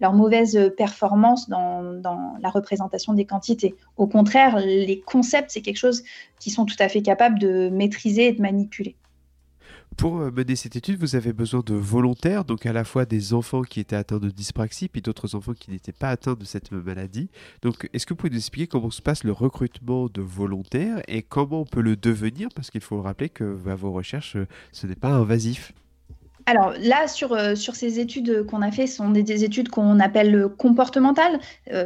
mauvaise 0.00 0.72
performance 0.76 1.48
dans, 1.48 1.84
dans, 1.84 2.34
la 2.40 2.48
représentation 2.48 3.12
des 3.14 3.24
quantités. 3.24 3.76
Au 3.96 4.08
contraire, 4.08 4.58
les 4.58 5.00
concepts, 5.00 5.52
c'est 5.52 5.60
quelque 5.60 5.76
chose 5.76 6.02
qu'ils 6.40 6.52
sont 6.52 6.64
tout 6.64 6.74
à 6.80 6.88
fait 6.88 7.02
capables 7.02 7.38
de 7.38 7.68
maîtriser 7.68 8.26
et 8.26 8.32
de 8.32 8.42
manipuler. 8.42 8.96
Pour 9.96 10.20
euh, 10.20 10.30
mener 10.30 10.56
cette 10.56 10.76
étude, 10.76 11.00
vous 11.00 11.16
avez 11.16 11.32
besoin 11.32 11.62
de 11.64 11.74
volontaires, 11.74 12.44
donc 12.44 12.66
à 12.66 12.72
la 12.74 12.84
fois 12.84 13.06
des 13.06 13.32
enfants 13.32 13.62
qui 13.62 13.80
étaient 13.80 13.96
atteints 13.96 14.18
de 14.18 14.28
dyspraxie, 14.28 14.88
puis 14.88 15.00
d'autres 15.00 15.34
enfants 15.34 15.54
qui 15.54 15.70
n'étaient 15.70 15.92
pas 15.92 16.10
atteints 16.10 16.34
de 16.34 16.44
cette 16.44 16.70
maladie. 16.70 17.30
Donc, 17.62 17.88
est-ce 17.94 18.04
que 18.04 18.12
vous 18.12 18.18
pouvez 18.18 18.30
nous 18.30 18.36
expliquer 18.36 18.66
comment 18.66 18.90
se 18.90 19.00
passe 19.00 19.24
le 19.24 19.32
recrutement 19.32 20.08
de 20.08 20.20
volontaires 20.20 21.00
et 21.08 21.22
comment 21.22 21.62
on 21.62 21.64
peut 21.64 21.80
le 21.80 21.96
devenir? 21.96 22.48
Parce 22.54 22.70
qu'il 22.70 22.82
faut 22.82 23.00
rappeler 23.00 23.30
que 23.30 23.56
à 23.66 23.74
vos 23.74 23.92
recherches, 23.92 24.36
euh, 24.36 24.46
ce 24.70 24.86
n'est 24.86 24.96
pas 24.96 25.08
invasif. 25.08 25.72
Alors 26.48 26.74
là, 26.78 27.08
sur, 27.08 27.32
euh, 27.32 27.56
sur 27.56 27.74
ces 27.74 27.98
études 27.98 28.46
qu'on 28.46 28.62
a 28.62 28.70
fait, 28.70 28.86
ce 28.86 28.96
sont 28.96 29.10
des, 29.10 29.44
études 29.44 29.68
qu'on 29.68 29.98
appelle 29.98 30.48
comportementales. 30.56 31.40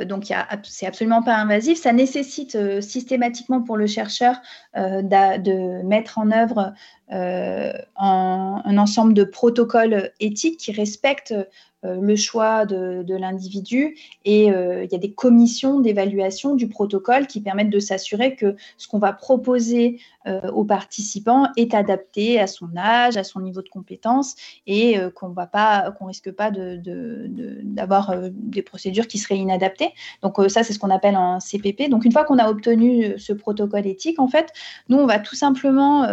donc, 0.07 0.33
c'est 0.65 0.87
absolument 0.87 1.23
pas 1.23 1.37
invasif. 1.37 1.81
Ça 1.81 1.93
nécessite 1.93 2.57
systématiquement 2.83 3.63
pour 3.63 3.77
le 3.77 3.87
chercheur 3.87 4.37
de 4.75 5.83
mettre 5.83 6.19
en 6.19 6.31
œuvre 6.31 6.75
euh, 7.13 7.73
un, 7.97 8.79
ensemble 8.79 9.15
de 9.15 9.25
protocoles 9.25 10.13
éthiques 10.21 10.61
qui 10.61 10.71
respectent 10.71 11.33
euh, 11.33 11.45
le 11.83 12.17
choix 12.17 12.67
de, 12.67 13.17
l'individu 13.17 13.97
et 14.25 14.53
euh, 14.53 14.85
il 14.85 14.93
y 14.93 14.95
a 14.95 14.99
des 14.99 15.13
commissions 15.13 15.81
d'évaluation 15.81 16.55
du 16.55 16.69
protocole 16.69 17.27
qui 17.27 17.41
permettent 17.41 17.71
de 17.71 17.79
s'assurer 17.79 18.37
que 18.37 18.57
ce 18.77 18.87
qu'on 18.87 18.99
va 18.99 19.13
proposer 19.13 19.99
euh, 20.27 20.51
aux 20.51 20.65
participants 20.65 21.49
est 21.57 21.75
adapté 21.75 22.39
à 22.39 22.47
son 22.47 22.77
âge, 22.77 23.17
à 23.17 23.25
son 23.25 23.41
niveau 23.41 23.63
de 23.63 23.69
compétence 23.69 24.37
et 24.67 24.99
qu'on 25.15 25.31
va 25.31 25.47
pas, 25.47 25.91
qu'on 25.93 26.07
risque 26.07 26.31
pas 26.31 26.51
d'avoir 26.51 28.15
des 28.31 28.63
procédures 28.63 29.09
qui 29.09 29.19
seraient 29.19 29.39
inadaptées. 29.39 29.93
Donc 30.23 30.37
ça, 30.49 30.63
c'est 30.63 30.73
ce 30.73 30.79
qu'on 30.79 30.91
appelle 30.91 31.15
un 31.15 31.41
CPP. 31.41 31.89
Donc 31.89 32.05
une 32.05 32.13
fois 32.13 32.25
qu'on 32.25 32.39
a 32.39 32.49
obtenu 32.49 33.19
ce 33.19 33.33
protocole 33.33 33.87
éthique, 33.87 34.19
en 34.19 34.29
fait, 34.29 34.53
nous 34.89 34.99
on 34.99 35.07
va 35.07 35.19
tout 35.19 35.35
simplement 35.35 36.07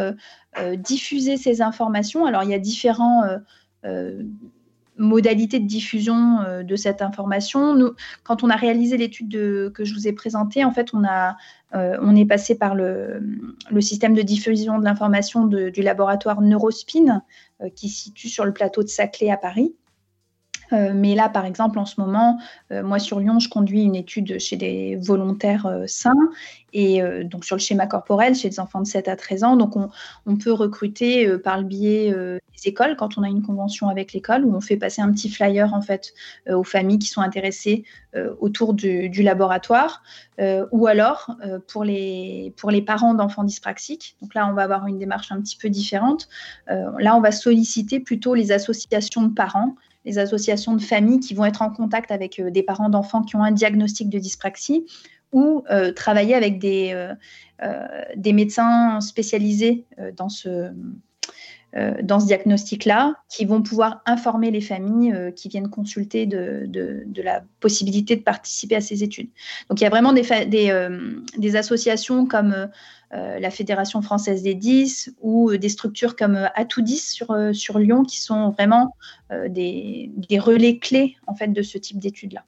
diffuser 0.78 1.38
ces 1.38 1.62
informations. 1.62 2.26
Alors 2.26 2.44
il 2.44 2.50
y 2.50 2.54
a 2.54 2.60
différents 2.60 3.24
modalité 4.98 5.60
de 5.60 5.68
diffusion 5.68 6.42
euh, 6.42 6.64
de 6.64 6.76
cette 6.76 7.02
information. 7.02 7.76
Quand 8.24 8.44
on 8.44 8.50
a 8.50 8.56
réalisé 8.56 8.98
l'étude 8.98 9.32
que 9.74 9.86
je 9.86 9.94
vous 9.94 10.08
ai 10.08 10.14
présentée, 10.14 10.64
en 10.64 10.72
fait, 10.72 10.94
on, 10.94 11.04
euh, 11.76 12.16
est 12.16 12.26
passé 12.26 12.58
par 12.58 12.76
le, 12.76 13.22
le, 13.70 13.82
système 13.82 14.14
de 14.14 14.22
diffusion 14.22 14.80
de 14.80 14.84
l'information 14.84 15.46
du 15.46 15.82
laboratoire 15.82 16.42
Neurospin, 16.42 17.22
euh, 17.62 17.70
qui 17.70 17.90
se 17.90 18.04
situe 18.04 18.30
sur 18.30 18.46
le 18.46 18.54
plateau 18.54 18.84
de 18.84 18.88
Saclay 18.88 19.30
à 19.30 19.38
Paris. 19.38 19.74
Euh, 20.74 20.92
mais 20.94 21.16
là, 21.16 21.30
par 21.30 21.46
exemple, 21.46 21.80
en 21.80 21.86
ce 21.86 22.00
moment, 22.00 22.40
euh, 22.72 22.84
moi 22.84 23.00
sur 23.00 23.20
Lyon, 23.20 23.40
je 23.40 23.50
conduis 23.50 23.84
une 23.84 23.96
étude 23.96 24.40
chez 24.40 24.58
des 24.58 24.98
volontaires 24.98 25.66
euh, 25.66 25.84
sains 25.88 26.14
et 26.74 27.02
donc 27.24 27.44
sur 27.44 27.56
le 27.56 27.62
schéma 27.62 27.88
corporel 27.88 28.36
chez 28.36 28.50
des 28.50 28.60
enfants 28.60 28.82
de 28.82 28.86
7 28.86 29.08
à 29.08 29.16
13 29.16 29.44
ans. 29.44 29.56
Donc 29.56 29.76
on, 29.76 30.36
peut 30.36 30.52
recruter 30.52 31.28
par 31.40 31.58
le 31.58 31.64
biais 31.64 32.12
des 32.12 32.68
écoles 32.70 32.96
quand 32.98 33.18
on 33.18 33.24
a 33.24 33.30
une 33.30 33.42
convention 33.42 33.88
avec 33.88 34.14
l'école 34.14 34.46
où 34.46 34.54
on 34.54 34.62
fait 34.62 34.78
passer 34.78 35.02
un 35.02 35.12
petit 35.12 35.30
flyer 35.30 35.74
en 35.74 35.82
fait 35.82 36.14
aux 36.48 36.66
familles 36.66 37.00
qui 37.00 37.08
sont 37.08 37.22
intéressées 37.22 37.84
autour 38.40 38.76
du, 38.76 39.10
laboratoire 39.24 40.04
ou 40.72 40.86
alors 40.86 41.32
pour 41.68 41.84
les 41.84 42.54
parents 42.86 43.16
d'enfants 43.16 43.46
dyspraxiques. 43.46 44.16
Donc 44.22 44.36
là, 44.36 44.48
on 44.48 44.54
va 44.54 44.64
avoir 44.64 44.86
une 44.86 45.00
démarche 45.00 45.32
un 45.32 45.42
petit 45.42 45.58
peu 45.58 45.70
différente. 45.70 46.28
là, 46.68 47.16
on 47.16 47.22
va 47.22 47.32
solliciter 47.32 48.00
plutôt 48.02 48.36
les 48.36 48.52
associations 48.52 49.24
de 49.24 49.34
parents 49.34 49.74
les 50.08 50.18
associations 50.20 50.74
de 50.76 50.82
familles 50.82 51.20
qui 51.20 51.34
vont 51.34 51.46
être 51.46 51.62
en 51.62 51.70
contact 51.70 52.12
avec 52.12 52.40
euh, 52.40 52.50
des 52.50 52.64
parents 52.64 52.90
d'enfants 52.90 53.22
qui 53.22 53.36
ont 53.36 53.44
un 53.44 53.52
diagnostic 53.52 54.10
de 54.10 54.18
dyspraxie 54.18 54.86
ou 55.34 55.64
euh, 55.70 55.92
travailler 55.92 56.34
avec 56.34 56.58
des, 56.58 56.94
euh, 57.62 57.86
des 58.16 58.32
médecins 58.32 59.02
spécialisés 59.02 59.84
dans 60.16 60.30
ce, 60.30 60.72
ce 61.74 62.26
diagnostic-là, 62.26 63.16
qui 63.30 63.44
vont 63.44 63.62
pouvoir 63.62 64.02
informer 64.06 64.52
les 64.52 64.62
familles 64.62 65.14
qui 65.36 65.50
viennent 65.50 65.70
consulter 65.70 66.26
de, 66.26 66.64
de, 66.66 67.22
la 67.22 67.44
possibilité 67.60 68.16
de 68.16 68.22
participer 68.22 68.78
à 68.78 68.82
ces 68.82 69.04
études. 69.04 69.30
Donc 69.70 69.82
il 69.82 69.84
y 69.84 69.88
a 69.88 69.90
vraiment 69.90 70.14
des, 70.14 70.24
des, 70.48 71.56
associations 71.58 72.26
comme 72.26 72.70
la 73.12 73.50
Fédération 73.50 74.02
française 74.02 74.44
des 74.44 74.56
10 74.56 75.16
ou 75.22 75.52
euh, 75.52 75.58
des 75.58 75.70
structures 75.70 76.16
comme 76.16 76.36
euh, 76.36 76.48
Atout 76.56 76.82
10 76.82 77.12
sur, 77.12 77.36
sur 77.54 77.80
Lyon 77.80 78.04
qui 78.04 78.20
sont 78.20 78.52
vraiment 78.52 78.96
des, 79.50 80.12
relais 80.40 80.78
clés 80.78 81.16
en 81.26 81.36
fait 81.36 81.48
de 81.48 81.62
ce 81.62 81.78
type 81.78 82.00
d'études-là. 82.00 82.44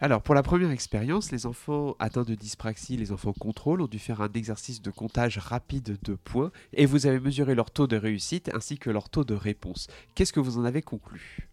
Alors, 0.00 0.20
pour 0.20 0.34
la 0.34 0.42
première 0.42 0.70
expérience, 0.72 1.30
les 1.30 1.46
enfants 1.46 1.94
atteints 1.98 2.24
de 2.24 2.34
dyspraxie, 2.34 2.96
les 2.96 3.12
enfants 3.12 3.32
contrôle, 3.32 3.80
ont 3.80 3.86
dû 3.86 3.98
faire 3.98 4.20
un 4.20 4.32
exercice 4.34 4.82
de 4.82 4.90
comptage 4.90 5.38
rapide 5.38 5.96
de 6.02 6.14
points 6.14 6.50
et 6.72 6.86
vous 6.86 7.06
avez 7.06 7.20
mesuré 7.20 7.54
leur 7.54 7.70
taux 7.70 7.86
de 7.86 7.96
réussite 7.96 8.50
ainsi 8.52 8.78
que 8.78 8.90
leur 8.90 9.08
taux 9.08 9.24
de 9.24 9.34
réponse. 9.34 9.86
Qu'est-ce 10.14 10.32
que 10.32 10.40
vous 10.40 10.58
en 10.58 10.64
avez 10.64 10.82
conclu? 10.82 11.48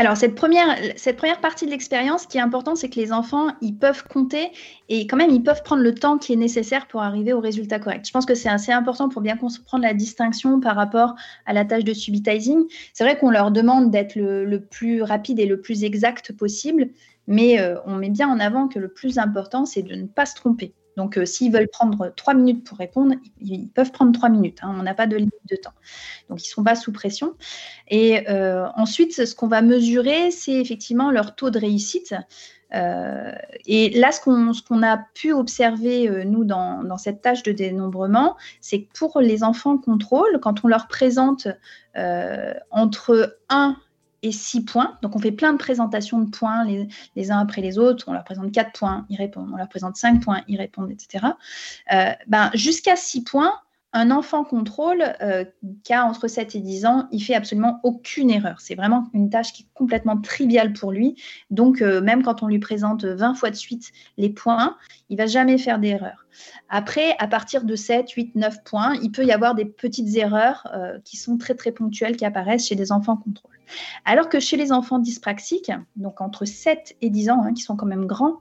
Alors, 0.00 0.16
cette 0.16 0.34
première, 0.34 0.78
cette 0.96 1.18
première 1.18 1.42
partie 1.42 1.66
de 1.66 1.70
l'expérience, 1.70 2.24
qui 2.24 2.38
est 2.38 2.40
importante, 2.40 2.78
c'est 2.78 2.88
que 2.88 2.98
les 2.98 3.12
enfants, 3.12 3.48
ils 3.60 3.76
peuvent 3.76 4.02
compter 4.08 4.50
et 4.88 5.06
quand 5.06 5.18
même, 5.18 5.28
ils 5.28 5.42
peuvent 5.42 5.62
prendre 5.62 5.82
le 5.82 5.94
temps 5.94 6.16
qui 6.16 6.32
est 6.32 6.36
nécessaire 6.36 6.86
pour 6.86 7.02
arriver 7.02 7.34
au 7.34 7.40
résultat 7.40 7.78
correct. 7.78 8.06
Je 8.06 8.10
pense 8.10 8.24
que 8.24 8.34
c'est 8.34 8.48
assez 8.48 8.72
important 8.72 9.10
pour 9.10 9.20
bien 9.20 9.36
comprendre 9.36 9.84
la 9.84 9.92
distinction 9.92 10.58
par 10.58 10.74
rapport 10.74 11.16
à 11.44 11.52
la 11.52 11.66
tâche 11.66 11.84
de 11.84 11.92
subitizing. 11.92 12.64
C'est 12.94 13.04
vrai 13.04 13.18
qu'on 13.18 13.28
leur 13.28 13.50
demande 13.50 13.90
d'être 13.90 14.14
le, 14.16 14.58
plus 14.58 15.02
rapide 15.02 15.38
et 15.38 15.44
le 15.44 15.60
plus 15.60 15.84
exact 15.84 16.32
possible, 16.32 16.88
mais 17.26 17.60
euh, 17.60 17.76
on 17.84 17.96
met 17.96 18.08
bien 18.08 18.30
en 18.30 18.40
avant 18.40 18.68
que 18.68 18.78
le 18.78 18.88
plus 18.88 19.18
important, 19.18 19.66
c'est 19.66 19.82
de 19.82 19.94
ne 19.94 20.06
pas 20.06 20.24
se 20.24 20.34
tromper. 20.34 20.72
Donc, 20.96 21.16
euh, 21.16 21.24
s'ils 21.24 21.52
veulent 21.52 21.68
prendre 21.68 22.12
trois 22.16 22.34
minutes 22.34 22.64
pour 22.64 22.78
répondre, 22.78 23.14
ils, 23.40 23.68
peuvent 23.68 23.92
prendre 23.92 24.12
trois 24.12 24.28
minutes. 24.28 24.58
Hein. 24.62 24.74
on 24.78 24.82
n'a 24.82 24.94
pas 24.94 25.06
de 25.06 25.16
limite 25.16 25.34
de 25.48 25.56
temps. 25.56 25.72
Donc, 26.28 26.42
ils 26.42 26.48
ne 26.48 26.52
sont 26.52 26.64
pas 26.64 26.74
sous 26.74 26.92
pression. 26.92 27.34
Et 27.88 28.28
euh, 28.28 28.66
ensuite, 28.76 29.24
ce 29.24 29.34
qu'on 29.34 29.48
va 29.48 29.62
mesurer, 29.62 30.30
c'est 30.30 30.54
effectivement 30.54 31.10
leur 31.10 31.34
taux 31.34 31.50
de 31.50 31.58
réussite. 31.58 32.14
Euh, 32.72 33.32
et 33.66 33.90
là, 33.98 34.12
ce 34.12 34.20
qu'on 34.20 34.82
a 34.82 34.98
pu 35.14 35.32
observer, 35.32 36.24
nous, 36.24 36.44
dans, 36.44 36.98
cette 36.98 37.22
tâche 37.22 37.42
de 37.42 37.52
dénombrement, 37.52 38.36
c'est 38.60 38.82
que 38.82 38.92
pour 38.96 39.20
les 39.20 39.42
enfants 39.42 39.78
contrôle, 39.78 40.38
quand 40.40 40.64
on 40.64 40.68
leur 40.68 40.86
présente 40.86 41.48
entre 42.70 43.38
1 43.48 43.76
et 44.22 44.32
6 44.32 44.64
points. 44.64 44.98
Donc, 45.02 45.16
on 45.16 45.18
fait 45.18 45.32
plein 45.32 45.52
de 45.52 45.58
présentations 45.58 46.20
de 46.20 46.30
points 46.30 46.64
les, 46.64 47.30
uns 47.30 47.38
après 47.38 47.62
les 47.62 47.78
autres. 47.78 48.04
On 48.08 48.12
leur 48.12 48.24
présente 48.24 48.52
4 48.52 48.72
points, 48.72 49.06
ils 49.08 49.16
répondent. 49.16 49.50
On 49.52 49.56
leur 49.56 49.68
présente 49.68 49.96
5 49.96 50.22
points, 50.22 50.42
ils 50.48 50.58
répondent, 50.58 50.90
etc. 50.90 51.26
Euh, 51.92 52.12
ben, 52.26 52.50
Jusqu'à 52.54 52.96
6 52.96 53.24
points, 53.24 53.52
un 53.92 54.10
enfant 54.10 54.44
contrôle 54.44 55.02
euh, 55.20 55.44
qui 55.82 55.92
a 55.92 56.04
entre 56.06 56.28
7 56.28 56.54
et 56.54 56.60
10 56.60 56.86
ans, 56.86 57.08
il 57.10 57.20
fait 57.20 57.34
absolument 57.34 57.80
aucune 57.82 58.30
erreur. 58.30 58.60
C'est 58.60 58.76
vraiment 58.76 59.08
une 59.14 59.30
tâche 59.30 59.52
qui 59.52 59.64
est 59.64 59.68
complètement 59.74 60.16
triviale 60.16 60.72
pour 60.72 60.92
lui. 60.92 61.16
Donc, 61.50 61.82
euh, 61.82 62.00
même 62.00 62.22
quand 62.22 62.42
on 62.42 62.46
lui 62.46 62.60
présente 62.60 63.04
20 63.04 63.34
fois 63.34 63.50
de 63.50 63.56
suite 63.56 63.90
les 64.16 64.30
points, 64.30 64.76
il 65.08 65.16
va 65.16 65.26
jamais 65.26 65.58
faire 65.58 65.80
d'erreur. 65.80 66.26
Après, 66.68 67.16
à 67.18 67.26
partir 67.26 67.64
de 67.64 67.74
7, 67.74 68.10
8, 68.10 68.36
9 68.36 68.62
points, 68.62 68.94
il 69.02 69.10
peut 69.10 69.24
y 69.24 69.32
avoir 69.32 69.56
des 69.56 69.64
petites 69.64 70.16
erreurs 70.16 70.68
qui 71.04 71.16
sont 71.16 71.36
très, 71.36 71.54
très 71.54 71.72
ponctuelles 71.72 72.16
qui 72.16 72.24
apparaissent 72.24 72.68
chez 72.68 72.76
des 72.76 72.92
enfants 72.92 73.16
contrôle. 73.16 73.50
Alors 74.04 74.28
que 74.28 74.38
chez 74.38 74.56
les 74.56 74.70
enfants 74.70 75.00
dyspraxiques, 75.00 75.72
donc 75.96 76.20
entre 76.20 76.44
7 76.44 76.96
et 77.00 77.10
10 77.10 77.30
ans, 77.30 77.42
hein, 77.44 77.52
qui 77.52 77.62
sont 77.62 77.76
quand 77.76 77.86
même 77.86 78.06
grands, 78.06 78.40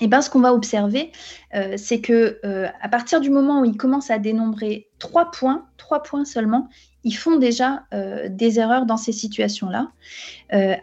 et 0.00 0.08
ben, 0.08 0.20
ce 0.20 0.30
qu'on 0.30 0.40
va 0.40 0.54
observer, 0.54 1.12
euh, 1.54 1.74
c'est 1.76 2.00
que 2.00 2.38
euh, 2.44 2.66
à 2.80 2.88
partir 2.88 3.20
du 3.20 3.30
moment 3.30 3.60
où 3.60 3.64
ils 3.64 3.76
commencent 3.76 4.10
à 4.10 4.18
dénombrer 4.18 4.88
trois 4.98 5.30
points, 5.30 5.66
trois 5.76 6.02
points 6.02 6.24
seulement, 6.24 6.68
ils 7.04 7.12
font 7.12 7.36
déjà 7.36 7.84
euh, 7.94 8.28
des 8.28 8.58
erreurs 8.58 8.86
dans 8.86 8.96
ces 8.96 9.12
situations-là, 9.12 9.90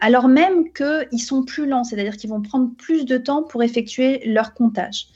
alors 0.00 0.28
même 0.28 0.72
qu'ils 0.72 1.20
sont 1.20 1.44
plus 1.44 1.66
lents, 1.66 1.84
c'est-à-dire 1.84 2.16
qu'ils 2.16 2.30
vont 2.30 2.40
prendre 2.40 2.70
plus 2.76 3.04
de 3.04 3.18
temps 3.18 3.42
pour 3.42 3.62
effectuer 3.62 4.22
leur 4.26 4.54
comptage. 4.54 5.08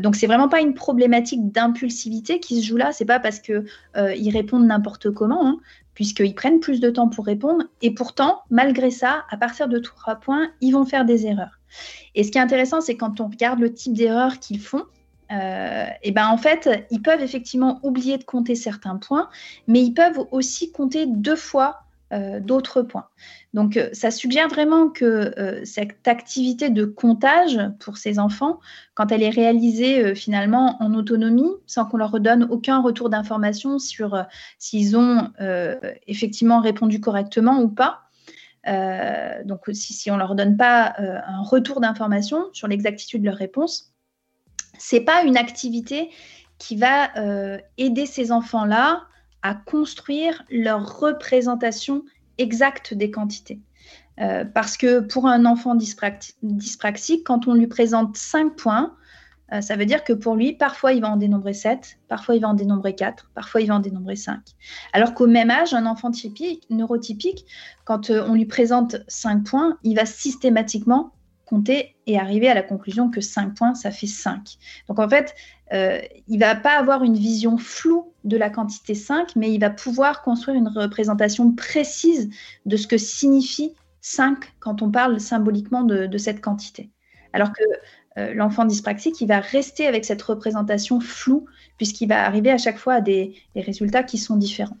donc 0.00 0.16
c'est 0.16 0.26
vraiment 0.26 0.48
pas 0.48 0.60
une 0.60 0.74
problématique 0.74 1.52
d'impulsivité 1.52 2.40
qui 2.40 2.60
se 2.60 2.66
joue 2.66 2.76
là. 2.76 2.90
C'est 2.92 3.04
pas 3.04 3.20
parce 3.20 3.38
que 3.38 3.64
ils 3.96 4.30
répondent 4.30 4.66
n'importe 4.66 5.10
comment, 5.12 5.46
hein, 5.46 5.56
puisqu'ils 6.00 6.34
prennent 6.34 6.60
plus 6.60 6.80
de 6.80 6.88
temps 6.88 7.10
pour 7.10 7.26
répondre. 7.26 7.64
Et 7.82 7.92
pourtant, 7.92 8.40
malgré 8.48 8.90
ça, 8.90 9.26
à 9.28 9.36
partir 9.36 9.68
de 9.68 9.78
trois 9.78 10.16
points, 10.16 10.48
ils 10.62 10.70
vont 10.70 10.86
faire 10.86 11.04
des 11.04 11.26
erreurs. 11.26 11.60
Et 12.14 12.24
ce 12.24 12.30
qui 12.30 12.38
est 12.38 12.40
intéressant, 12.40 12.80
c'est 12.80 12.96
quand 12.96 13.20
on 13.20 13.26
regarde 13.26 13.60
le 13.60 13.70
type 13.70 13.92
d'erreur 13.92 14.38
qu'ils 14.38 14.60
font, 14.60 14.84
euh, 15.30 15.84
et 16.02 16.10
ben 16.10 16.26
en 16.28 16.38
fait, 16.38 16.86
ils 16.90 17.02
peuvent 17.02 17.20
effectivement 17.20 17.80
oublier 17.82 18.16
de 18.16 18.24
compter 18.24 18.54
certains 18.54 18.96
points, 18.96 19.28
mais 19.66 19.82
ils 19.82 19.92
peuvent 19.92 20.24
aussi 20.30 20.72
compter 20.72 21.04
deux 21.06 21.36
fois 21.36 21.82
euh, 22.14 22.40
d'autres 22.40 22.80
points. 22.80 23.08
Donc, 23.52 23.76
euh, 23.76 23.88
ça 23.92 24.10
suggère 24.10 24.48
vraiment 24.48 24.88
que 24.88 25.62
cette 25.64 26.06
activité 26.06 26.70
de 26.70 26.84
comptage 26.84 27.58
pour 27.80 27.96
ces 27.96 28.18
enfants, 28.18 28.60
quand 28.94 29.10
elle 29.12 29.22
est 29.22 29.30
réalisée 29.30 30.14
finalement 30.14 30.80
en 30.82 30.94
autonomie, 30.94 31.50
sans 31.66 31.84
qu'on 31.84 31.96
leur 31.96 32.12
redonne 32.12 32.46
aucun 32.50 32.80
retour 32.80 33.10
d'information 33.10 33.78
sur 33.78 34.24
s'ils 34.58 34.96
ont 34.96 35.30
effectivement 36.06 36.60
répondu 36.60 37.00
correctement 37.00 37.60
ou 37.60 37.68
pas, 37.68 38.10
euh, 38.68 39.42
donc 39.44 39.62
si, 39.72 40.10
on 40.10 40.14
ne 40.14 40.18
leur 40.18 40.34
donne 40.34 40.56
pas 40.56 40.94
euh, 41.00 41.18
un 41.26 41.42
retour 41.42 41.80
d'information 41.80 42.50
sur 42.52 42.68
l'exactitude 42.68 43.22
de 43.22 43.26
leur 43.26 43.36
réponse, 43.36 43.94
c'est 44.78 45.00
pas 45.00 45.22
une 45.22 45.36
activité 45.36 46.10
qui 46.58 46.76
va 46.76 47.16
euh, 47.16 47.58
aider 47.78 48.06
ces 48.06 48.32
enfants-là 48.32 49.04
à 49.42 49.54
construire 49.54 50.42
leur 50.50 50.98
représentation 50.98 52.04
exacte 52.40 52.94
des 52.94 53.10
quantités. 53.10 53.60
parce 54.54 54.76
que 54.76 55.00
pour 55.00 55.26
un 55.26 55.46
enfant 55.46 55.74
dyspraxique, 55.74 57.24
quand 57.24 57.48
on 57.48 57.54
lui 57.54 57.66
présente 57.66 58.16
5 58.16 58.54
points, 58.56 58.94
euh, 59.52 59.60
ça 59.60 59.76
veut 59.76 59.86
dire 59.86 60.04
que 60.04 60.12
pour 60.12 60.36
lui, 60.36 60.52
parfois 60.52 60.92
il 60.92 61.00
va 61.00 61.10
en 61.10 61.16
dénombrer 61.16 61.54
7, 61.54 61.98
parfois 62.08 62.36
il 62.36 62.40
va 62.40 62.48
en 62.48 62.54
dénombrer 62.54 62.94
4, 62.94 63.30
parfois 63.34 63.60
il 63.60 63.68
va 63.68 63.76
en 63.76 63.80
dénombrer 63.80 64.16
5. 64.16 64.38
Alors 64.92 65.14
qu'au 65.14 65.26
même 65.26 65.50
âge, 65.50 65.74
un 65.74 65.86
enfant 65.86 66.10
typique, 66.10 66.64
neurotypique, 66.70 67.46
quand 67.84 68.10
euh, 68.10 68.24
on 68.28 68.34
lui 68.34 68.46
présente 68.46 68.96
5 69.08 69.44
points, 69.44 69.78
il 69.82 69.96
va 69.96 70.06
systématiquement 70.06 71.12
compter 71.50 71.96
et 72.06 72.18
arriver 72.18 72.48
à 72.48 72.54
la 72.54 72.62
conclusion 72.62 73.10
que 73.10 73.20
5 73.20 73.54
points, 73.54 73.74
ça 73.74 73.90
fait 73.90 74.06
5. 74.06 74.56
Donc 74.88 74.98
en 74.98 75.08
fait, 75.08 75.34
euh, 75.72 76.00
il 76.28 76.36
ne 76.36 76.40
va 76.40 76.54
pas 76.54 76.78
avoir 76.78 77.04
une 77.04 77.16
vision 77.16 77.58
floue 77.58 78.12
de 78.24 78.36
la 78.36 78.48
quantité 78.48 78.94
5, 78.94 79.36
mais 79.36 79.52
il 79.52 79.58
va 79.58 79.70
pouvoir 79.70 80.22
construire 80.22 80.56
une 80.56 80.68
représentation 80.68 81.52
précise 81.52 82.30
de 82.64 82.76
ce 82.76 82.86
que 82.86 82.96
signifie 82.96 83.74
5 84.00 84.38
quand 84.60 84.80
on 84.80 84.90
parle 84.90 85.20
symboliquement 85.20 85.82
de, 85.82 86.06
de 86.06 86.18
cette 86.18 86.40
quantité. 86.40 86.88
Alors 87.32 87.52
que 87.52 87.62
euh, 88.18 88.34
l'enfant 88.34 88.64
dyspraxique, 88.64 89.20
il 89.20 89.28
va 89.28 89.40
rester 89.40 89.86
avec 89.86 90.04
cette 90.04 90.22
représentation 90.22 91.00
floue, 91.00 91.46
puisqu'il 91.76 92.08
va 92.08 92.24
arriver 92.24 92.50
à 92.50 92.58
chaque 92.58 92.78
fois 92.78 92.94
à 92.94 93.00
des, 93.00 93.34
résultats 93.54 94.02
qui 94.02 94.18
sont 94.18 94.36
différents. 94.36 94.76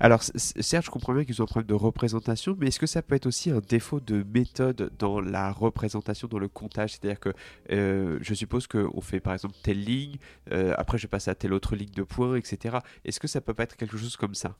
Alors, 0.00 0.22
certes, 0.22 0.86
je 0.86 0.90
comprends 0.90 1.14
bien 1.14 1.24
qu'ils 1.24 1.40
ont 1.40 1.44
un 1.44 1.46
problème 1.46 1.68
de 1.68 1.74
représentation, 1.74 2.56
mais 2.58 2.68
est-ce 2.68 2.78
que 2.78 2.86
ça 2.86 3.02
peut 3.02 3.14
être 3.14 3.26
aussi 3.26 3.50
un 3.50 3.60
défaut 3.60 4.00
de 4.00 4.24
méthode 4.34 4.90
dans 4.98 5.20
la 5.20 5.52
représentation, 5.52 6.28
dans 6.28 6.38
le 6.38 6.48
comptage? 6.48 6.92
C'est-à-dire 6.92 7.20
que 7.20 7.32
euh, 7.70 8.18
je 8.20 8.34
suppose 8.34 8.66
qu'on 8.66 9.00
fait 9.00 9.20
par 9.20 9.32
exemple 9.34 9.54
telle 9.62 9.82
ligne, 9.82 10.16
euh, 10.52 10.74
après 10.78 10.98
je 10.98 11.06
passe 11.06 11.28
à 11.28 11.34
telle 11.34 11.52
autre 11.52 11.76
ligne 11.76 11.92
de 11.94 12.02
points, 12.02 12.36
etc. 12.36 12.78
Est-ce 13.04 13.20
que 13.20 13.28
ça 13.28 13.40
peut 13.40 13.54
pas 13.54 13.64
être 13.64 13.76
quelque 13.76 13.96
chose 13.96 14.16
comme 14.16 14.34
ça? 14.34 14.56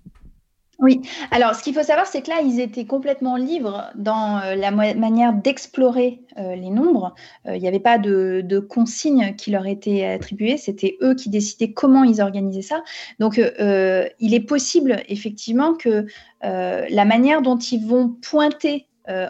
Oui, 0.78 1.00
alors 1.30 1.54
ce 1.54 1.62
qu'il 1.62 1.74
faut 1.74 1.82
savoir, 1.82 2.06
c'est 2.06 2.22
que 2.22 2.30
là, 2.30 2.40
ils 2.40 2.58
étaient 2.58 2.86
complètement 2.86 3.36
libres 3.36 3.90
dans 3.94 4.38
euh, 4.38 4.56
la 4.56 4.70
manière 4.70 5.32
d'explorer 5.32 6.22
euh, 6.38 6.56
les 6.56 6.70
nombres. 6.70 7.14
Euh, 7.46 7.54
il 7.54 7.62
n'y 7.62 7.68
avait 7.68 7.78
pas 7.78 7.98
de, 7.98 8.58
consignes 8.68 9.36
qui 9.36 9.50
leur 9.50 9.66
étaient 9.66 10.04
attribuées, 10.04 10.56
c'était 10.56 10.96
eux 11.02 11.14
qui 11.14 11.28
décidaient 11.28 11.72
comment 11.72 12.04
ils 12.04 12.20
organisaient 12.20 12.62
ça. 12.62 12.82
Donc, 13.18 13.36
il 13.38 14.34
est 14.34 14.46
possible 14.46 15.02
effectivement 15.08 15.74
que 15.74 16.06
la 16.42 17.04
manière 17.04 17.42
dont 17.42 17.58
ils 17.58 17.84
vont 17.84 18.08
pointer 18.08 18.86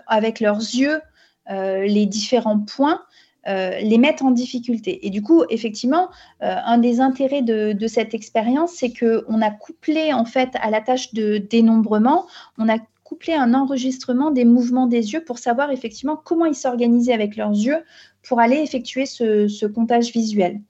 avec 0.06 0.40
leurs 0.40 0.58
yeux 0.58 1.00
les 1.48 2.06
différents 2.06 2.60
points 2.60 3.02
euh, 3.48 3.80
les 3.80 3.98
mettre 3.98 4.24
en 4.24 4.30
difficulté. 4.30 5.04
Et 5.04 5.10
du 5.10 5.20
coup, 5.20 5.42
effectivement, 5.50 6.10
euh, 6.42 6.54
un 6.64 6.78
des 6.78 7.00
intérêts 7.00 7.42
de, 7.42 7.86
cette 7.88 8.14
expérience, 8.14 8.72
c'est 8.74 8.92
qu'on 8.92 9.42
a 9.42 9.50
couplé 9.50 10.12
en 10.12 10.24
fait 10.24 10.50
à 10.60 10.70
la 10.70 10.80
tâche 10.80 11.12
de 11.12 11.38
dénombrement, 11.38 12.26
on 12.56 12.68
a 12.68 12.78
couplé 13.02 13.34
un 13.34 13.52
enregistrement 13.52 14.30
des 14.30 14.44
mouvements 14.44 14.86
des 14.86 15.12
yeux 15.12 15.24
pour 15.24 15.40
savoir 15.40 15.72
effectivement 15.72 16.14
comment 16.14 16.46
ils 16.46 16.54
s'organisaient 16.54 17.12
avec 17.12 17.34
leurs 17.34 17.50
yeux 17.50 17.78
pour 18.22 18.38
aller 18.38 18.58
effectuer 18.58 19.06
ce, 19.06 19.66
comptage 19.66 20.12
visuel. 20.12 20.60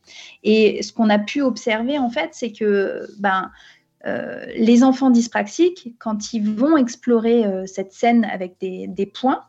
Et 0.43 0.83
ce 0.83 0.95
qu'on 0.95 1.11
a 1.11 1.19
pu 1.19 1.43
observer 1.43 1.99
en 1.99 2.09
fait, 2.09 2.31
c'est 2.33 2.53
que 2.53 3.07
ben, 3.19 3.51
euh, 4.07 4.47
les 4.57 4.83
enfants 4.83 5.11
dyspraxiques, 5.11 5.95
quand 5.99 6.33
ils 6.33 6.51
vont 6.51 6.79
explorer 6.79 7.45
cette 7.67 7.93
scène 7.93 8.25
avec 8.25 8.57
des 8.59 9.07
points, 9.13 9.45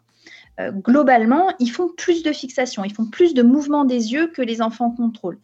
euh, 0.60 0.72
globalement, 0.72 1.48
ils 1.60 1.72
font 1.72 1.90
plus 1.90 2.24
de 2.24 2.32
fixation, 2.32 2.84
ils 2.84 2.94
font 2.94 3.06
plus 3.06 3.34
de 3.34 3.42
mouvements 3.42 3.86
des 3.86 4.14
yeux 4.14 4.28
que 4.28 4.42
les 4.42 4.62
enfants 4.62 4.92
contrôlent. 4.92 5.40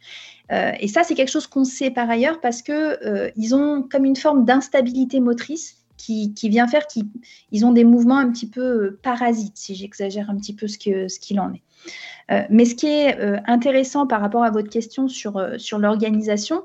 Euh, 0.52 0.72
et 0.80 0.88
ça, 0.88 1.04
c'est 1.04 1.16
quelque 1.16 1.32
chose 1.32 1.48
qu'on 1.48 1.64
sait 1.64 1.92
par 1.92 2.10
ailleurs 2.10 2.40
parce 2.42 2.62
qu'ils 2.62 2.74
euh, 2.76 3.54
ont 3.54 3.84
comme 3.90 4.06
une 4.06 4.16
forme 4.16 4.46
d'instabilité 4.46 5.20
motrice 5.20 5.78
qui, 5.98 6.34
vient 6.44 6.68
faire 6.68 6.88
qu'ils 6.88 7.66
ont 7.66 7.74
des 7.74 7.84
mouvements 7.84 8.18
un 8.18 8.32
petit 8.32 8.48
peu 8.48 8.98
parasites, 9.04 9.58
si 9.58 9.76
j'exagère 9.76 10.30
un 10.30 10.38
petit 10.38 10.56
peu 10.56 10.68
ce 10.68 10.78
qu'il 10.78 11.10
ce 11.10 11.40
en 11.40 11.54
est. 11.54 12.48
mais 12.50 12.64
ce 12.64 12.74
qui 12.74 12.88
est 12.88 13.20
intéressant 13.46 14.08
par 14.08 14.22
rapport 14.22 14.46
à 14.46 14.50
votre 14.50 14.70
question 14.70 15.10
sur, 15.10 15.46
sur 15.58 15.78
l'organisation, 15.78 16.64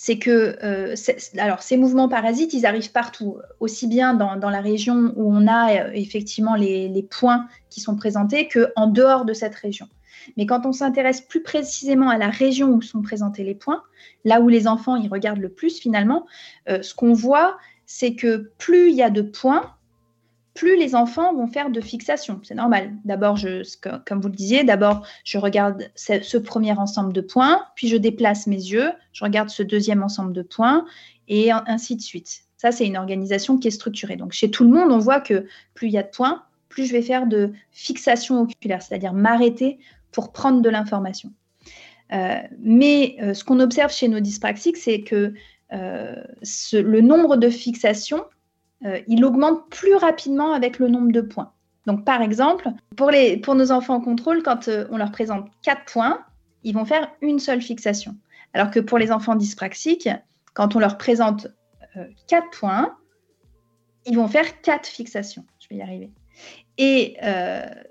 c'est 0.00 0.18
que 0.18 0.56
euh, 0.62 0.94
ces 0.94 1.76
mouvements 1.76 2.08
parasites, 2.08 2.54
ils 2.54 2.64
arrivent 2.66 2.92
partout, 2.92 3.38
aussi 3.58 3.88
bien 3.88 4.14
dans, 4.14 4.50
la 4.50 4.60
région 4.60 5.12
où 5.16 5.34
on 5.34 5.48
a 5.48 5.72
euh, 5.72 5.90
effectivement 5.92 6.54
les, 6.54 7.06
points 7.10 7.48
qui 7.68 7.80
sont 7.80 7.96
présentés 7.96 8.48
qu'en 8.48 8.86
dehors 8.86 9.24
de 9.24 9.32
cette 9.32 9.56
région. 9.56 9.88
Mais 10.36 10.46
quand 10.46 10.66
on 10.66 10.72
s'intéresse 10.72 11.20
plus 11.20 11.42
précisément 11.42 12.10
à 12.10 12.16
la 12.16 12.28
région 12.28 12.68
où 12.68 12.80
sont 12.80 13.02
présentés 13.02 13.42
les 13.42 13.56
points, 13.56 13.82
là 14.24 14.40
où 14.40 14.48
les 14.48 14.68
enfants 14.68 14.94
ils 14.94 15.08
regardent 15.08 15.40
le 15.40 15.48
plus 15.48 15.80
finalement, 15.80 16.26
euh, 16.68 16.80
ce 16.80 16.94
qu'on 16.94 17.12
voit, 17.12 17.58
c'est 17.84 18.14
que 18.14 18.52
plus 18.58 18.90
il 18.90 18.94
y 18.94 19.02
a 19.02 19.10
de 19.10 19.22
points, 19.22 19.74
plus 20.58 20.76
les 20.76 20.96
enfants 20.96 21.32
vont 21.34 21.46
faire 21.46 21.70
de 21.70 21.80
fixation. 21.80 22.40
C'est 22.42 22.56
normal. 22.56 22.92
D'abord, 23.04 23.38
comme 24.04 24.20
vous 24.20 24.28
le 24.28 24.34
disiez, 24.34 24.64
d'abord, 24.64 25.06
je 25.22 25.38
regarde 25.38 25.88
ce, 25.94 26.36
premier 26.36 26.72
ensemble 26.72 27.12
de 27.12 27.20
points, 27.20 27.62
puis 27.76 27.86
je 27.86 27.96
déplace 27.96 28.48
mes 28.48 28.56
yeux, 28.56 28.90
je 29.12 29.24
regarde 29.24 29.50
ce 29.50 29.62
deuxième 29.62 30.02
ensemble 30.02 30.32
de 30.32 30.42
points, 30.42 30.84
et 31.28 31.52
ainsi 31.52 31.94
de 31.94 32.00
suite. 32.00 32.40
Ça, 32.56 32.72
c'est 32.72 32.86
une 32.86 32.96
organisation 32.96 33.56
qui 33.56 33.68
est 33.68 33.72
structurée. 33.72 34.16
Donc, 34.16 34.32
chez 34.32 34.50
tout 34.50 34.64
le 34.64 34.70
monde, 34.70 34.90
on 34.90 34.98
voit 34.98 35.20
que 35.20 35.46
plus 35.74 35.86
il 35.86 35.92
y 35.92 35.98
a 35.98 36.02
de 36.02 36.10
points, 36.10 36.42
plus 36.68 36.86
je 36.86 36.92
vais 36.92 37.02
faire 37.02 37.28
de 37.28 37.52
fixation 37.70 38.40
oculaire, 38.40 38.82
c'est-à-dire 38.82 39.12
m'arrêter 39.12 39.78
pour 40.10 40.32
prendre 40.32 40.60
de 40.60 40.68
l'information. 40.68 41.32
Euh, 42.12 42.40
mais 42.58 43.16
euh, 43.22 43.32
ce 43.32 43.44
qu'on 43.44 43.60
observe 43.60 43.92
chez 43.92 44.08
nos 44.08 44.18
dyspraxiques, 44.18 44.76
c'est 44.76 45.02
que 45.02 45.34
euh, 45.72 46.16
le 46.72 47.00
nombre 47.00 47.36
de 47.36 47.48
fixations 47.48 48.24
euh, 48.84 49.00
il 49.08 49.24
augmente 49.24 49.68
plus 49.70 49.94
rapidement 49.94 50.52
avec 50.52 50.78
le 50.78 50.88
nombre 50.88 51.12
de 51.12 51.20
points. 51.20 51.52
Donc, 51.86 52.04
par 52.04 52.22
exemple, 52.22 52.68
pour, 52.96 53.10
les, 53.10 53.36
pour 53.36 53.54
nos 53.54 53.72
enfants 53.72 53.94
en 53.94 54.00
contrôle, 54.00 54.42
quand 54.42 54.68
euh, 54.68 54.86
on 54.90 54.98
leur 54.98 55.10
présente 55.10 55.48
4 55.62 55.84
points, 55.90 56.24
ils 56.62 56.74
vont 56.74 56.84
faire 56.84 57.10
une 57.20 57.38
seule 57.38 57.62
fixation. 57.62 58.14
Alors 58.52 58.70
que 58.70 58.80
pour 58.80 58.98
les 58.98 59.10
enfants 59.10 59.34
dyspraxiques, 59.34 60.08
quand 60.54 60.76
on 60.76 60.78
leur 60.78 60.98
présente 60.98 61.48
4 62.28 62.44
euh, 62.44 62.50
points, 62.52 62.96
ils 64.06 64.16
vont 64.16 64.28
faire 64.28 64.60
4 64.60 64.86
fixations. 64.86 65.44
Je 65.58 65.68
vais 65.70 65.76
y 65.76 65.82
arriver. 65.82 66.10
Et 66.80 67.16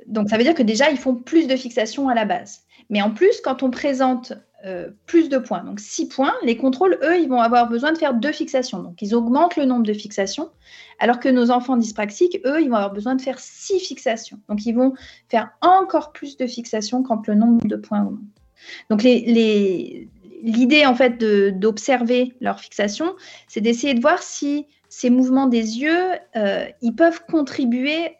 donc, 0.05 0.29
ça 0.29 0.37
veut 0.37 0.43
dire 0.43 0.55
que 0.55 0.63
déjà, 0.63 0.89
ils 0.89 0.97
font 0.97 1.15
plus 1.15 1.47
de 1.47 1.57
fixations 1.57 2.07
à 2.07 2.15
la 2.15 2.23
base. 2.23 2.61
Mais 2.89 3.01
en 3.01 3.11
plus, 3.11 3.41
quand 3.41 3.61
on 3.61 3.69
présente 3.69 4.31
euh, 4.65 4.89
plus 5.05 5.29
de 5.29 5.37
points, 5.37 5.63
donc 5.63 5.79
6 5.79 6.07
points, 6.07 6.33
les 6.43 6.57
contrôles, 6.57 6.97
eux, 7.03 7.19
ils 7.19 7.29
vont 7.29 7.41
avoir 7.41 7.69
besoin 7.69 7.91
de 7.91 7.97
faire 7.97 8.15
deux 8.15 8.31
fixations. 8.31 8.81
Donc, 8.81 8.99
ils 9.03 9.13
augmentent 9.13 9.55
le 9.55 9.65
nombre 9.65 9.85
de 9.85 9.93
fixations, 9.93 10.49
alors 10.97 11.19
que 11.19 11.29
nos 11.29 11.51
enfants 11.51 11.77
dyspraxiques, 11.77 12.39
eux, 12.43 12.59
ils 12.59 12.67
vont 12.67 12.75
avoir 12.75 12.91
besoin 12.91 13.13
de 13.13 13.21
faire 13.21 13.37
6 13.37 13.79
fixations. 13.79 14.39
Donc, 14.49 14.65
ils 14.65 14.73
vont 14.73 14.93
faire 15.29 15.51
encore 15.61 16.11
plus 16.11 16.37
de 16.37 16.47
fixations 16.47 17.03
quand 17.03 17.27
le 17.27 17.35
nombre 17.35 17.67
de 17.67 17.75
points 17.75 18.01
augmente. 18.01 18.23
Donc, 18.89 19.03
l'idée, 19.03 20.85
en 20.87 20.95
fait, 20.95 21.19
d'observer 21.59 22.35
leur 22.41 22.59
fixation, 22.59 23.15
c'est 23.47 23.61
d'essayer 23.61 23.93
de 23.93 24.01
voir 24.01 24.23
si 24.23 24.65
ces 24.99 25.11
mouvements 25.11 25.45
des 25.45 25.77
yeux, 25.77 26.13
ils 26.81 26.95
peuvent 26.95 27.21
contribuer 27.29 28.17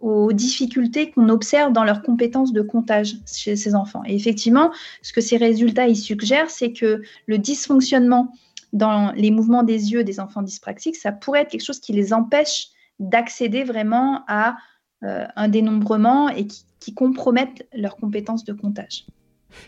aux 0.00 0.30
difficultés 0.34 1.10
qu'on 1.10 1.30
observe 1.30 1.72
dans 1.72 1.84
leurs 1.84 2.02
compétences 2.02 2.52
de 2.52 2.60
comptage 2.60 3.14
chez 3.24 3.56
ces 3.56 3.74
enfants. 3.74 4.02
Et 4.04 4.14
effectivement, 4.14 4.70
ce 5.00 5.14
que 5.14 5.22
ces 5.22 5.38
résultats 5.38 5.88
ils 5.88 5.96
suggèrent, 5.96 6.50
c'est 6.50 6.74
que 6.74 7.00
le 7.24 7.38
dysfonctionnement 7.38 8.30
dans 8.74 9.10
les 9.12 9.30
mouvements 9.30 9.62
des 9.62 9.92
yeux 9.92 10.04
des 10.04 10.20
enfants 10.20 10.42
dyspraxiques, 10.42 10.96
ça 10.96 11.12
pourrait 11.12 11.40
être 11.40 11.50
quelque 11.50 11.64
chose 11.64 11.80
qui 11.80 11.94
les 11.94 12.12
empêche 12.12 12.66
d'accéder 12.98 13.64
vraiment 13.64 14.22
à 14.28 14.58
un 15.00 15.48
dénombrement 15.48 16.28
et 16.28 16.46
qui, 16.46 16.66
qui 16.78 16.92
compromettent 16.92 17.66
leurs 17.72 17.96
compétences 17.96 18.44
de 18.44 18.52
comptage. 18.52 19.06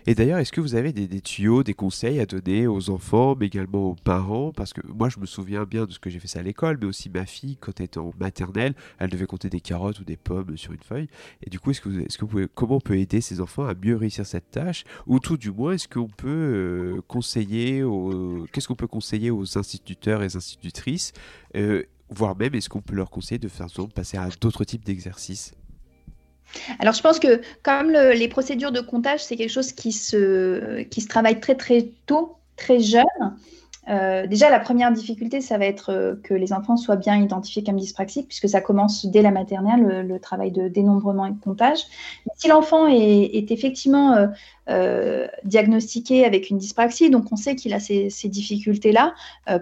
Et 0.07 0.15
d'ailleurs, 0.15 0.39
est-ce 0.39 0.53
que 0.53 0.61
vous 0.61 0.75
avez 0.75 0.93
des, 0.93 1.21
tuyaux, 1.21 1.63
des 1.63 1.75
conseils 1.75 2.21
à 2.21 2.27
donner 2.27 2.67
aux 2.67 2.91
enfants, 2.91 3.37
mais 3.39 3.47
également 3.47 3.91
aux 3.91 3.95
parents? 3.95 4.53
Parce 4.53 4.73
que 4.73 4.81
moi, 4.87 5.09
je 5.09 5.19
me 5.19 5.27
souviens 5.27 5.65
bien 5.65 5.87
de 5.87 5.93
ce 5.93 5.99
que 5.99 6.11
j'ai 6.11 6.19
fait 6.19 6.29
ça 6.29 6.41
à 6.41 6.43
l'école, 6.43 6.79
mais 6.81 6.87
aussi 6.87 7.11
ma 7.11 7.27
fille, 7.27 7.57
quand 7.57 7.81
elle 7.81 7.87
était 7.87 7.99
en 7.99 8.13
maternelle, 8.19 8.75
elle 8.99 9.11
devait 9.11 9.27
compter 9.27 9.49
des 9.49 9.61
carottes 9.61 10.01
ou 10.01 10.05
des 10.05 10.17
pommes 10.17 10.57
sur 10.57 10.73
une 10.73 10.83
feuille. 10.83 11.09
Et 11.43 11.51
du 11.51 11.59
coup, 11.59 11.71
est-ce 11.71 11.81
que, 11.81 12.25
pouvez, 12.25 12.47
comment 12.55 12.77
on 12.77 12.81
peut 12.81 12.99
aider 12.99 13.21
ces 13.21 13.41
enfants 13.41 13.65
à 13.65 13.75
mieux 13.75 13.97
réussir 13.97 14.27
cette 14.27 14.51
tâche? 14.51 14.85
Ou 15.07 15.19
tout 15.19 15.37
du 15.37 15.51
moins, 15.51 15.73
est-ce 15.73 15.89
qu'on 15.89 16.09
peut 16.09 16.29
euh, 16.29 17.01
conseiller, 17.09 17.83
aux, 17.83 18.47
qu'est-ce 18.53 18.69
qu'on 18.69 18.77
peut 18.77 18.87
conseiller 18.87 19.31
aux 19.31 19.59
instituteurs 19.59 20.23
et 20.23 20.37
institutrices? 20.37 21.13
Euh, 21.57 21.85
Voire 22.13 22.37
même, 22.37 22.57
est-ce 22.57 22.69
qu'on 22.69 22.81
peut 22.81 22.97
leur 22.97 23.09
conseiller 23.09 23.39
de 23.39 23.47
faire 23.47 23.69
passer 23.95 24.17
à 24.17 24.29
d'autres 24.41 24.65
types 24.65 24.85
d'exercices? 24.85 25.55
Alors, 26.79 26.95
je 26.95 27.03
pense 27.03 27.19
que 27.19 27.41
comme 27.63 27.91
les 27.93 28.29
procédures 28.29 28.73
de 28.73 28.81
comptage, 28.81 29.23
c'est 29.23 29.37
quelque 29.37 29.51
chose 29.51 29.73
qui 29.73 29.93
se, 29.93 30.83
qui 30.83 31.01
se 31.01 31.09
travaille 31.09 31.41
très 31.41 31.55
très 31.55 31.89
tôt, 32.07 32.37
très 32.57 32.81
jeune. 32.81 33.05
Euh, 33.89 34.27
déjà, 34.27 34.51
la 34.51 34.61
première 34.61 34.93
difficulté, 34.93 35.41
ça 35.41 35.59
va 35.59 35.65
être 35.65 35.91
euh, 35.91 36.15
que 36.23 36.35
les 36.35 36.53
enfants 36.53 36.77
soient 36.77 36.97
bien 36.97 37.17
identifiés 37.17 37.65
comme 37.65 37.77
dyspraxiques, 37.77 38.29
puisque 38.29 38.49
ça 38.49 38.61
commence 38.61 39.07
dès 39.07 39.23
la 39.23 39.31
maternelle, 39.31 40.07
le, 40.07 40.21
travail 40.21 40.53
de 40.53 40.69
dénombrement 40.69 41.27
et 41.27 41.31
de 41.31 41.41
comptage. 41.41 41.81
si 42.37 42.49
l'enfant 42.49 42.87
est, 42.87 43.51
effectivement 43.51 44.29
euh, 44.69 45.27
diagnostiqué 45.45 46.25
avec 46.25 46.51
une 46.51 46.59
dyspraxie, 46.59 47.11
donc 47.11 47.33
on 47.33 47.37
sait 47.37 47.57
qu'il 47.57 47.73
a 47.73 47.81
ces, 47.81 48.11
ces 48.11 48.29
difficultés-là 48.29 49.15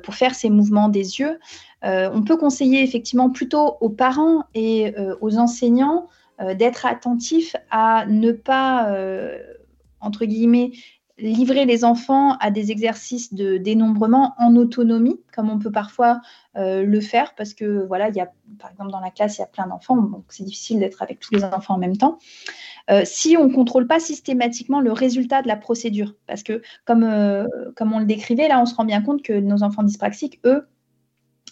pour 0.03 0.15
faire 0.15 0.35
ses 0.35 0.51
mouvements 0.51 0.89
des 0.89 1.21
yeux, 1.21 1.39
on 1.83 2.23
peut 2.23 2.37
conseiller 2.37 2.83
effectivement 2.83 3.31
plutôt 3.31 3.77
aux 3.81 3.89
parents 3.89 4.43
et 4.55 4.93
aux 5.21 5.39
enseignants 5.39 6.09
d'être 6.55 6.87
attentif 6.87 7.57
à 7.71 8.07
ne 8.07 8.33
pas, 8.33 8.91
euh, 8.93 9.39
entre 10.01 10.25
guillemets, 10.25 10.73
livrer 11.19 11.65
les 11.65 11.85
enfants 11.85 12.35
à 12.35 12.53
des 12.53 12.71
exercices 12.71 13.35
de 13.35 13.57
dénombrement 13.57 14.35
en 14.39 14.55
autonomie, 14.55 15.21
comme 15.35 15.51
on 15.51 15.59
peut 15.59 15.73
parfois 15.73 16.21
euh, 16.57 16.85
le 16.85 17.01
faire, 17.01 17.35
parce 17.35 17.55
que 17.55 17.85
voilà, 17.87 18.09
il 18.09 18.15
y 18.15 18.21
a, 18.21 18.31
par 18.61 18.71
exemple, 18.71 18.93
dans 18.93 19.01
la 19.01 19.11
classe, 19.11 19.39
il 19.39 19.41
y 19.41 19.45
a 19.45 19.49
plein 19.49 19.67
d'enfants, 19.67 19.97
donc 19.97 20.27
c'est 20.29 20.45
difficile 20.45 20.79
d'être 20.79 21.03
avec 21.03 21.19
tous 21.19 21.35
les 21.35 21.43
enfants 21.43 21.75
en 21.75 21.79
même 21.79 21.97
temps. 21.97 22.19
si 23.05 23.37
on 23.37 23.49
ne 23.49 23.53
contrôle 23.53 23.89
pas 23.89 23.99
systématiquement 23.99 24.81
le 24.81 24.93
résultat 24.93 25.43
de 25.43 25.49
la 25.49 25.57
procédure, 25.57 26.15
parce 26.29 26.45
que 26.45 26.63
comme 26.85 27.03
on 27.03 27.99
le 27.99 28.07
décrivait, 28.07 28.47
là, 28.47 28.61
on 28.61 28.67
se 28.67 28.77
rend 28.77 28.85
bien 28.85 29.03
compte 29.03 29.23
que 29.23 29.33
nos 29.33 29.65
enfants 29.65 29.83
dyspraxiques, 29.83 30.39
eux, 30.45 30.69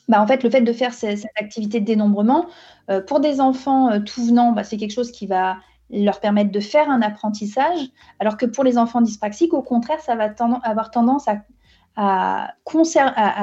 bah, 0.09 0.23
en 0.23 0.27
fait, 0.27 0.43
le 0.43 0.51
fait 0.51 0.61
de 0.61 0.73
faire 0.73 0.95
cette, 0.95 1.27
activité 1.37 1.81
de 1.81 1.85
dénombrement, 1.85 2.47
euh, 2.91 3.01
pour 3.01 3.21
des 3.21 3.41
enfants 3.41 3.91
euh, 3.91 4.01
tout 4.01 4.25
venant, 4.25 4.53
bah, 4.53 4.63
c'est 4.63 4.77
quelque 4.77 4.93
chose 4.93 5.11
qui 5.11 5.27
va 5.27 5.57
leur 5.91 6.21
permettre 6.21 6.51
de 6.51 6.61
faire 6.61 6.91
un 6.91 7.03
apprentissage, 7.03 7.79
alors 8.19 8.37
que 8.37 8.47
pour 8.47 8.65
les 8.65 8.77
enfants 8.79 9.01
dyspraxiques, 9.01 9.55
au 9.55 9.63
contraire, 9.63 10.01
ça 10.01 10.17
va 10.17 10.33
avoir 10.65 10.91
tendance 10.91 11.27
à, 11.29 12.55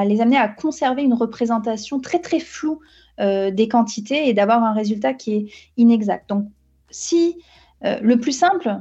les 0.05 0.21
amener 0.21 0.37
à 0.37 0.47
conserver 0.49 1.03
une 1.03 1.13
représentation 1.13 1.99
très 2.01 2.19
très 2.19 2.39
floue 2.39 2.79
euh, 3.19 3.49
des 3.49 3.67
quantités 3.69 4.27
et 4.27 4.33
d'avoir 4.33 4.63
un 4.63 4.73
résultat 4.73 5.13
qui 5.13 5.33
est 5.33 5.45
inexact. 5.77 6.29
Donc, 6.29 6.47
si 6.89 7.37
le 7.81 8.15
plus 8.15 8.31
simple 8.31 8.77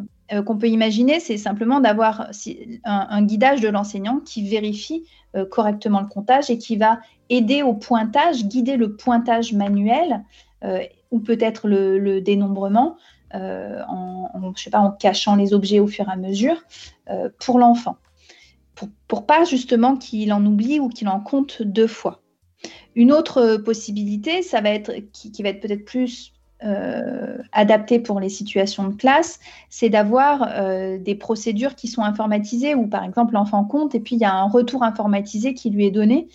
qu'on 0.47 0.57
peut 0.57 0.69
imaginer, 0.69 1.19
c'est 1.19 1.37
simplement 1.37 1.81
d'avoir 1.81 2.29
un, 2.85 3.07
un, 3.11 3.23
guidage 3.23 3.61
de 3.61 3.69
l'enseignant 3.69 4.21
qui 4.21 4.49
vérifie 4.49 5.05
correctement 5.51 6.01
le 6.01 6.07
comptage 6.07 6.51
et 6.51 6.59
qui 6.59 6.77
va 6.77 7.01
aider 7.33 7.63
au 7.63 7.73
pointage, 7.73 8.45
guider 8.45 8.77
le 8.77 8.95
pointage 8.95 9.55
manuel 9.55 10.23
euh, 10.65 10.81
ou 11.11 11.19
peut-être 11.19 11.67
le, 11.67 12.21
dénombrement 12.21 12.97
euh, 13.35 13.81
en, 13.89 14.53
sais 14.55 14.69
pas, 14.69 14.81
en 14.81 14.91
cachant 14.91 15.35
les 15.37 15.55
objets 15.55 15.81
au 15.81 15.87
fur 15.87 16.07
et 16.09 16.13
à 16.13 16.17
mesure 16.17 16.63
euh, 17.09 17.31
pour 17.41 17.59
l'enfant. 17.59 17.97
Pour, 18.75 18.89
pour, 19.09 19.27
pas 19.27 19.45
justement 19.45 19.97
qu'il 19.97 20.33
en 20.33 20.45
oublie 20.45 20.79
ou 20.79 20.91
qu'il 20.91 21.09
en 21.09 21.21
compte 21.21 21.63
deux 21.63 21.87
fois. 21.87 22.21
Une 22.95 23.13
autre 23.13 23.57
possibilité, 23.57 24.43
ça 24.43 24.61
va 24.61 24.71
être 24.71 24.93
qui, 25.13 25.43
va 25.43 25.49
être 25.49 25.61
peut-être 25.61 25.87
plus 25.87 26.35
euh, 26.63 27.39
adapté 27.53 27.99
pour 27.99 28.21
les 28.21 28.29
situations 28.29 28.87
de 28.87 28.95
classe, 28.95 29.41
c'est 29.71 29.89
d'avoir 29.89 30.99
des 30.99 31.15
procédures 31.15 31.75
qui 31.75 31.89
sont 31.89 32.03
informatisées 32.03 32.75
où, 32.75 32.87
par 32.87 33.05
exemple, 33.05 33.33
l'enfant 33.33 33.65
compte 33.65 33.95
et 33.95 34.01
puis 34.01 34.17
il 34.17 34.21
y 34.21 34.27
a 34.27 34.35
un 34.35 34.49
retour 34.49 34.83
informatisé 34.83 35.55
qui 35.55 35.71
lui 35.71 35.87
est 35.87 35.91
donné 35.91 36.29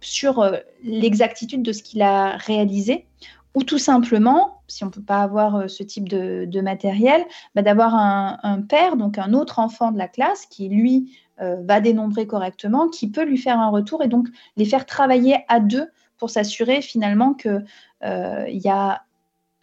sur 0.00 0.50
l'exactitude 0.82 1.62
de 1.62 1.72
ce 1.72 1.82
qu'il 1.82 2.02
a 2.02 2.36
réalisé. 2.36 3.06
Ou 3.54 3.64
tout 3.64 3.78
simplement, 3.78 4.62
si 4.66 4.82
on 4.82 4.86
ne 4.86 4.92
peut 4.92 5.02
pas 5.02 5.22
avoir 5.22 5.68
ce 5.68 5.82
type 5.82 6.08
de, 6.08 6.60
matériel, 6.62 7.22
bah, 7.54 7.60
d'avoir 7.60 7.94
un, 7.94 8.62
père, 8.62 8.96
donc 8.96 9.18
un 9.18 9.34
autre 9.34 9.58
enfant 9.58 9.92
de 9.92 9.98
la 9.98 10.08
classe 10.08 10.46
qui, 10.46 10.70
lui, 10.70 11.18
va 11.38 11.80
dénombrer 11.80 12.26
correctement, 12.26 12.88
qui 12.88 13.10
peut 13.10 13.24
lui 13.24 13.36
faire 13.36 13.60
un 13.60 13.68
retour 13.68 14.02
et 14.02 14.08
donc 14.08 14.28
les 14.56 14.64
faire 14.64 14.86
travailler 14.86 15.44
à 15.48 15.60
deux 15.60 15.86
pour 16.16 16.30
s'assurer 16.30 16.80
finalement 16.80 17.34
qu'il 17.34 17.64
il 18.02 18.60
y 18.64 18.68
a 18.70 19.02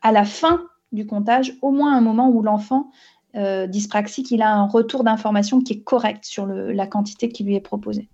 à 0.01 0.11
la 0.11 0.25
fin 0.25 0.61
du 0.91 1.05
comptage, 1.05 1.55
au 1.61 1.71
moins 1.71 1.95
un 1.95 2.01
moment 2.01 2.29
où 2.29 2.41
l'enfant 2.41 2.89
euh, 3.35 3.67
dyspraxique, 3.67 4.31
il 4.31 4.41
a 4.41 4.53
un 4.53 4.65
retour 4.65 5.03
d'information 5.03 5.61
qui 5.61 5.73
est 5.73 5.81
correct 5.81 6.25
sur 6.25 6.47
la 6.47 6.87
quantité 6.87 7.29
qui 7.29 7.43
lui 7.43 7.55
est 7.55 7.61
proposée. 7.61 8.09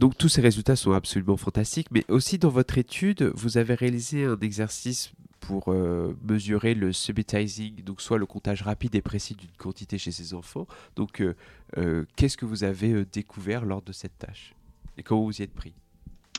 Donc 0.00 0.16
tous 0.16 0.30
ces 0.30 0.40
résultats 0.40 0.76
sont 0.76 0.92
absolument 0.92 1.36
fantastiques, 1.36 1.88
mais 1.90 2.06
aussi 2.08 2.38
dans 2.38 2.48
votre 2.48 2.78
étude, 2.78 3.22
vous 3.34 3.58
avez 3.58 3.74
réalisé 3.74 4.24
un 4.24 4.38
exercice 4.40 5.12
pour 5.40 5.64
euh, 5.68 6.16
mesurer 6.26 6.72
le 6.72 6.90
subitizing, 6.90 7.84
donc 7.84 8.00
soit 8.00 8.16
le 8.16 8.24
comptage 8.24 8.62
rapide 8.62 8.94
et 8.94 9.02
précis 9.02 9.34
d'une 9.34 9.50
quantité 9.58 9.98
chez 9.98 10.10
ces 10.10 10.32
enfants. 10.32 10.66
Donc 10.96 11.20
euh, 11.20 12.06
qu'est-ce 12.16 12.38
que 12.38 12.46
vous 12.46 12.64
avez 12.64 13.04
découvert 13.04 13.66
lors 13.66 13.82
de 13.82 13.92
cette 13.92 14.16
tâche? 14.16 14.54
Et 14.96 15.02
comment 15.02 15.24
vous 15.24 15.38
y 15.38 15.42
êtes 15.42 15.52
pris? 15.52 15.74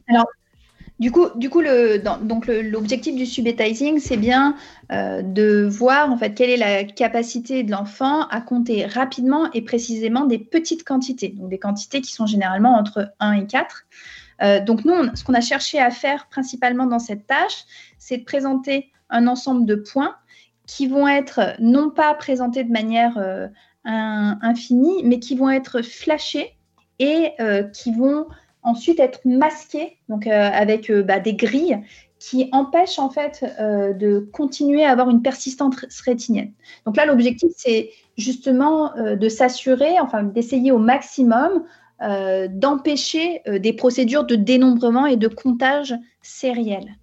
Alors 0.07 0.25
du 0.99 1.11
coup, 1.11 1.29
donc 1.33 2.45
l'objectif 2.45 3.15
du 3.15 3.25
subetizing, 3.25 3.97
c'est 3.99 4.17
bien 4.17 4.55
euh, 4.91 5.23
de 5.23 5.67
voir 5.67 6.11
en 6.11 6.17
fait 6.17 6.35
quelle 6.35 6.51
est 6.51 6.57
la 6.57 6.83
capacité 6.83 7.63
de 7.63 7.71
l'enfant 7.71 8.27
à 8.27 8.39
compter 8.39 8.85
rapidement 8.85 9.51
et 9.53 9.63
précisément 9.63 10.25
des 10.25 10.37
petites 10.37 10.83
quantités, 10.83 11.29
donc 11.29 11.49
des 11.49 11.57
quantités 11.57 12.01
qui 12.01 12.13
sont 12.13 12.27
généralement 12.27 12.75
entre 12.75 13.13
1 13.19 13.33
et 13.33 13.47
4. 13.47 13.83
Euh, 14.43 14.59
donc 14.63 14.85
nous, 14.85 14.93
ce 15.15 15.23
qu'on 15.23 15.33
a 15.33 15.41
cherché 15.41 15.79
à 15.79 15.89
faire 15.89 16.27
principalement 16.27 16.85
dans 16.85 16.99
cette 16.99 17.25
tâche, 17.25 17.63
c'est 17.97 18.17
de 18.17 18.23
présenter 18.23 18.91
un 19.09 19.25
ensemble 19.25 19.65
de 19.65 19.75
points 19.75 20.15
qui 20.67 20.85
vont 20.85 21.07
être 21.07 21.55
non 21.57 21.89
pas 21.89 22.13
présentés 22.13 22.63
de 22.63 22.71
manière 22.71 23.17
euh, 23.17 23.47
infinie, 23.83 25.01
mais 25.03 25.17
qui 25.17 25.35
vont 25.35 25.49
être 25.49 25.81
flashés 25.81 26.55
et 26.99 27.31
qui 27.73 27.91
vont 27.91 28.27
ensuite 28.63 28.99
être 28.99 29.21
masqué, 29.25 29.97
donc 30.09 30.27
euh, 30.27 30.49
avec 30.53 30.89
euh, 30.89 31.03
bah, 31.03 31.19
des 31.19 31.33
grilles 31.33 31.79
qui 32.19 32.49
empêchent 32.51 32.99
en 32.99 33.09
fait 33.09 33.43
euh, 33.59 33.93
de 33.93 34.19
continuer 34.31 34.85
à 34.85 34.91
avoir 34.91 35.09
une 35.09 35.23
persistance 35.23 35.75
rétinienne. 36.05 36.51
Donc 36.85 36.95
là, 36.95 37.05
l'objectif, 37.05 37.51
c'est 37.55 37.89
justement 38.17 38.91
de 38.95 39.29
s'assurer, 39.29 39.99
enfin 39.99 40.21
d'essayer 40.23 40.71
au 40.71 40.77
maximum 40.77 41.63
d'empêcher 42.49 43.41
des 43.47 43.73
procédures 43.73 44.23
de 44.23 44.35
dénombrement 44.35 45.05
et 45.05 45.17
de 45.17 45.27
comptage 45.27 45.95
sériel. 46.23 46.95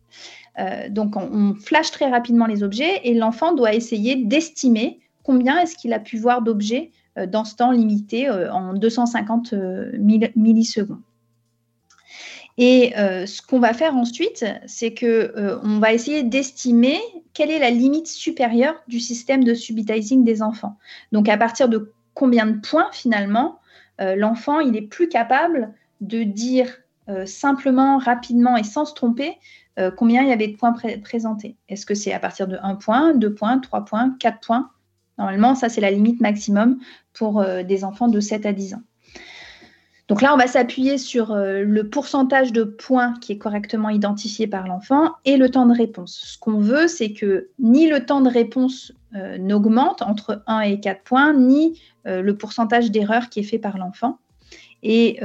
donc 0.90 1.16
on, 1.16 1.28
on, 1.32 1.54
flash 1.54 1.92
très 1.92 2.10
rapidement 2.10 2.46
les 2.46 2.64
objets 2.64 3.00
et 3.04 3.14
l'enfant 3.14 3.54
doit 3.54 3.74
essayer 3.74 4.16
d'estimer 4.16 4.98
combien 5.22 5.60
est-ce 5.60 5.76
qu'il 5.76 5.92
a 5.92 6.00
pu 6.00 6.18
voir 6.18 6.42
d'objets 6.42 6.90
dans 7.28 7.44
ce 7.44 7.54
temps 7.54 7.70
limité 7.70 8.28
en 8.30 8.74
250 8.74 9.54
millisecondes. 10.36 10.98
Et 12.58 12.98
euh, 12.98 13.24
ce 13.24 13.40
qu'on 13.40 13.60
va 13.60 13.72
faire 13.72 13.94
ensuite, 13.94 14.44
c'est 14.66 14.92
que 14.92 15.32
euh, 15.36 15.58
va 15.78 15.92
essayer 15.92 16.24
d'estimer 16.24 16.98
quelle 17.32 17.52
est 17.52 17.60
la 17.60 17.70
limite 17.70 18.08
supérieure 18.08 18.74
du 18.88 18.98
système 18.98 19.44
de 19.44 19.54
subitizing 19.54 20.24
des 20.24 20.42
enfants. 20.42 20.76
Donc 21.12 21.28
à 21.28 21.36
partir 21.36 21.68
de 21.68 21.92
combien 22.14 22.46
de 22.46 22.58
points 22.58 22.88
finalement 22.92 23.60
euh, 24.00 24.16
l'enfant 24.16 24.58
il 24.58 24.76
est 24.76 24.82
plus 24.82 25.08
capable 25.08 25.72
de 26.00 26.24
dire 26.24 26.68
simplement, 27.24 27.96
rapidement 27.96 28.58
et 28.58 28.64
sans 28.64 28.84
se 28.84 28.92
tromper 28.92 29.38
combien 29.96 30.22
il 30.24 30.28
y 30.28 30.32
avait 30.32 30.48
de 30.48 30.56
points 30.58 30.74
présentés. 31.02 31.56
Est-ce 31.70 31.86
que 31.86 31.94
c'est 31.94 32.12
à 32.12 32.18
partir 32.18 32.46
de 32.46 32.58
1 32.62 32.74
point, 32.74 33.14
2 33.14 33.32
points, 33.32 33.58
3 33.60 33.86
points, 33.86 34.14
4 34.20 34.40
points? 34.46 34.70
Normalement, 35.16 35.54
ça 35.54 35.70
c'est 35.70 35.80
la 35.80 35.90
limite 35.90 36.20
maximum 36.20 36.78
pour 37.14 37.42
des 37.66 37.84
enfants 37.84 38.08
de 38.08 38.20
7 38.20 38.44
à 38.44 38.52
10 38.52 38.74
ans. 38.74 38.82
Donc 40.08 40.22
là, 40.22 40.32
on 40.32 40.38
va 40.38 40.46
s'appuyer 40.46 40.96
sur 40.96 41.32
euh, 41.32 41.62
le 41.62 41.88
pourcentage 41.88 42.50
de 42.52 42.64
points 42.64 43.14
qui 43.20 43.32
est 43.32 43.38
correctement 43.38 43.90
identifié 43.90 44.46
par 44.46 44.66
l'enfant 44.66 45.12
et 45.26 45.36
le 45.36 45.50
temps 45.50 45.66
de 45.66 45.76
réponse. 45.76 46.18
Ce 46.32 46.38
qu'on 46.38 46.58
veut, 46.58 46.88
c'est 46.88 47.12
que 47.12 47.50
ni 47.58 47.88
le 47.88 48.06
temps 48.06 48.22
de 48.22 48.30
réponse 48.30 48.92
euh, 49.14 49.36
n'augmente 49.36 50.00
entre 50.00 50.42
1 50.46 50.60
et 50.60 50.80
4 50.80 51.02
points, 51.02 51.34
ni 51.34 51.78
euh, 52.06 52.22
le 52.22 52.36
pourcentage 52.36 52.90
d'erreur 52.90 53.28
qui 53.28 53.40
est 53.40 53.44
fait 53.44 53.58
par 53.58 53.76
l'enfant. 53.76 54.18
Et 54.82 55.18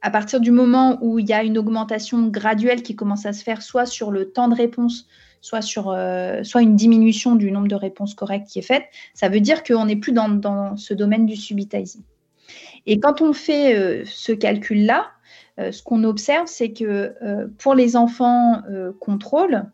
à 0.00 0.10
partir 0.10 0.40
du 0.40 0.50
moment 0.50 0.98
où 1.02 1.18
il 1.18 1.28
y 1.28 1.34
a 1.34 1.44
une 1.44 1.58
augmentation 1.58 2.26
graduelle 2.28 2.82
qui 2.82 2.96
commence 2.96 3.26
à 3.26 3.34
se 3.34 3.44
faire 3.44 3.60
soit 3.60 3.84
sur 3.84 4.10
le 4.10 4.32
temps 4.32 4.48
de 4.48 4.54
réponse, 4.54 5.06
soit 5.42 5.60
sur 5.60 5.92
une 5.92 6.74
diminution 6.74 7.36
du 7.36 7.52
nombre 7.52 7.68
de 7.68 7.74
réponses 7.74 8.14
correctes 8.14 8.48
qui 8.48 8.60
est 8.60 8.62
faite, 8.62 8.84
ça 9.12 9.28
veut 9.28 9.40
dire 9.40 9.62
qu'on 9.62 9.84
n'est 9.84 9.96
plus 9.96 10.12
dans, 10.12 10.30
dans 10.30 10.74
ce 10.78 10.94
domaine 10.94 11.26
du 11.26 11.36
subitizing. 11.36 12.02
Et 12.86 13.00
quand 13.00 13.20
on 13.20 13.32
fait 13.32 13.76
euh, 13.76 14.02
ce 14.06 14.32
calcul-là, 14.32 15.10
euh, 15.58 15.72
ce 15.72 15.82
qu'on 15.82 16.04
observe, 16.04 16.46
c'est 16.46 16.72
que 16.72 17.14
euh, 17.22 17.46
pour 17.58 17.74
les 17.74 17.96
enfants 17.96 18.62
contrôle, 19.00 19.64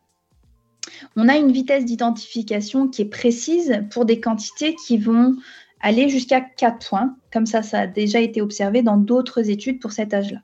on 1.16 1.28
a 1.28 1.36
une 1.36 1.52
vitesse 1.52 1.84
d'identification 1.84 2.88
qui 2.88 3.02
est 3.02 3.06
précise 3.06 3.82
pour 3.90 4.04
des 4.04 4.20
quantités 4.20 4.74
qui 4.74 4.98
vont 4.98 5.36
aller 5.80 6.08
jusqu'à 6.08 6.40
4 6.40 6.88
points. 6.88 7.16
Comme 7.32 7.46
ça, 7.46 7.62
ça 7.62 7.80
a 7.80 7.86
déjà 7.86 8.20
été 8.20 8.42
observé 8.42 8.82
dans 8.82 8.96
d'autres 8.96 9.50
études 9.50 9.80
pour 9.80 9.92
cet 9.92 10.12
âge-là. 10.14 10.40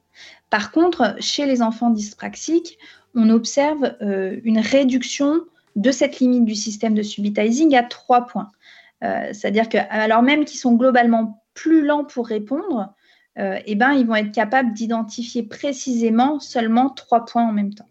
Par 0.50 0.70
contre, 0.70 1.16
chez 1.18 1.46
les 1.46 1.62
enfants 1.62 1.90
dyspraxiques, 1.90 2.78
on 3.16 3.30
observe 3.30 3.96
une 4.00 4.58
réduction 4.58 5.40
de 5.76 5.90
cette 5.90 6.20
limite 6.20 6.44
du 6.44 6.54
système 6.54 6.94
de 6.94 7.02
subitizing 7.02 7.74
à 7.74 7.82
3 7.82 8.26
points. 8.26 8.50
C'est-à-dire 9.00 9.68
que, 9.68 9.78
alors 9.90 10.22
même 10.22 10.44
qu'ils 10.44 10.60
sont 10.60 10.74
globalement 10.74 11.43
plus 11.54 11.84
lents 11.84 12.04
pour 12.04 12.26
répondre, 12.26 12.94
euh, 13.38 13.58
eh 13.66 13.74
ben, 13.74 13.92
ils 13.92 14.06
vont 14.06 14.14
être 14.14 14.32
capables 14.32 14.72
d'identifier 14.72 15.42
précisément 15.42 16.38
seulement 16.38 16.90
trois 16.90 17.24
points 17.24 17.48
en 17.48 17.52
même 17.52 17.74
temps. 17.74 17.88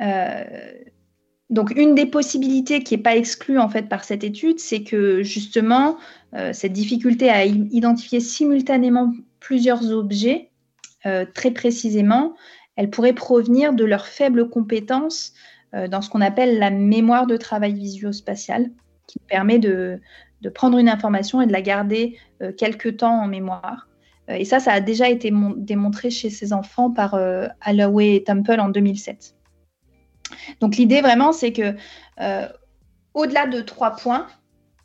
Euh, 0.00 0.44
donc, 1.50 1.72
une 1.76 1.94
des 1.94 2.06
possibilités 2.06 2.82
qui 2.82 2.96
n'est 2.96 3.02
pas 3.02 3.16
exclue 3.16 3.58
en 3.58 3.68
fait 3.68 3.88
par 3.88 4.04
cette 4.04 4.24
étude, 4.24 4.58
c'est 4.58 4.82
que 4.82 5.22
justement, 5.22 5.96
euh, 6.34 6.52
cette 6.52 6.72
difficulté 6.72 7.28
à 7.30 7.44
identifier 7.44 8.20
simultanément 8.20 9.12
plusieurs 9.40 9.90
objets 9.90 10.50
très 11.34 11.50
précisément, 11.50 12.34
elle 12.76 12.88
pourrait 12.88 13.12
provenir 13.12 13.74
de 13.74 13.84
leur 13.84 14.06
faible 14.06 14.48
compétence 14.48 15.34
dans 15.90 16.00
ce 16.00 16.08
qu'on 16.08 16.22
appelle 16.22 16.58
la 16.58 16.70
mémoire 16.70 17.26
de 17.26 17.36
travail 17.36 17.74
visuospatial, 17.74 18.70
qui 19.06 19.18
permet 19.18 19.58
de, 19.58 20.00
de 20.44 20.50
prendre 20.50 20.76
une 20.78 20.90
information 20.90 21.40
et 21.40 21.46
de 21.46 21.52
la 21.52 21.62
garder 21.62 22.18
euh, 22.42 22.52
quelques 22.52 22.98
temps 22.98 23.22
en 23.22 23.26
mémoire. 23.26 23.88
Euh, 24.28 24.34
et 24.34 24.44
ça, 24.44 24.60
ça 24.60 24.72
a 24.72 24.80
déjà 24.80 25.08
été 25.08 25.32
démontré 25.56 26.10
chez 26.10 26.28
ces 26.28 26.52
enfants 26.52 26.90
par 26.90 27.14
euh, 27.14 27.48
Alloway 27.62 28.16
et 28.16 28.24
Temple 28.24 28.60
en 28.60 28.68
2007. 28.68 29.34
Donc 30.60 30.76
l'idée 30.76 31.00
vraiment, 31.00 31.32
c'est 31.32 31.52
que 31.52 31.74
au-delà 33.14 33.46
de 33.46 33.60
trois 33.60 33.92
points, 33.92 34.26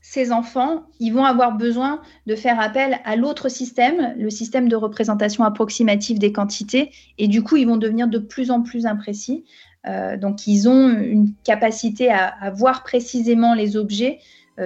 ces 0.01 0.31
enfants, 0.31 0.83
ils 0.99 1.11
vont 1.11 1.23
avoir 1.23 1.57
besoin 1.57 2.01
de 2.25 2.35
faire 2.35 2.59
appel 2.59 2.99
à 3.03 3.15
l'autre 3.15 3.49
système, 3.49 4.15
le 4.17 4.29
système 4.29 4.69
de 4.69 4.75
représentation 4.75 5.43
approximative 5.43 6.19
des 6.19 6.31
quantités, 6.31 6.91
et 7.17 7.27
du 7.27 7.43
coup, 7.43 7.57
ils 7.57 7.67
vont 7.67 7.77
devenir 7.77 8.07
de 8.07 8.19
plus 8.19 8.51
en 8.51 8.61
plus 8.61 8.85
imprécis. 8.85 9.45
donc, 10.17 10.45
ils 10.45 10.67
ont 10.69 10.89
une 10.89 11.33
capacité 11.43 12.11
à 12.11 12.51
voir 12.51 12.83
précisément 12.83 13.55
les 13.55 13.77
objets 13.77 14.19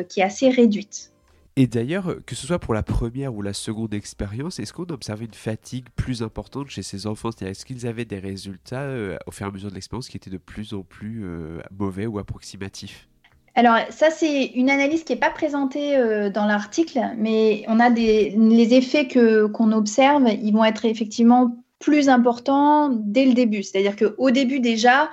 qui 0.10 0.20
est 0.22 0.24
assez 0.24 0.50
réduite. 0.50 1.14
Et 1.56 1.68
d'ailleurs, 1.68 2.16
que 2.26 2.34
ce 2.34 2.48
soit 2.48 2.58
pour 2.58 2.74
la 2.74 2.82
première 2.82 3.36
ou 3.36 3.44
la 3.44 3.54
seconde 3.54 3.94
expérience, 3.94 4.58
est-ce 4.58 4.74
qu'on 4.74 4.90
observait 4.90 5.26
une 5.26 5.34
fatigue 5.36 5.86
plus 5.96 6.24
importante 6.24 6.70
chez 6.70 6.82
ces 6.82 7.06
enfants? 7.06 7.30
Est-ce 7.42 7.64
qu'ils 7.64 7.86
avaient 7.86 8.06
des 8.06 8.18
résultats 8.18 8.82
euh, 8.82 9.18
au 9.28 9.32
fur 9.32 9.46
et 9.46 9.50
à 9.50 9.52
mesure 9.52 9.70
de 9.70 9.76
l'expérience 9.76 10.10
qui 10.10 10.18
étaient 10.18 10.32
de 10.32 10.40
plus 10.40 10.74
en 10.74 10.82
plus 10.82 11.22
euh, 11.24 11.60
mauvais 11.78 12.08
ou 12.08 12.18
approximatifs? 12.18 13.08
Alors 13.54 13.78
ça, 13.92 14.10
c'est 14.10 14.46
une 14.56 14.72
analyse 14.72 15.04
qui 15.04 15.14
n'est 15.14 15.20
pas 15.20 15.30
présentée 15.30 15.96
dans 16.34 16.48
l'article, 16.48 17.00
mais 17.18 17.64
on 17.68 17.80
a 17.80 17.92
des, 17.92 18.32
les 18.32 18.74
effets 18.74 19.08
que, 19.08 19.46
qu'on 19.46 19.72
observe, 19.74 20.28
ils 20.42 20.52
vont 20.52 20.66
être 20.66 20.86
effectivement 20.86 21.56
plus 21.78 22.10
importants 22.10 22.90
dès 22.90 23.26
le 23.26 23.34
début. 23.34 23.62
C'est-à-dire 23.62 23.96
qu'au 23.96 24.32
début 24.32 24.60
déjà, 24.60 25.12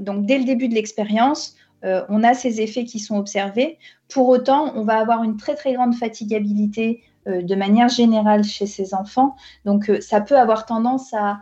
donc 0.00 0.26
dès 0.26 0.38
le 0.38 0.44
début 0.44 0.66
de 0.66 0.74
l'expérience, 0.74 1.54
euh, 1.84 2.04
on 2.08 2.22
a 2.22 2.34
ces 2.34 2.60
effets 2.60 2.84
qui 2.84 2.98
sont 2.98 3.16
observés. 3.16 3.78
Pour 4.08 4.28
autant, 4.28 4.72
on 4.74 4.84
va 4.84 4.98
avoir 4.98 5.22
une 5.22 5.36
très 5.36 5.54
très 5.54 5.74
grande 5.74 5.94
fatigabilité 5.94 7.02
euh, 7.26 7.42
de 7.42 7.54
manière 7.54 7.88
générale 7.88 8.44
chez 8.44 8.66
ces 8.66 8.94
enfants. 8.94 9.36
Donc, 9.64 9.90
euh, 9.90 10.00
ça 10.00 10.20
peut 10.20 10.38
avoir 10.38 10.66
tendance 10.66 11.12
à 11.14 11.40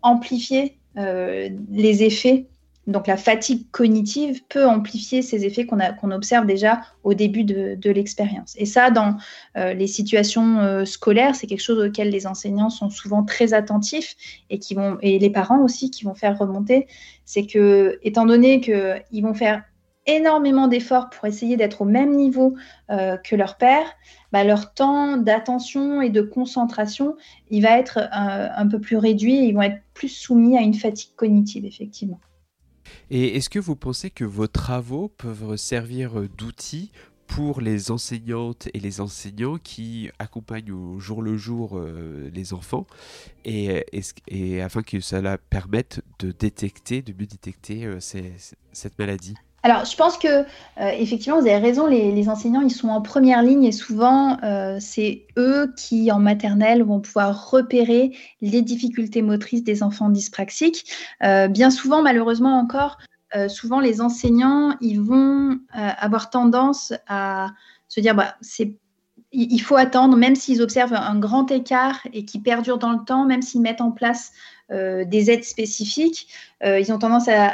amplifier 0.00 0.78
les 0.96 2.04
effets 2.04 2.46
donc 2.86 3.06
la 3.06 3.16
fatigue 3.16 3.70
cognitive 3.70 4.44
peut 4.48 4.66
amplifier 4.66 5.22
ces 5.22 5.44
effets 5.44 5.66
qu'on 5.66 6.10
observe 6.10 6.46
déjà 6.46 6.82
au 7.02 7.14
début 7.14 7.44
de, 7.44 7.90
l'expérience. 7.90 8.54
Et 8.58 8.66
ça, 8.66 8.90
dans 8.90 9.16
euh, 9.56 9.72
les 9.72 9.86
situations 9.86 10.58
euh, 10.58 10.84
scolaires, 10.84 11.34
c'est 11.34 11.46
quelque 11.46 11.62
chose 11.62 11.86
auquel 11.86 12.10
les 12.10 12.26
enseignants 12.26 12.70
sont 12.70 12.90
souvent 12.90 13.22
très 13.22 13.54
attentifs 13.54 14.16
et, 14.50 14.58
qui 14.58 14.74
vont, 14.74 14.98
et 15.00 15.18
les 15.18 15.30
parents 15.30 15.62
aussi 15.62 15.90
qui 15.90 16.04
vont 16.04 16.14
faire 16.14 16.38
remonter. 16.38 16.86
C'est 17.24 17.46
que, 17.46 17.98
étant 18.02 18.26
donné 18.26 18.60
qu'ils 18.60 19.22
vont 19.22 19.34
faire 19.34 19.62
énormément 20.06 20.68
d'efforts 20.68 21.08
pour 21.08 21.26
essayer 21.26 21.56
d'être 21.56 21.80
au 21.80 21.86
même 21.86 22.14
niveau 22.14 22.54
euh, 22.90 23.16
que 23.16 23.36
leur 23.36 23.56
père, 23.56 23.86
bah, 24.32 24.44
leur 24.44 24.74
temps 24.74 25.16
d'attention 25.16 26.02
et 26.02 26.10
de 26.10 26.20
concentration, 26.20 27.16
il 27.48 27.62
va 27.62 27.78
être 27.78 27.98
un 28.10 28.68
peu 28.68 28.80
plus 28.80 28.98
réduit 28.98 29.36
et 29.36 29.44
ils 29.44 29.54
vont 29.54 29.62
être 29.62 29.80
plus 29.94 30.08
soumis 30.08 30.58
à 30.58 30.60
une 30.60 30.74
fatigue 30.74 31.14
cognitive, 31.16 31.64
effectivement. 31.64 32.20
Et 33.10 33.36
est-ce 33.36 33.50
que 33.50 33.58
vous 33.58 33.76
pensez 33.76 34.10
que 34.10 34.24
vos 34.24 34.46
travaux 34.46 35.08
peuvent 35.08 35.56
servir 35.56 36.28
d'outils 36.36 36.90
pour 37.26 37.60
les 37.60 37.90
enseignantes 37.90 38.68
et 38.74 38.80
les 38.80 39.00
enseignants 39.00 39.58
qui 39.58 40.10
accompagnent 40.18 40.72
au 40.72 40.98
jour 40.98 41.22
le 41.22 41.36
jour 41.36 41.78
euh, 41.78 42.30
les 42.32 42.52
enfants 42.52 42.86
et, 43.44 43.84
et, 44.28 44.60
afin 44.60 44.82
que 44.82 45.00
cela 45.00 45.38
permette 45.38 46.02
de 46.18 46.32
détecter, 46.32 47.02
de 47.02 47.12
mieux 47.12 47.26
détecter 47.26 47.86
euh, 47.86 47.98
cette 48.00 48.98
maladie? 48.98 49.34
Alors, 49.64 49.84
je 49.86 49.96
pense 49.96 50.18
que 50.18 50.28
euh, 50.28 50.44
effectivement, 50.98 51.40
vous 51.40 51.46
avez 51.46 51.56
raison. 51.56 51.86
Les, 51.86 52.28
enseignants, 52.28 52.60
ils 52.60 52.70
sont 52.70 52.88
en 52.88 53.00
première 53.00 53.42
ligne 53.42 53.64
et 53.64 53.72
souvent, 53.72 54.38
c'est 54.78 55.26
eux 55.38 55.72
qui, 55.76 56.12
en 56.12 56.20
maternelle, 56.20 56.82
vont 56.82 57.00
pouvoir 57.00 57.50
repérer 57.50 58.16
les 58.42 58.60
difficultés 58.60 59.22
motrices 59.22 59.64
des 59.64 59.82
enfants 59.82 60.10
dyspraxiques. 60.10 60.84
bien 61.20 61.70
souvent, 61.70 62.02
malheureusement 62.02 62.58
encore, 62.58 62.98
euh, 63.36 63.48
souvent 63.48 63.80
les 63.80 64.00
enseignants, 64.00 64.76
ils 64.80 65.00
vont 65.00 65.52
euh, 65.52 65.56
avoir 65.74 66.30
tendance 66.30 66.92
à 67.08 67.48
se 67.88 68.00
dire, 68.00 68.14
bah, 68.14 68.36
c'est 68.40 68.76
il 69.36 69.58
faut 69.58 69.74
attendre, 69.74 70.16
même 70.16 70.36
s'ils 70.36 70.62
observent 70.62 70.94
un 70.94 71.18
grand 71.18 71.50
écart 71.50 71.98
et 72.12 72.24
qui 72.24 72.38
perdure 72.38 72.78
dans 72.78 72.92
le 72.92 73.04
temps, 73.04 73.24
même 73.24 73.42
s'ils 73.42 73.62
mettent 73.62 73.80
en 73.80 73.90
place 73.90 74.30
euh, 74.30 74.53
des 74.70 75.30
aides 75.30 75.44
spécifiques, 75.44 76.28
ils 76.64 76.92
ont 76.92 76.98
tendance 76.98 77.28
à, 77.28 77.46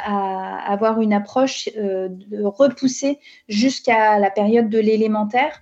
avoir 0.71 1.01
une 1.01 1.13
approche 1.13 1.69
de 1.75 2.43
repousser 2.43 3.19
jusqu'à 3.49 4.17
la 4.17 4.31
période 4.31 4.69
de 4.69 4.79
l'élémentaire. 4.79 5.61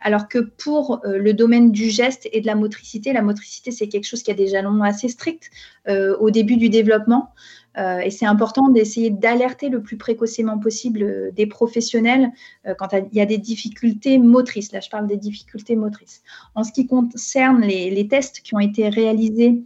alors 0.00 0.28
que 0.28 0.38
pour 0.38 1.00
le 1.04 1.32
domaine 1.32 1.72
du 1.72 1.88
geste 1.88 2.28
et 2.32 2.40
de 2.40 2.46
la 2.46 2.54
motricité, 2.54 3.12
la 3.12 3.22
motricité, 3.22 3.70
c'est 3.70 3.88
quelque 3.88 4.06
chose 4.06 4.22
qui 4.22 4.30
a 4.30 4.34
des 4.34 4.48
jalons 4.48 4.82
assez 4.82 5.08
stricts 5.08 5.50
au 5.88 6.30
début 6.30 6.56
du 6.56 6.68
développement. 6.68 7.32
Euh, 7.78 8.00
et 8.00 8.10
c'est 8.10 8.26
important 8.26 8.68
d'essayer 8.68 9.10
d'alerter 9.10 9.68
le 9.68 9.82
plus 9.82 9.96
précocement 9.96 10.58
possible 10.58 11.02
euh, 11.02 11.30
des 11.30 11.46
professionnels 11.46 12.30
euh, 12.66 12.74
quand 12.74 12.88
il 12.92 13.16
y 13.16 13.20
a 13.20 13.26
des 13.26 13.38
difficultés 13.38 14.18
motrices. 14.18 14.72
Là, 14.72 14.80
je 14.80 14.90
parle 14.90 15.06
des 15.06 15.16
difficultés 15.16 15.76
motrices. 15.76 16.22
En 16.54 16.64
ce 16.64 16.72
qui 16.72 16.86
concerne 16.86 17.60
les, 17.62 18.08
tests 18.08 18.40
qui 18.40 18.54
ont 18.54 18.60
été 18.60 18.88
réalisés 18.88 19.62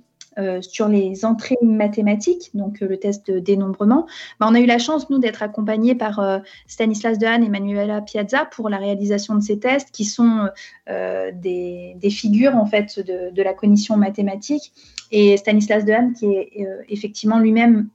sur 0.61 0.89
les 0.89 1.25
entrées 1.25 1.59
mathématiques, 1.63 2.51
donc 2.55 2.81
le 2.81 2.97
test 2.97 3.31
de 3.31 3.39
dénombrement, 3.39 4.07
bah, 4.41 4.47
on 4.51 4.55
a 4.55 4.61
eu 4.61 4.67
la 4.67 4.79
chance, 4.79 5.09
nous, 5.11 5.19
d'être 5.19 5.43
accompagnés 5.43 5.95
par 5.95 6.41
Stanislas 6.67 7.19
Dehaene 7.19 7.45
et 7.45 7.49
Manuela 7.49 8.01
Piazza 8.01 8.45
pour 8.45 8.69
la 8.69 8.79
réalisation 8.79 9.35
de 9.35 9.41
ces 9.41 9.59
tests, 9.59 9.91
qui 9.93 10.05
sont 10.05 10.49
des, 10.87 12.11
figures, 12.11 12.57
en 12.57 12.67
fait, 12.67 12.99
de, 12.99 13.31
de, 13.31 13.43
la 13.43 13.55
cognition 13.55 13.97
mathématique. 13.97 14.73
Et 15.13 15.37
Stanislas 15.37 15.85
Dehaene, 15.85 16.15
qui 16.15 16.27
est 16.27 16.67
effectivement 16.89 17.39
lui-même 17.39 17.89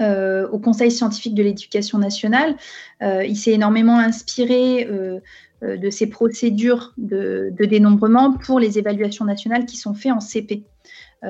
euh, 0.00 0.48
au 0.48 0.58
Conseil 0.58 0.90
scientifique 0.90 1.34
de 1.34 1.42
l'éducation 1.42 1.98
nationale. 1.98 2.56
Euh, 3.02 3.22
il 3.24 3.36
s'est 3.36 3.52
énormément 3.52 3.98
inspiré 3.98 4.88
euh, 4.90 5.20
de 5.62 5.90
ces 5.90 6.06
procédures 6.06 6.94
de, 6.96 7.52
dénombrement 7.58 8.32
pour 8.32 8.58
les 8.58 8.78
évaluations 8.78 9.26
nationales 9.26 9.66
qui 9.66 9.76
sont 9.76 9.92
faites 9.92 10.12
en 10.12 10.20
CP. 10.20 10.62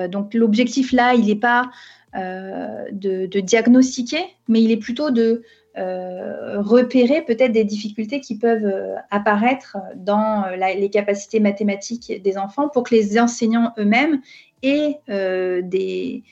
Donc 0.08 0.34
l'objectif 0.34 0.92
là, 0.92 1.14
il 1.14 1.26
n'est 1.26 1.36
pas 1.36 1.70
de, 2.14 3.40
diagnostiquer, 3.40 4.24
mais 4.48 4.62
il 4.62 4.70
est 4.70 4.76
plutôt 4.76 5.10
de 5.10 5.42
repérer 5.76 7.22
peut-être 7.22 7.52
des 7.52 7.64
difficultés 7.64 8.20
qui 8.20 8.36
peuvent 8.36 8.72
apparaître 9.10 9.76
dans 9.96 10.44
les 10.56 10.90
capacités 10.90 11.40
mathématiques 11.40 12.22
des 12.22 12.38
enfants 12.38 12.68
pour 12.68 12.82
que 12.82 12.94
les 12.94 13.18
enseignants 13.18 13.72
eux-mêmes 13.78 14.20
aient 14.62 15.00
des, 15.08 16.22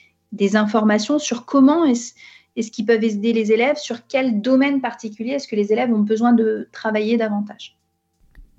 informations 0.55 1.19
sur 1.19 1.45
comment 1.45 1.85
est-ce 1.85 2.71
qu'ils 2.71 2.85
peuvent 2.85 3.03
aider 3.03 3.33
les 3.33 3.51
élèves 3.51 3.77
Sur 3.77 4.07
quel 4.07 4.41
domaine 4.41 4.81
particulier 4.81 5.31
est-ce 5.31 5.47
que 5.47 5.55
les 5.55 5.71
élèves 5.73 5.91
ont 5.91 5.99
besoin 5.99 6.33
de 6.33 6.67
travailler 6.71 7.17
davantage 7.17 7.78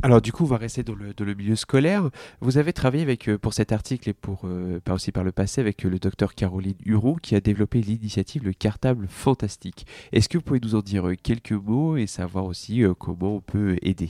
alors 0.02 0.20
du 0.20 0.32
coup, 0.32 0.44
on 0.44 0.46
va 0.46 0.56
rester 0.56 0.82
dans 0.82 0.94
le, 0.94 1.34
milieu 1.34 1.56
scolaire. 1.56 2.10
Vous 2.40 2.58
avez 2.58 2.72
travaillé 2.72 3.02
avec, 3.02 3.28
euh, 3.28 3.38
pour 3.38 3.52
cet 3.52 3.72
article 3.72 4.08
et 4.08 4.12
pour, 4.12 4.42
euh, 4.44 4.80
aussi 4.90 5.12
par 5.12 5.24
le 5.24 5.32
passé 5.32 5.60
avec 5.60 5.84
euh, 5.84 5.90
le 5.90 5.98
docteur 5.98 6.34
Caroline 6.34 6.76
Huron 6.84 7.16
qui 7.20 7.34
a 7.34 7.40
développé 7.40 7.80
l'initiative 7.80 8.44
Le 8.44 8.52
Cartable 8.52 9.06
Fantastique. 9.08 9.86
Est-ce 10.12 10.28
que 10.28 10.38
vous 10.38 10.44
pouvez 10.44 10.60
nous 10.62 10.74
en 10.74 10.80
dire 10.80 11.04
quelques 11.22 11.52
mots 11.52 11.96
et 11.96 12.06
savoir 12.06 12.46
aussi 12.46 12.82
comment 12.98 13.36
on 13.36 13.40
peut 13.40 13.76
aider? 13.82 14.08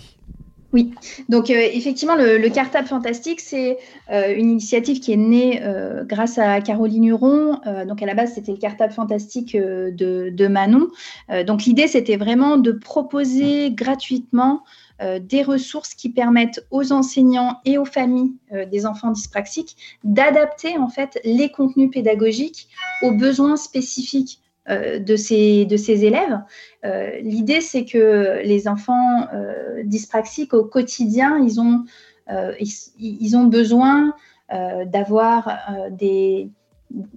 Oui, 0.72 0.94
donc 1.28 1.50
effectivement, 1.50 2.14
le, 2.14 2.48
Cartable 2.48 2.86
Fantastique, 2.86 3.40
c'est 3.40 3.76
une 4.08 4.50
initiative 4.50 5.00
qui 5.00 5.12
est 5.12 5.16
née 5.16 5.60
grâce 6.06 6.38
à 6.38 6.60
Caroline 6.60 7.06
Huron. 7.06 7.60
donc 7.88 8.00
à 8.02 8.06
la 8.06 8.14
base, 8.14 8.34
c'était 8.34 8.52
le 8.52 8.58
Cartable 8.58 8.92
Fantastique 8.92 9.56
de, 9.56 10.46
Manon. 10.46 10.88
donc 11.44 11.64
l'idée, 11.64 11.88
c'était 11.88 12.16
vraiment 12.16 12.56
de 12.56 12.70
proposer 12.70 13.72
gratuitement 13.72 14.62
des 15.18 15.42
ressources 15.42 15.94
qui 15.94 16.10
permettent 16.10 16.64
aux 16.70 16.92
enseignants 16.92 17.58
et 17.64 17.78
aux 17.78 17.84
familles 17.84 18.34
euh, 18.52 18.66
des 18.66 18.86
enfants 18.86 19.10
dyspraxiques 19.10 19.76
d'adapter 20.04 20.76
en 20.76 20.88
fait 20.88 21.18
les 21.24 21.50
contenus 21.50 21.90
pédagogiques 21.90 22.68
aux 23.02 23.12
besoins 23.12 23.56
spécifiques 23.56 24.40
euh, 24.68 24.98
de, 24.98 25.16
ces, 25.16 25.66
élèves. 26.04 26.40
L'idée, 27.22 27.60
c'est 27.60 27.84
que 27.84 28.40
les 28.44 28.68
enfants 28.68 29.26
dyspraxiques 29.84 30.54
au 30.54 30.64
quotidien, 30.64 31.38
ils 31.38 31.60
ont 31.60 33.44
besoin 33.44 34.14
d'avoir 34.50 35.60
des, 35.90 36.50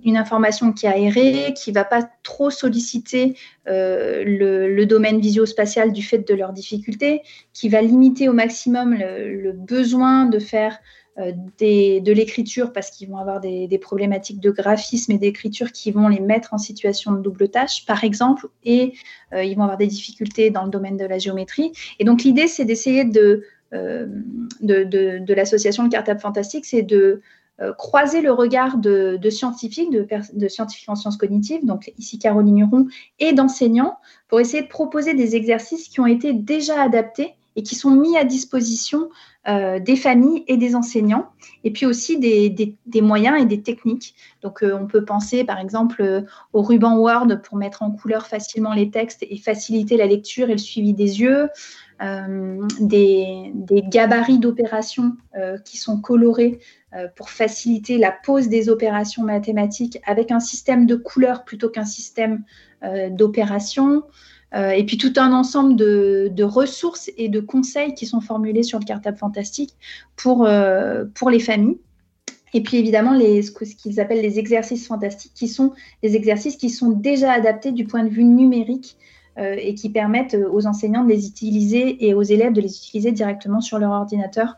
une 0.04 0.18
information 0.18 0.74
qui 0.74 0.86
est 0.86 0.90
aérée, 0.90 1.54
qui 1.54 1.72
ne 1.72 1.76
va 1.76 1.84
pas 1.84 2.10
trop 2.24 2.50
solliciter 2.50 3.36
euh, 3.68 4.24
le, 4.26 4.86
domaine 4.86 5.20
visio-spatial 5.20 5.92
du 5.92 6.04
fait 6.04 6.28
de 6.28 6.34
leurs 6.34 6.54
difficultés, 6.54 7.22
qui 7.54 7.70
va 7.70 7.82
limiter 7.82 8.30
au 8.30 8.34
maximum 8.34 8.96
le, 8.96 9.52
besoin 9.52 10.26
de 10.26 10.40
faire 10.40 10.78
euh, 11.20 11.32
de 11.60 12.12
l'écriture 12.12 12.74
parce 12.74 12.92
qu'ils 12.92 13.10
vont 13.10 13.18
avoir 13.18 13.40
des, 13.40 13.80
problématiques 13.82 14.40
de 14.40 14.52
graphisme 14.52 15.12
et 15.14 15.18
d'écriture 15.18 15.72
qui 15.72 15.92
vont 15.92 16.08
les 16.08 16.20
mettre 16.20 16.54
en 16.54 16.58
situation 16.58 17.14
de 17.14 17.22
double 17.22 17.50
tâche, 17.50 17.86
par 17.86 18.04
exemple, 18.04 18.48
et 18.64 18.94
euh, 19.34 19.44
ils 19.44 19.56
vont 19.56 19.64
avoir 19.64 19.78
des 19.78 19.88
difficultés 19.88 20.50
dans 20.50 20.64
le 20.64 20.70
domaine 20.70 20.98
de 20.98 21.06
la 21.06 21.18
géométrie. 21.18 21.72
Et 22.00 22.04
donc 22.04 22.24
l'idée, 22.24 22.48
c'est 22.48 22.66
d'essayer 22.66 23.06
de, 23.06 23.44
de, 23.72 24.84
de 25.20 25.34
l'association 25.34 25.84
Le 25.84 25.90
Cartable 25.90 26.20
Fantastique, 26.20 26.66
c'est 26.66 26.84
de 26.84 27.22
croiser 27.78 28.22
le 28.22 28.32
regard 28.32 28.78
de, 28.78 29.20
scientifiques, 29.30 29.92
de, 29.92 30.48
scientifiques 30.48 30.90
en 30.90 30.96
sciences 30.96 31.18
cognitives, 31.18 31.66
donc 31.66 31.94
ici 31.98 32.20
Caroline 32.20 32.60
Huron, 32.60 32.88
et 33.20 33.34
d'enseignants, 33.34 33.98
pour 34.28 34.40
essayer 34.40 34.64
de 34.64 34.68
proposer 34.68 35.14
des 35.14 35.36
exercices 35.36 35.88
qui 35.88 36.00
ont 36.00 36.08
été 36.08 36.34
déjà 36.34 36.82
adaptés 36.82 37.36
et 37.56 37.64
qui 37.64 37.76
sont 37.76 37.92
mis 37.92 38.18
à 38.18 38.24
disposition 38.24 39.10
euh, 39.48 39.80
des 39.80 39.96
familles 39.96 40.44
et 40.48 40.58
des 40.58 40.76
enseignants, 40.76 41.28
et 41.64 41.72
puis 41.72 41.86
aussi 41.86 42.18
des, 42.18 43.02
moyens 43.02 43.40
et 43.42 43.46
des 43.46 43.62
techniques. 43.62 44.16
Donc, 44.42 44.64
euh, 44.64 44.78
on 44.80 44.88
peut 44.88 45.06
penser 45.06 45.44
par 45.44 45.60
exemple 45.60 46.24
au 46.54 46.62
ruban 46.62 46.98
Word 46.98 47.42
pour 47.44 47.58
mettre 47.58 47.84
en 47.84 47.92
couleur 47.92 48.26
facilement 48.26 48.74
les 48.74 48.90
textes 48.90 49.24
et 49.30 49.38
faciliter 49.38 49.98
la 49.98 50.08
lecture 50.08 50.50
et 50.50 50.54
le 50.54 50.58
suivi 50.58 50.94
des 50.94 51.22
yeux, 51.22 51.50
des, 52.80 53.54
gabarits 53.90 54.40
d'opérations 54.40 55.16
qui 55.64 55.78
sont 55.78 56.02
colorés 56.02 56.60
euh, 56.60 56.83
pour 57.16 57.30
faciliter 57.30 57.98
la 57.98 58.12
pose 58.12 58.50
des 58.50 58.70
opérations 58.70 59.24
mathématiques 59.24 60.00
avec 60.06 60.32
un 60.32 60.40
système 60.40 60.86
de 60.86 60.96
couleurs 60.96 61.44
plutôt 61.44 61.70
qu'un 61.70 61.86
système 61.86 62.44
euh, 62.84 63.10
d'opérations. 63.10 64.04
Euh, 64.54 64.70
et 64.70 64.86
puis 64.86 64.98
tout 64.98 65.14
un 65.16 65.32
ensemble 65.32 65.76
de, 65.76 66.44
ressources 66.44 67.10
et 67.18 67.30
de 67.30 67.40
conseils 67.40 67.96
qui 67.96 68.06
sont 68.06 68.22
formulés 68.22 68.62
sur 68.62 68.78
le 68.78 68.86
cartable 68.86 69.18
fantastique 69.18 69.76
pour, 70.16 70.48
pour 71.16 71.30
les 71.32 71.40
familles. 71.40 71.80
Et 72.54 72.62
puis 72.62 72.78
évidemment, 72.78 73.14
les, 73.14 73.42
ce 73.42 73.52
qu'ils 73.52 74.00
appellent 74.00 74.22
les 74.22 74.38
exercices 74.38 74.86
fantastiques, 74.86 75.32
qui 75.34 75.48
sont 75.48 75.74
des 76.04 76.16
exercices 76.16 76.56
qui 76.56 76.70
sont 76.70 76.90
déjà 76.92 77.32
adaptés 77.32 77.72
du 77.72 77.86
point 77.86 78.04
de 78.04 78.10
vue 78.10 78.26
numérique 78.26 78.96
et 79.40 79.74
qui 79.74 79.90
permettent 79.90 80.38
aux 80.52 80.68
enseignants 80.68 81.04
de 81.04 81.10
les 81.10 81.26
utiliser 81.26 82.06
et 82.08 82.14
aux 82.14 82.22
élèves 82.22 82.54
de 82.54 82.62
les 82.62 82.78
utiliser 82.78 83.12
directement 83.12 83.60
sur 83.60 83.80
leur 83.80 83.90
ordinateur 83.90 84.58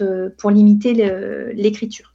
euh, 0.00 0.30
pour 0.38 0.50
limiter 0.50 0.92
l'écriture. 1.54 2.14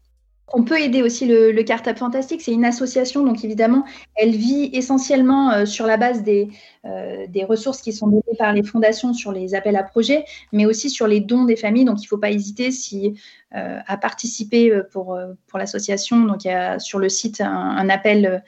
On 0.54 0.64
peut 0.64 0.80
aider 0.80 1.02
aussi 1.02 1.26
le, 1.26 1.52
le 1.52 1.64
Cartable 1.64 1.98
Fantastique. 1.98 2.42
C'est 2.42 2.54
une 2.54 2.64
association, 2.64 3.26
donc 3.26 3.44
évidemment, 3.44 3.84
elle 4.16 4.32
vit 4.32 4.70
essentiellement 4.72 5.52
euh, 5.52 5.66
sur 5.66 5.86
la 5.86 5.98
base 5.98 6.24
des, 6.24 6.48
euh, 6.86 7.28
des, 7.28 7.44
ressources 7.44 7.82
qui 7.82 7.92
sont 7.92 8.08
données 8.08 8.38
par 8.40 8.54
les 8.54 8.64
fondations 8.64 9.14
sur 9.14 9.34
les 9.34 9.56
appels 9.56 9.76
à 9.76 9.84
projets, 9.84 10.24
mais 10.54 10.66
aussi 10.66 10.90
sur 10.90 11.06
les 11.06 11.20
dons 11.20 11.44
des 11.44 11.58
familles. 11.58 11.84
Donc 11.84 11.98
il 12.00 12.06
ne 12.06 12.08
faut 12.08 12.18
pas 12.18 12.32
hésiter 12.32 12.72
si, 12.72 13.20
à 13.52 13.98
participer 13.98 14.72
pour, 14.92 15.18
pour 15.48 15.60
l'association. 15.60 16.22
Donc 16.22 16.46
il 16.46 16.50
y 16.50 16.52
a 16.52 16.80
sur 16.80 17.00
le 17.00 17.10
site 17.10 17.42
un, 17.42 17.90
appel 17.90 18.44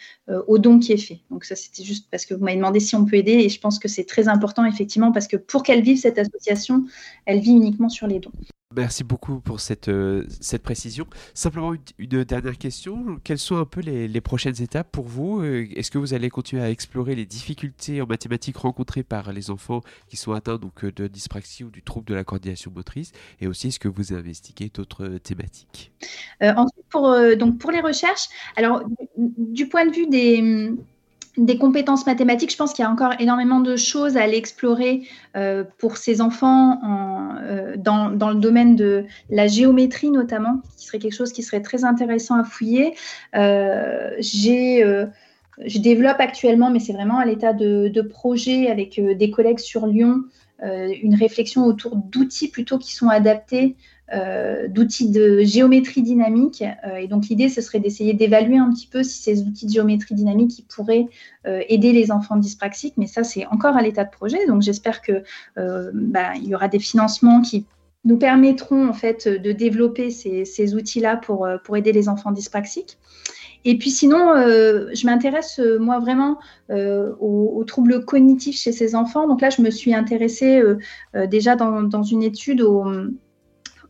aux 0.48 0.58
dons 0.58 0.80
qui 0.80 0.94
est 0.94 0.98
fait. 0.98 1.20
Donc 1.32 1.44
ça, 1.46 1.56
c'était 1.56 1.84
juste 1.84 2.08
parce 2.12 2.26
que 2.26 2.34
vous 2.34 2.44
m'avez 2.44 2.58
demandé 2.58 2.80
si 2.80 2.96
on 2.96 3.06
peut 3.06 3.18
aider, 3.18 3.34
et 3.34 3.50
je 3.50 3.60
pense 3.60 3.80
que 3.80 3.88
c'est 3.88 4.06
très 4.06 4.28
important, 4.30 4.64
effectivement, 4.66 5.12
parce 5.12 5.28
que 5.28 5.38
pour 5.38 5.64
qu'elle 5.64 5.82
vive 5.82 5.98
cette 5.98 6.20
association, 6.20 6.86
elle 7.26 7.40
vit 7.40 7.52
uniquement 7.52 7.90
sur 7.90 8.08
les 8.08 8.20
dons. 8.20 8.32
Merci 8.76 9.04
beaucoup 9.04 9.40
pour 9.40 9.60
cette, 9.60 9.88
euh, 9.88 10.28
cette 10.42 10.62
précision. 10.62 11.08
Simplement 11.34 11.74
une, 11.98 12.24
dernière 12.24 12.56
question. 12.56 13.20
Quelles 13.24 13.40
sont 13.40 13.58
un 13.58 13.66
peu 13.66 13.82
les, 13.82 14.22
prochaines 14.22 14.62
étapes 14.62 14.92
pour 14.92 15.06
vous 15.06 15.42
euh, 15.42 15.68
Est-ce 15.76 15.90
que 15.90 15.98
vous 15.98 16.14
allez 16.14 16.30
continuer 16.30 16.62
à 16.62 16.70
explorer 16.70 17.16
les 17.16 17.26
difficultés 17.26 18.00
en 18.00 18.06
mathématiques 18.06 18.58
rencontrées 18.58 19.02
par 19.02 19.34
les 19.34 19.50
enfants 19.50 19.82
qui 20.08 20.18
sont 20.18 20.34
atteints 20.34 20.58
donc, 20.58 20.84
euh, 20.84 20.92
de 20.92 21.08
dyspraxie 21.08 21.64
ou 21.64 21.72
du 21.72 21.82
trouble 21.82 22.06
de 22.06 22.14
la 22.14 22.24
coordination 22.24 22.70
motrice? 22.70 23.12
Et 23.42 23.48
aussi, 23.48 23.70
est-ce 23.70 23.80
que 23.80 23.88
vous 23.88 24.14
investiguez 24.14 24.70
d'autres 24.72 25.18
thématiques? 25.18 25.92
Ensuite, 26.40 26.86
pour, 26.92 27.12
donc 27.38 27.58
pour 27.58 27.72
les 27.72 27.82
recherches, 27.82 28.30
alors 28.56 28.84
du 29.18 29.68
point 29.68 29.88
de 29.88 29.96
vue 29.96 30.06
des 30.06 30.76
des 31.38 31.58
compétences 31.58 32.06
mathématiques, 32.06 32.52
je 32.52 32.58
pense 32.58 32.74
qu'il 32.74 32.84
y 32.84 32.86
a 32.88 32.92
encore 32.92 33.14
énormément 33.20 33.60
de 33.60 33.76
choses 33.76 34.18
à 34.18 34.24
aller 34.24 34.38
explorer 34.38 35.04
euh, 35.36 35.64
pour 35.78 35.98
ces 35.98 36.22
enfants 36.22 36.80
euh, 37.44 37.76
dans, 37.78 38.10
le 38.10 38.36
domaine 38.36 38.76
de 38.76 39.06
la 39.30 39.48
géométrie 39.48 40.10
notamment, 40.10 40.62
qui 40.78 40.86
serait 40.86 41.00
quelque 41.00 41.16
chose 41.16 41.32
qui 41.32 41.44
serait 41.44 41.62
très 41.62 41.86
intéressant 41.86 42.36
à 42.36 42.44
fouiller. 42.44 42.96
Euh, 43.36 44.12
je 44.20 45.80
développe 45.80 46.20
actuellement, 46.20 46.70
mais 46.72 46.80
c'est 46.80 46.94
vraiment 46.94 47.20
à 47.20 47.26
l'état 47.26 47.54
de, 47.54 48.02
projet 48.02 48.70
avec 48.70 49.00
des 49.00 49.30
collègues 49.32 49.60
sur 49.60 49.86
Lyon, 49.88 50.24
une 50.64 51.16
réflexion 51.16 51.66
autour 51.66 51.96
d'outils 51.96 52.50
plutôt 52.50 52.78
qui 52.78 52.94
sont 52.94 53.10
adaptés 53.10 53.76
d'outils 54.68 55.10
de 55.10 55.42
géométrie 55.42 56.02
dynamique. 56.02 56.64
Euh, 56.64 56.96
et 56.96 57.08
donc 57.08 57.28
l'idée, 57.28 57.50
ce 57.50 57.62
serait 57.62 57.80
d'essayer 57.80 58.14
d'évaluer 58.14 58.58
un 58.58 58.72
petit 58.72 58.88
peu 58.88 59.04
si 59.04 59.22
ces 59.22 59.44
outils 59.44 59.66
de 59.66 59.72
géométrie 59.72 60.16
dynamique 60.16 60.66
pourraient 60.68 61.08
euh, 61.48 61.62
aider 61.70 61.92
les 61.92 62.12
enfants 62.12 62.36
dyspraxiques. 62.36 62.96
Mais 62.98 63.08
ça, 63.08 63.24
c'est 63.24 63.46
encore 63.48 63.76
à 63.76 63.82
l'état 63.82 64.04
de 64.04 64.10
projet. 64.10 64.46
Donc 64.48 64.62
j'espère 64.62 65.02
que 65.02 65.24
bah, 65.56 66.34
il 66.36 66.48
y 66.48 66.56
aura 66.56 66.68
des 66.68 66.80
financements 66.80 67.42
qui 67.42 67.66
nous 68.06 68.18
permettront 68.18 68.88
en 68.88 68.94
fait 68.94 69.28
de 69.28 69.52
développer 69.52 70.10
ces, 70.10 70.76
outils-là 70.76 71.18
pour, 71.18 71.48
pour 71.64 71.78
aider 71.78 71.92
les 71.92 72.08
enfants 72.10 72.32
dyspraxiques. 72.32 72.98
Et 73.66 73.78
puis 73.78 73.90
sinon, 73.90 74.36
je 74.38 75.06
m'intéresse 75.06 75.60
moi 75.80 76.00
vraiment 76.00 76.40
aux, 76.70 77.64
troubles 77.68 78.06
cognitifs 78.06 78.58
chez 78.58 78.72
ces 78.72 78.96
enfants. 78.96 79.28
Donc 79.28 79.42
là, 79.42 79.50
je 79.50 79.62
me 79.62 79.70
suis 79.70 79.94
intéressée 79.94 80.62
déjà 81.28 81.56
dans, 81.56 81.84
dans, 81.84 82.04
une 82.04 82.24
étude 82.24 82.62
au, 82.62 82.88
euh, 82.88 83.12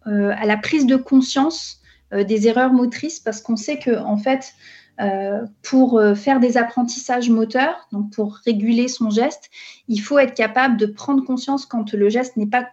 à 0.10 0.45
la 0.45 0.57
prise 0.57 0.86
de 0.86 0.95
conscience 0.95 1.80
euh, 2.14 2.24
des 2.24 2.47
erreurs 2.47 2.74
motrices 2.74 3.20
parce 3.20 3.39
qu'on 3.41 3.55
sait 3.55 3.78
que 3.78 3.95
en 3.99 4.18
fait 4.18 4.53
euh, 4.99 5.45
pour 5.62 6.01
faire 6.16 6.41
des 6.41 6.57
apprentissages 6.57 7.30
moteurs, 7.30 7.88
donc 7.93 8.12
pour 8.12 8.36
réguler 8.45 8.89
son 8.89 9.10
geste, 9.10 9.49
il 9.88 9.99
faut 9.99 10.20
être 10.20 10.34
capable 10.34 10.76
de 10.76 10.88
prendre 10.88 11.24
conscience 11.24 11.66
quand 11.66 11.93
le 11.93 12.10
geste 12.10 12.36
n'est 12.36 12.47
pas 12.47 12.68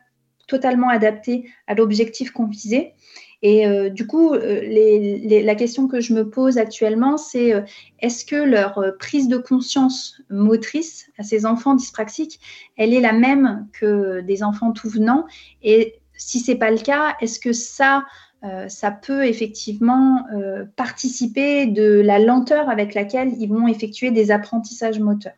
totalement 0.48 0.88
adapté 0.88 1.48
à 1.68 1.74
l'objectif 1.74 2.32
qu'on 2.32 2.46
visait. 2.46 2.94
Et 3.42 3.90
du 3.90 4.08
coup, 4.08 4.32
la 4.32 5.54
question 5.54 5.86
que 5.86 6.00
je 6.00 6.14
me 6.14 6.28
pose 6.28 6.58
actuellement, 6.58 7.16
c'est 7.16 7.52
est-ce 8.00 8.24
que 8.24 8.34
leur 8.34 8.82
prise 8.98 9.28
de 9.28 9.36
conscience 9.36 10.20
motrice 10.30 11.06
à 11.18 11.22
ces 11.22 11.46
enfants 11.46 11.74
dyspraxiques, 11.74 12.40
elle 12.76 12.92
est 12.92 13.00
la 13.00 13.12
même 13.12 13.68
que 13.72 14.20
des 14.22 14.42
enfants 14.42 14.72
tout 14.72 14.88
venant 14.88 15.26
Et 15.62 16.00
si 16.16 16.40
ce 16.40 16.52
n'est 16.52 16.58
pas 16.58 16.70
le 16.70 16.78
cas, 16.78 17.16
est-ce 17.20 17.38
que 17.38 17.52
ça, 17.52 18.04
euh, 18.44 18.68
peut 19.02 19.26
effectivement 19.26 20.24
euh, 20.34 20.64
participer 20.76 21.66
de 21.66 22.00
la 22.00 22.18
lenteur 22.18 22.68
avec 22.68 22.94
laquelle 22.94 23.32
ils 23.38 23.48
vont 23.48 23.66
effectuer 23.66 24.10
des 24.10 24.30
apprentissages 24.30 25.00
moteurs? 25.00 25.32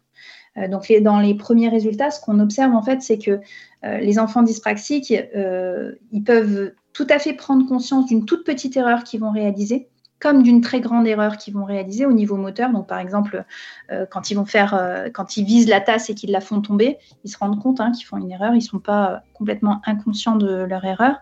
Donc 0.70 0.92
dans 1.02 1.20
les 1.20 1.34
premiers 1.34 1.68
résultats, 1.68 2.10
ce 2.10 2.20
qu'on 2.20 2.40
observe 2.40 2.74
en 2.74 2.82
fait, 2.82 3.00
c'est 3.00 3.18
que 3.18 3.38
les 3.84 4.18
enfants 4.18 4.42
dyspraxiques, 4.42 5.14
ils 5.14 6.24
peuvent 6.24 6.72
tout 6.92 7.06
à 7.08 7.20
fait 7.20 7.32
prendre 7.32 7.64
conscience 7.68 8.06
d'une 8.06 8.24
toute 8.24 8.44
petite 8.44 8.76
erreur 8.76 9.04
qu'ils 9.04 9.20
vont 9.20 9.30
réaliser 9.30 9.86
comme 10.20 10.42
d'une 10.42 10.60
très 10.60 10.80
grande 10.80 11.06
erreur 11.06 11.36
qu'ils 11.36 11.54
vont 11.54 11.64
réaliser 11.64 12.06
au 12.06 12.12
niveau 12.12 12.36
moteur. 12.36 12.70
Donc, 12.70 12.88
par 12.88 12.98
exemple, 12.98 13.44
euh, 13.90 14.06
quand 14.10 14.30
ils 14.30 14.34
vont 14.34 14.46
faire, 14.46 14.74
euh, 14.74 15.08
quand 15.12 15.36
ils 15.36 15.44
visent 15.44 15.68
la 15.68 15.80
tasse 15.80 16.10
et 16.10 16.14
qu'ils 16.14 16.30
la 16.30 16.40
font 16.40 16.60
tomber, 16.60 16.98
ils 17.24 17.30
se 17.30 17.38
rendent 17.38 17.60
compte 17.60 17.80
hein, 17.80 17.92
qu'ils 17.92 18.06
font 18.06 18.16
une 18.16 18.30
erreur. 18.30 18.52
Ils 18.52 18.58
ne 18.58 18.60
sont 18.60 18.80
pas 18.80 19.10
euh, 19.10 19.16
complètement 19.34 19.80
inconscients 19.86 20.36
de 20.36 20.64
leur 20.64 20.84
erreur. 20.84 21.16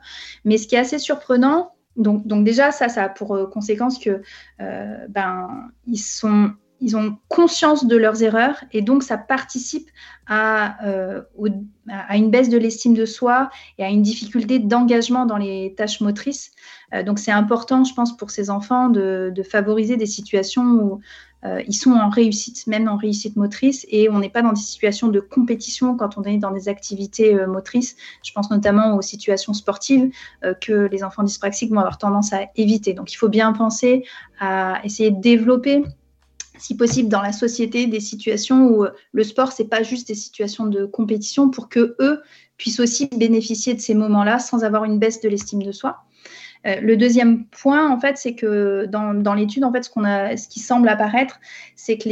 Mais 0.45 0.59
ce 0.59 0.67
qui 0.67 0.75
est 0.75 0.79
assez 0.79 0.99
surprenant, 0.99 1.73
donc, 1.97 2.27
donc 2.27 2.45
déjà, 2.45 2.73
ça, 2.73 2.89
ça 2.89 3.05
a 3.05 3.09
pour 3.09 3.51
conséquence 3.51 3.99
que 3.99 4.21
ben, 4.59 5.71
ils 5.87 5.97
sont 5.97 6.53
ils 6.81 6.97
ont 6.97 7.17
conscience 7.29 7.87
de 7.87 7.97
leurs 7.97 8.23
erreurs 8.23 8.63
et 8.73 8.83
donc 8.83 9.03
ça 9.03 9.17
participe 9.17 9.89
à, 10.27 10.77
à 11.89 12.17
une 12.17 12.31
baisse 12.31 12.49
de 12.49 12.59
l'estime 12.59 12.95
de 12.95 13.07
soi 13.07 13.51
et 13.79 13.85
à 13.85 13.89
une 13.89 14.03
difficulté 14.03 14.59
d'engagement 14.59 15.27
dans 15.27 15.37
les 15.37 15.75
tâches 15.77 16.01
motrices. 16.01 16.53
Euh, 16.95 17.03
donc 17.03 17.19
c'est 17.19 17.33
important, 17.33 17.85
je 17.85 17.95
pense, 17.95 18.17
pour 18.17 18.31
ces 18.31 18.51
enfants 18.51 18.89
de, 18.89 19.33
favoriser 19.49 19.97
des 19.97 20.07
situations 20.07 20.65
où 20.65 21.01
euh, 21.45 21.63
ils 21.67 21.75
sont 21.75 21.93
en 21.93 22.09
réussite, 22.09 22.67
même 22.67 22.89
en 22.89 22.97
réussite 22.97 23.37
motrice, 23.37 23.87
et 23.91 24.09
on 24.09 24.19
n'est 24.19 24.31
pas 24.31 24.43
dans 24.43 24.53
des 24.53 24.61
situations 24.61 25.09
de 25.09 25.21
compétition 25.21 25.97
quand 25.97 26.19
on 26.19 26.23
est 26.23 26.39
dans 26.39 26.51
des 26.51 26.69
activités 26.69 27.35
euh, 27.35 27.47
motrices. 27.47 27.97
Je 28.25 28.33
pense 28.33 28.51
notamment 28.51 28.97
aux 28.97 29.03
situations 29.03 29.53
sportives 29.53 30.11
que 30.61 30.89
les 30.91 31.05
enfants 31.05 31.23
dyspraxiques 31.23 31.71
vont 31.71 31.79
avoir 31.79 31.99
tendance 31.99 32.33
à 32.33 32.47
éviter. 32.57 32.95
Donc 32.95 33.13
il 33.13 33.17
faut 33.17 33.29
bien 33.29 33.53
penser 33.53 34.05
à 34.41 34.81
essayer 34.85 35.11
de 35.11 35.21
développer 35.21 35.85
si 36.59 36.77
possible 36.77 37.09
dans 37.09 37.23
la 37.23 37.33
société 37.33 37.87
des 37.87 38.01
situations 38.01 38.69
où 38.69 38.87
le 39.13 39.25
sport 39.25 39.53
c'est 39.53 39.69
pas 39.69 39.83
juste 39.83 40.09
des 40.09 40.15
situations 40.15 40.67
de 40.67 40.87
compétition 40.87 41.51
pour 41.51 41.69
que 41.69 41.97
eux 42.01 42.23
puissent 42.57 42.81
aussi 42.81 43.09
bénéficier 43.15 43.75
de 43.75 43.81
ces 43.81 43.95
moments-là 43.95 44.39
sans 44.39 44.65
avoir 44.65 44.85
une 44.85 44.99
baisse 44.99 45.21
de 45.21 45.29
l'estime 45.29 45.63
de 45.63 45.73
soi. 45.73 46.05
Euh, 46.67 46.81
le 46.81 46.97
deuxième 46.97 47.45
point, 47.47 47.91
en 47.91 48.01
fait, 48.01 48.17
c'est 48.17 48.35
que 48.35 48.87
dans, 48.87 49.35
l'étude, 49.35 49.65
en 49.65 49.73
fait, 49.73 49.85
ce, 49.85 49.91
qu'on 49.91 50.05
a, 50.05 50.37
ce 50.37 50.49
qui 50.49 50.61
semble 50.61 50.89
apparaître, 50.89 51.39
c'est 51.77 51.99
que 51.99 52.09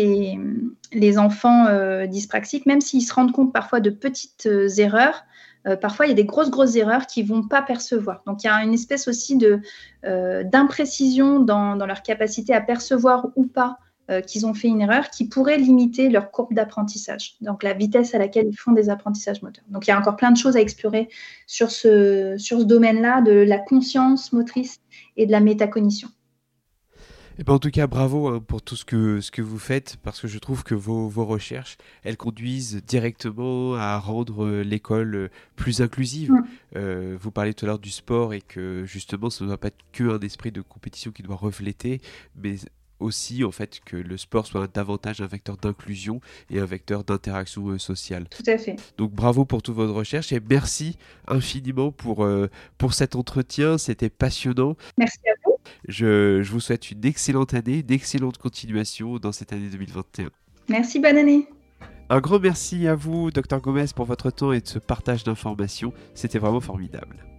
les, 0.92 1.18
enfants 1.18 1.66
euh, 1.66 2.06
dyspraxiques, 2.06 2.66
même 2.66 2.80
s'ils 2.80 3.02
se 3.02 3.12
rendent 3.12 3.32
compte 3.32 3.52
parfois 3.52 3.80
de 3.80 3.90
petites 3.90 4.46
euh, 4.46 4.68
erreurs, 4.78 5.24
parfois 5.80 6.04
il 6.04 6.10
y 6.10 6.12
a 6.12 6.14
des 6.14 6.26
grosses 6.26 6.50
grosses 6.50 6.76
erreurs 6.76 7.06
qu'ils 7.06 7.26
vont 7.26 7.42
pas 7.42 7.62
percevoir. 7.62 8.22
Donc 8.26 8.44
il 8.44 8.48
y 8.48 8.50
a 8.50 8.62
une 8.62 8.74
espèce 8.74 9.08
aussi 9.08 9.38
de 9.38 9.60
d'imprécision 10.02 11.40
dans, 11.40 11.74
leur 11.76 12.02
capacité 12.02 12.52
à 12.52 12.60
percevoir 12.60 13.28
ou 13.34 13.46
pas 13.46 13.78
euh, 14.10 14.20
qu'ils 14.20 14.44
ont 14.44 14.52
fait 14.52 14.68
une 14.68 14.82
erreur 14.82 15.08
qui 15.08 15.26
pourrait 15.26 15.56
limiter 15.56 16.10
leur 16.10 16.30
courbe 16.30 16.52
d'apprentissage, 16.52 17.36
donc 17.40 17.62
la 17.62 17.72
vitesse 17.72 18.14
à 18.14 18.18
laquelle 18.18 18.48
ils 18.50 18.56
font 18.56 18.72
des 18.72 18.90
apprentissages 18.90 19.40
moteurs. 19.40 19.64
Donc 19.70 19.86
il 19.86 19.90
y 19.90 19.92
a 19.94 19.98
encore 19.98 20.16
plein 20.16 20.30
de 20.30 20.36
choses 20.36 20.56
à 20.56 20.60
explorer 20.60 21.08
sur 21.46 21.70
ce, 21.70 22.34
sur 22.36 22.60
ce 22.60 22.64
domaine-là 22.64 23.22
de 23.22 23.32
la 23.32 23.56
conscience 23.56 24.34
motrice 24.34 24.80
et 25.16 25.24
de 25.24 25.32
la 25.32 25.40
métacognition. 25.40 26.08
Et 26.08 27.40
eh 27.40 27.44
ben 27.44 27.54
en 27.54 27.58
tout 27.58 27.70
cas, 27.70 27.86
bravo 27.86 28.28
hein, 28.28 28.44
pour 28.46 28.60
tout 28.60 28.76
ce 28.76 28.84
que, 28.84 29.22
ce 29.22 29.30
que 29.30 29.40
vous 29.40 29.58
faites, 29.58 29.96
parce 30.02 30.20
que 30.20 30.28
je 30.28 30.38
trouve 30.38 30.64
que 30.64 30.74
vos, 30.74 31.08
vos 31.08 31.24
recherches, 31.24 31.78
elles 32.02 32.18
conduisent 32.18 32.82
directement 32.86 33.74
à 33.74 33.98
rendre 33.98 34.44
euh, 34.44 34.62
l'école 34.62 35.14
euh, 35.14 35.28
plus 35.56 35.80
inclusive. 35.80 36.30
Mm. 36.74 37.14
vous 37.14 37.30
parlez 37.30 37.54
tout 37.54 37.64
à 37.64 37.68
l'heure 37.68 37.78
du 37.78 37.90
sport 37.90 38.34
et 38.34 38.42
que 38.42 38.84
justement, 38.84 39.30
ça 39.30 39.44
ne 39.44 39.48
doit 39.48 39.58
pas 39.58 39.68
être 39.68 39.82
qu'un 39.92 40.20
esprit 40.20 40.52
de 40.52 40.60
compétition 40.60 41.10
qui 41.10 41.22
doit 41.22 41.36
refléter, 41.36 42.02
mais 42.36 42.56
aussi 43.04 43.44
en 43.44 43.52
fait 43.52 43.80
que 43.84 43.96
le 43.96 44.16
sport 44.16 44.46
soit 44.46 44.66
davantage 44.72 45.20
un 45.20 45.26
vecteur 45.26 45.56
d'inclusion 45.56 46.20
et 46.50 46.58
un 46.58 46.64
vecteur 46.64 47.04
d'interaction 47.04 47.68
euh, 47.68 47.78
sociale. 47.78 48.26
Tout 48.28 48.50
à 48.50 48.58
fait. 48.58 48.76
Donc 48.98 49.12
bravo 49.12 49.44
pour 49.44 49.62
toute 49.62 49.74
votre 49.74 49.92
recherche 49.92 50.32
et 50.32 50.40
merci 50.40 50.96
infiniment 51.28 51.92
pour, 51.92 52.24
euh, 52.24 52.48
pour 52.78 52.94
cet 52.94 53.14
entretien, 53.16 53.78
c'était 53.78 54.10
passionnant. 54.10 54.76
Merci 54.98 55.18
à 55.28 55.34
vous. 55.44 55.56
Je, 55.88 56.42
je 56.42 56.50
vous 56.50 56.60
souhaite 56.60 56.90
une 56.90 57.04
excellente 57.04 57.54
année, 57.54 57.82
d'excellentes 57.82 58.38
continuations 58.38 59.18
dans 59.18 59.32
cette 59.32 59.52
année 59.52 59.68
2021. 59.68 60.30
Merci, 60.68 60.98
bonne 60.98 61.18
année. 61.18 61.46
Un 62.10 62.20
grand 62.20 62.38
merci 62.38 62.86
à 62.86 62.94
vous, 62.94 63.30
docteur 63.30 63.60
Gomez, 63.60 63.86
pour 63.94 64.04
votre 64.04 64.30
temps 64.30 64.52
et 64.52 64.60
de 64.60 64.66
ce 64.66 64.78
partage 64.78 65.24
d'informations. 65.24 65.92
C'était 66.14 66.38
vraiment 66.38 66.60
formidable. 66.60 67.33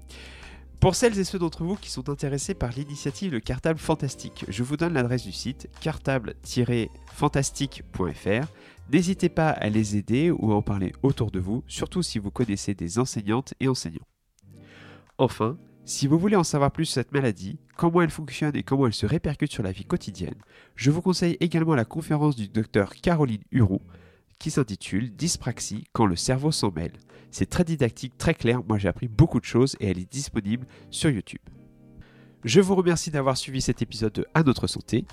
Pour 0.79 0.95
celles 0.95 1.19
et 1.19 1.23
ceux 1.23 1.39
d'entre 1.39 1.63
vous 1.63 1.75
qui 1.75 1.89
sont 1.89 2.09
intéressés 2.09 2.53
par 2.53 2.69
l'initiative 2.71 3.31
Le 3.31 3.39
Cartable 3.39 3.79
Fantastique, 3.79 4.45
je 4.47 4.61
vous 4.63 4.77
donne 4.77 4.93
l'adresse 4.93 5.23
du 5.23 5.31
site 5.31 5.67
cartable-fantastique.fr. 5.81 8.47
N'hésitez 8.91 9.29
pas 9.29 9.49
à 9.49 9.69
les 9.69 9.97
aider 9.97 10.29
ou 10.31 10.51
à 10.51 10.55
en 10.55 10.61
parler 10.61 10.93
autour 11.01 11.31
de 11.31 11.39
vous, 11.39 11.63
surtout 11.67 12.03
si 12.03 12.19
vous 12.19 12.29
connaissez 12.29 12.75
des 12.75 12.99
enseignantes 12.99 13.55
et 13.59 13.67
enseignants. 13.67 14.05
Enfin, 15.17 15.57
si 15.85 16.07
vous 16.07 16.19
voulez 16.19 16.35
en 16.35 16.43
savoir 16.43 16.71
plus 16.71 16.85
sur 16.85 16.95
cette 16.95 17.13
maladie, 17.13 17.57
comment 17.77 18.01
elle 18.01 18.09
fonctionne 18.09 18.55
et 18.55 18.63
comment 18.63 18.87
elle 18.87 18.93
se 18.93 19.05
répercute 19.05 19.51
sur 19.51 19.63
la 19.63 19.71
vie 19.71 19.85
quotidienne, 19.85 20.35
je 20.75 20.91
vous 20.91 21.01
conseille 21.01 21.37
également 21.39 21.75
la 21.75 21.85
conférence 21.85 22.35
du 22.35 22.47
docteur 22.47 22.95
Caroline 22.95 23.43
Huroux 23.51 23.81
qui 24.39 24.51
s'intitule 24.51 25.15
Dyspraxie 25.15 25.85
quand 25.93 26.05
le 26.05 26.15
cerveau 26.15 26.51
s'en 26.51 26.71
mêle. 26.71 26.93
C'est 27.37 27.49
très 27.49 27.65
didactique, 27.65 28.17
très 28.17 28.33
clair, 28.33 28.61
moi 28.65 28.77
j'ai 28.77 28.87
appris 28.87 29.09
beaucoup 29.09 29.41
de 29.41 29.45
choses 29.45 29.75
et 29.81 29.89
elle 29.89 29.99
est 29.99 30.09
disponible 30.09 30.65
sur 30.89 31.09
YouTube. 31.09 31.41
Je 32.45 32.61
vous 32.61 32.75
remercie 32.75 33.11
d'avoir 33.11 33.35
suivi 33.35 33.59
cet 33.59 33.81
épisode 33.81 34.13
de 34.13 34.25
À 34.33 34.41
notre 34.43 34.67
santé. 34.67 35.03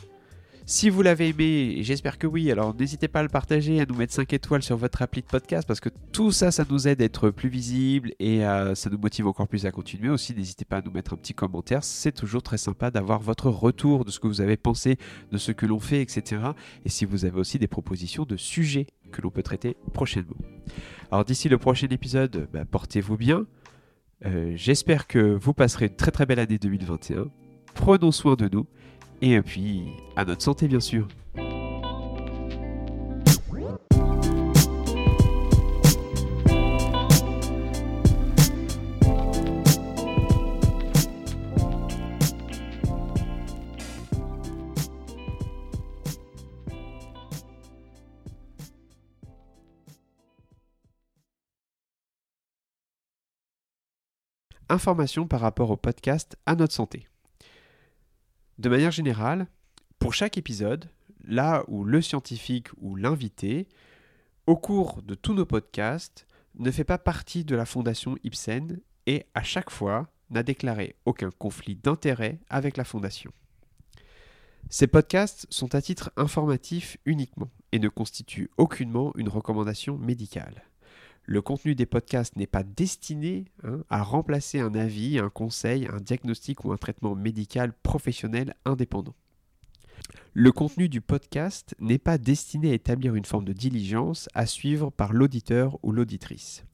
Si 0.65 0.89
vous 0.89 1.03
l'avez 1.03 1.31
aimé, 1.31 1.75
et 1.79 1.83
j'espère 1.83 2.19
que 2.19 2.29
oui, 2.29 2.53
alors 2.53 2.77
n'hésitez 2.77 3.09
pas 3.09 3.19
à 3.19 3.23
le 3.25 3.29
partager, 3.29 3.81
à 3.81 3.87
nous 3.87 3.97
mettre 3.97 4.13
5 4.13 4.33
étoiles 4.35 4.63
sur 4.63 4.77
votre 4.77 5.03
appli 5.03 5.23
de 5.23 5.27
podcast 5.27 5.67
parce 5.67 5.81
que 5.81 5.89
tout 6.13 6.31
ça, 6.31 6.53
ça 6.53 6.65
nous 6.71 6.87
aide 6.87 7.03
à 7.03 7.05
être 7.07 7.31
plus 7.31 7.49
visible 7.49 8.13
et 8.21 8.47
euh, 8.47 8.77
ça 8.77 8.89
nous 8.89 8.99
motive 8.99 9.27
encore 9.27 9.49
plus 9.49 9.67
à 9.67 9.73
continuer. 9.73 10.09
Aussi, 10.09 10.33
n'hésitez 10.33 10.65
pas 10.65 10.77
à 10.77 10.83
nous 10.83 10.93
mettre 10.93 11.15
un 11.15 11.17
petit 11.17 11.35
commentaire, 11.35 11.83
c'est 11.83 12.13
toujours 12.13 12.45
très 12.45 12.57
sympa 12.57 12.93
d'avoir 12.93 13.19
votre 13.19 13.49
retour 13.49 14.05
de 14.05 14.13
ce 14.13 14.21
que 14.21 14.29
vous 14.29 14.41
avez 14.41 14.57
pensé, 14.57 14.97
de 15.33 15.39
ce 15.39 15.51
que 15.51 15.67
l'on 15.67 15.81
fait, 15.81 16.01
etc. 16.01 16.41
Et 16.85 16.89
si 16.89 17.05
vous 17.05 17.25
avez 17.25 17.41
aussi 17.41 17.59
des 17.59 17.67
propositions 17.67 18.25
de 18.25 18.37
sujets 18.37 18.87
que 19.13 19.23
l'on 19.23 19.31
peut 19.31 19.43
traiter 19.43 19.77
prochainement. 19.93 20.37
Alors 21.11 21.25
d'ici 21.25 21.49
le 21.49 21.59
prochain 21.59 21.89
épisode, 21.91 22.49
bah, 22.53 22.65
portez-vous 22.65 23.17
bien. 23.17 23.47
Euh, 24.25 24.53
j'espère 24.57 25.07
que 25.07 25.19
vous 25.19 25.53
passerez 25.53 25.87
une 25.87 25.97
très 25.97 26.11
très 26.11 26.27
belle 26.27 26.41
année 26.41 26.59
2021. 26.59 27.27
Prenons 27.75 28.13
soin 28.13 28.35
de 28.35 28.49
nous 28.53 28.67
et 29.21 29.41
puis, 29.41 29.85
à 30.17 30.25
notre 30.25 30.43
santé 30.43 30.67
bien 30.67 30.81
sûr. 30.81 31.07
Information 54.73 55.27
par 55.27 55.41
rapport 55.41 55.71
au 55.71 55.77
podcast 55.77 56.39
à 56.47 56.55
notre 56.55 56.73
santé. 56.73 57.07
De 58.57 58.71
manière 58.71 58.91
générale, 58.91 59.47
pour 59.99 60.15
chaque 60.15 60.39
épisode, 60.39 60.89
là 61.27 61.63
où 61.69 61.85
le 61.85 62.01
scientifique 62.01 62.69
ou 62.81 62.97
l'invité, 62.97 63.69
au 64.47 64.57
cours 64.57 65.03
de 65.03 65.15
tous 65.15 65.35
nos 65.35 65.45
podcasts, 65.45 66.27
ne 66.55 66.71
fait 66.71 66.85
pas 66.85 66.97
partie 66.97 67.45
de 67.45 67.55
la 67.55 67.67
fondation 67.67 68.17
Ibsen 68.25 68.81
et 69.07 69.27
à 69.35 69.43
chaque 69.43 69.69
fois 69.69 70.09
n'a 70.31 70.43
déclaré 70.43 70.97
aucun 71.05 71.31
conflit 71.31 71.77
d'intérêt 71.77 72.41
avec 72.49 72.79
la 72.79 72.85
fondation. 72.85 73.31
Ces 74.71 74.87
podcasts 74.87 75.47
sont 75.51 75.75
à 75.75 75.83
titre 75.83 76.11
informatif 76.17 76.97
uniquement 77.05 77.51
et 77.73 77.79
ne 77.79 77.91
constituent 77.91 78.51
aucunement 78.57 79.13
une 79.17 79.29
recommandation 79.29 79.99
médicale. 79.99 80.63
Le 81.25 81.41
contenu 81.41 81.75
des 81.75 81.87
podcasts 81.87 82.37
n'est 82.37 82.47
pas 82.47 82.65
destiné 82.65 83.45
hein, 83.63 83.85
à 83.91 84.03
remplacer 84.03 84.59
un 84.59 84.75
avis, 84.75 85.19
un 85.19 85.31
conseil, 85.31 85.87
un 85.87 86.01
diagnostic 86.01 86.65
ou 86.65 86.73
un 86.73 86.77
traitement 86.77 87.15
médical 87.15 87.73
professionnel 87.73 88.55
indépendant. 88.65 89.15
Le 90.35 90.51
contenu 90.51 90.89
du 90.89 91.01
podcast 91.01 91.77
n'est 91.79 91.99
pas 91.99 92.19
destiné 92.19 92.71
à 92.71 92.75
établir 92.75 93.15
une 93.15 93.25
forme 93.25 93.45
de 93.45 93.53
diligence 93.53 94.29
à 94.35 94.47
suivre 94.47 94.91
par 94.91 95.13
l'auditeur 95.13 95.79
ou 95.83 95.93
l'auditrice. 95.93 96.65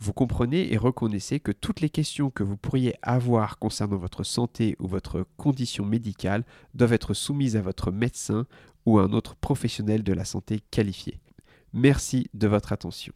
Vous 0.00 0.12
comprenez 0.12 0.72
et 0.72 0.76
reconnaissez 0.76 1.40
que 1.40 1.50
toutes 1.50 1.80
les 1.80 1.90
questions 1.90 2.30
que 2.30 2.44
vous 2.44 2.56
pourriez 2.56 2.94
avoir 3.02 3.58
concernant 3.58 3.96
votre 3.96 4.22
santé 4.22 4.76
ou 4.78 4.86
votre 4.86 5.26
condition 5.36 5.84
médicale 5.84 6.44
doivent 6.74 6.92
être 6.92 7.14
soumises 7.14 7.56
à 7.56 7.62
votre 7.62 7.90
médecin 7.90 8.46
ou 8.86 8.98
à 8.98 9.04
un 9.04 9.12
autre 9.12 9.34
professionnel 9.34 10.04
de 10.04 10.12
la 10.12 10.24
santé 10.24 10.60
qualifié. 10.70 11.18
Merci 11.72 12.28
de 12.34 12.46
votre 12.46 12.72
attention. 12.72 13.12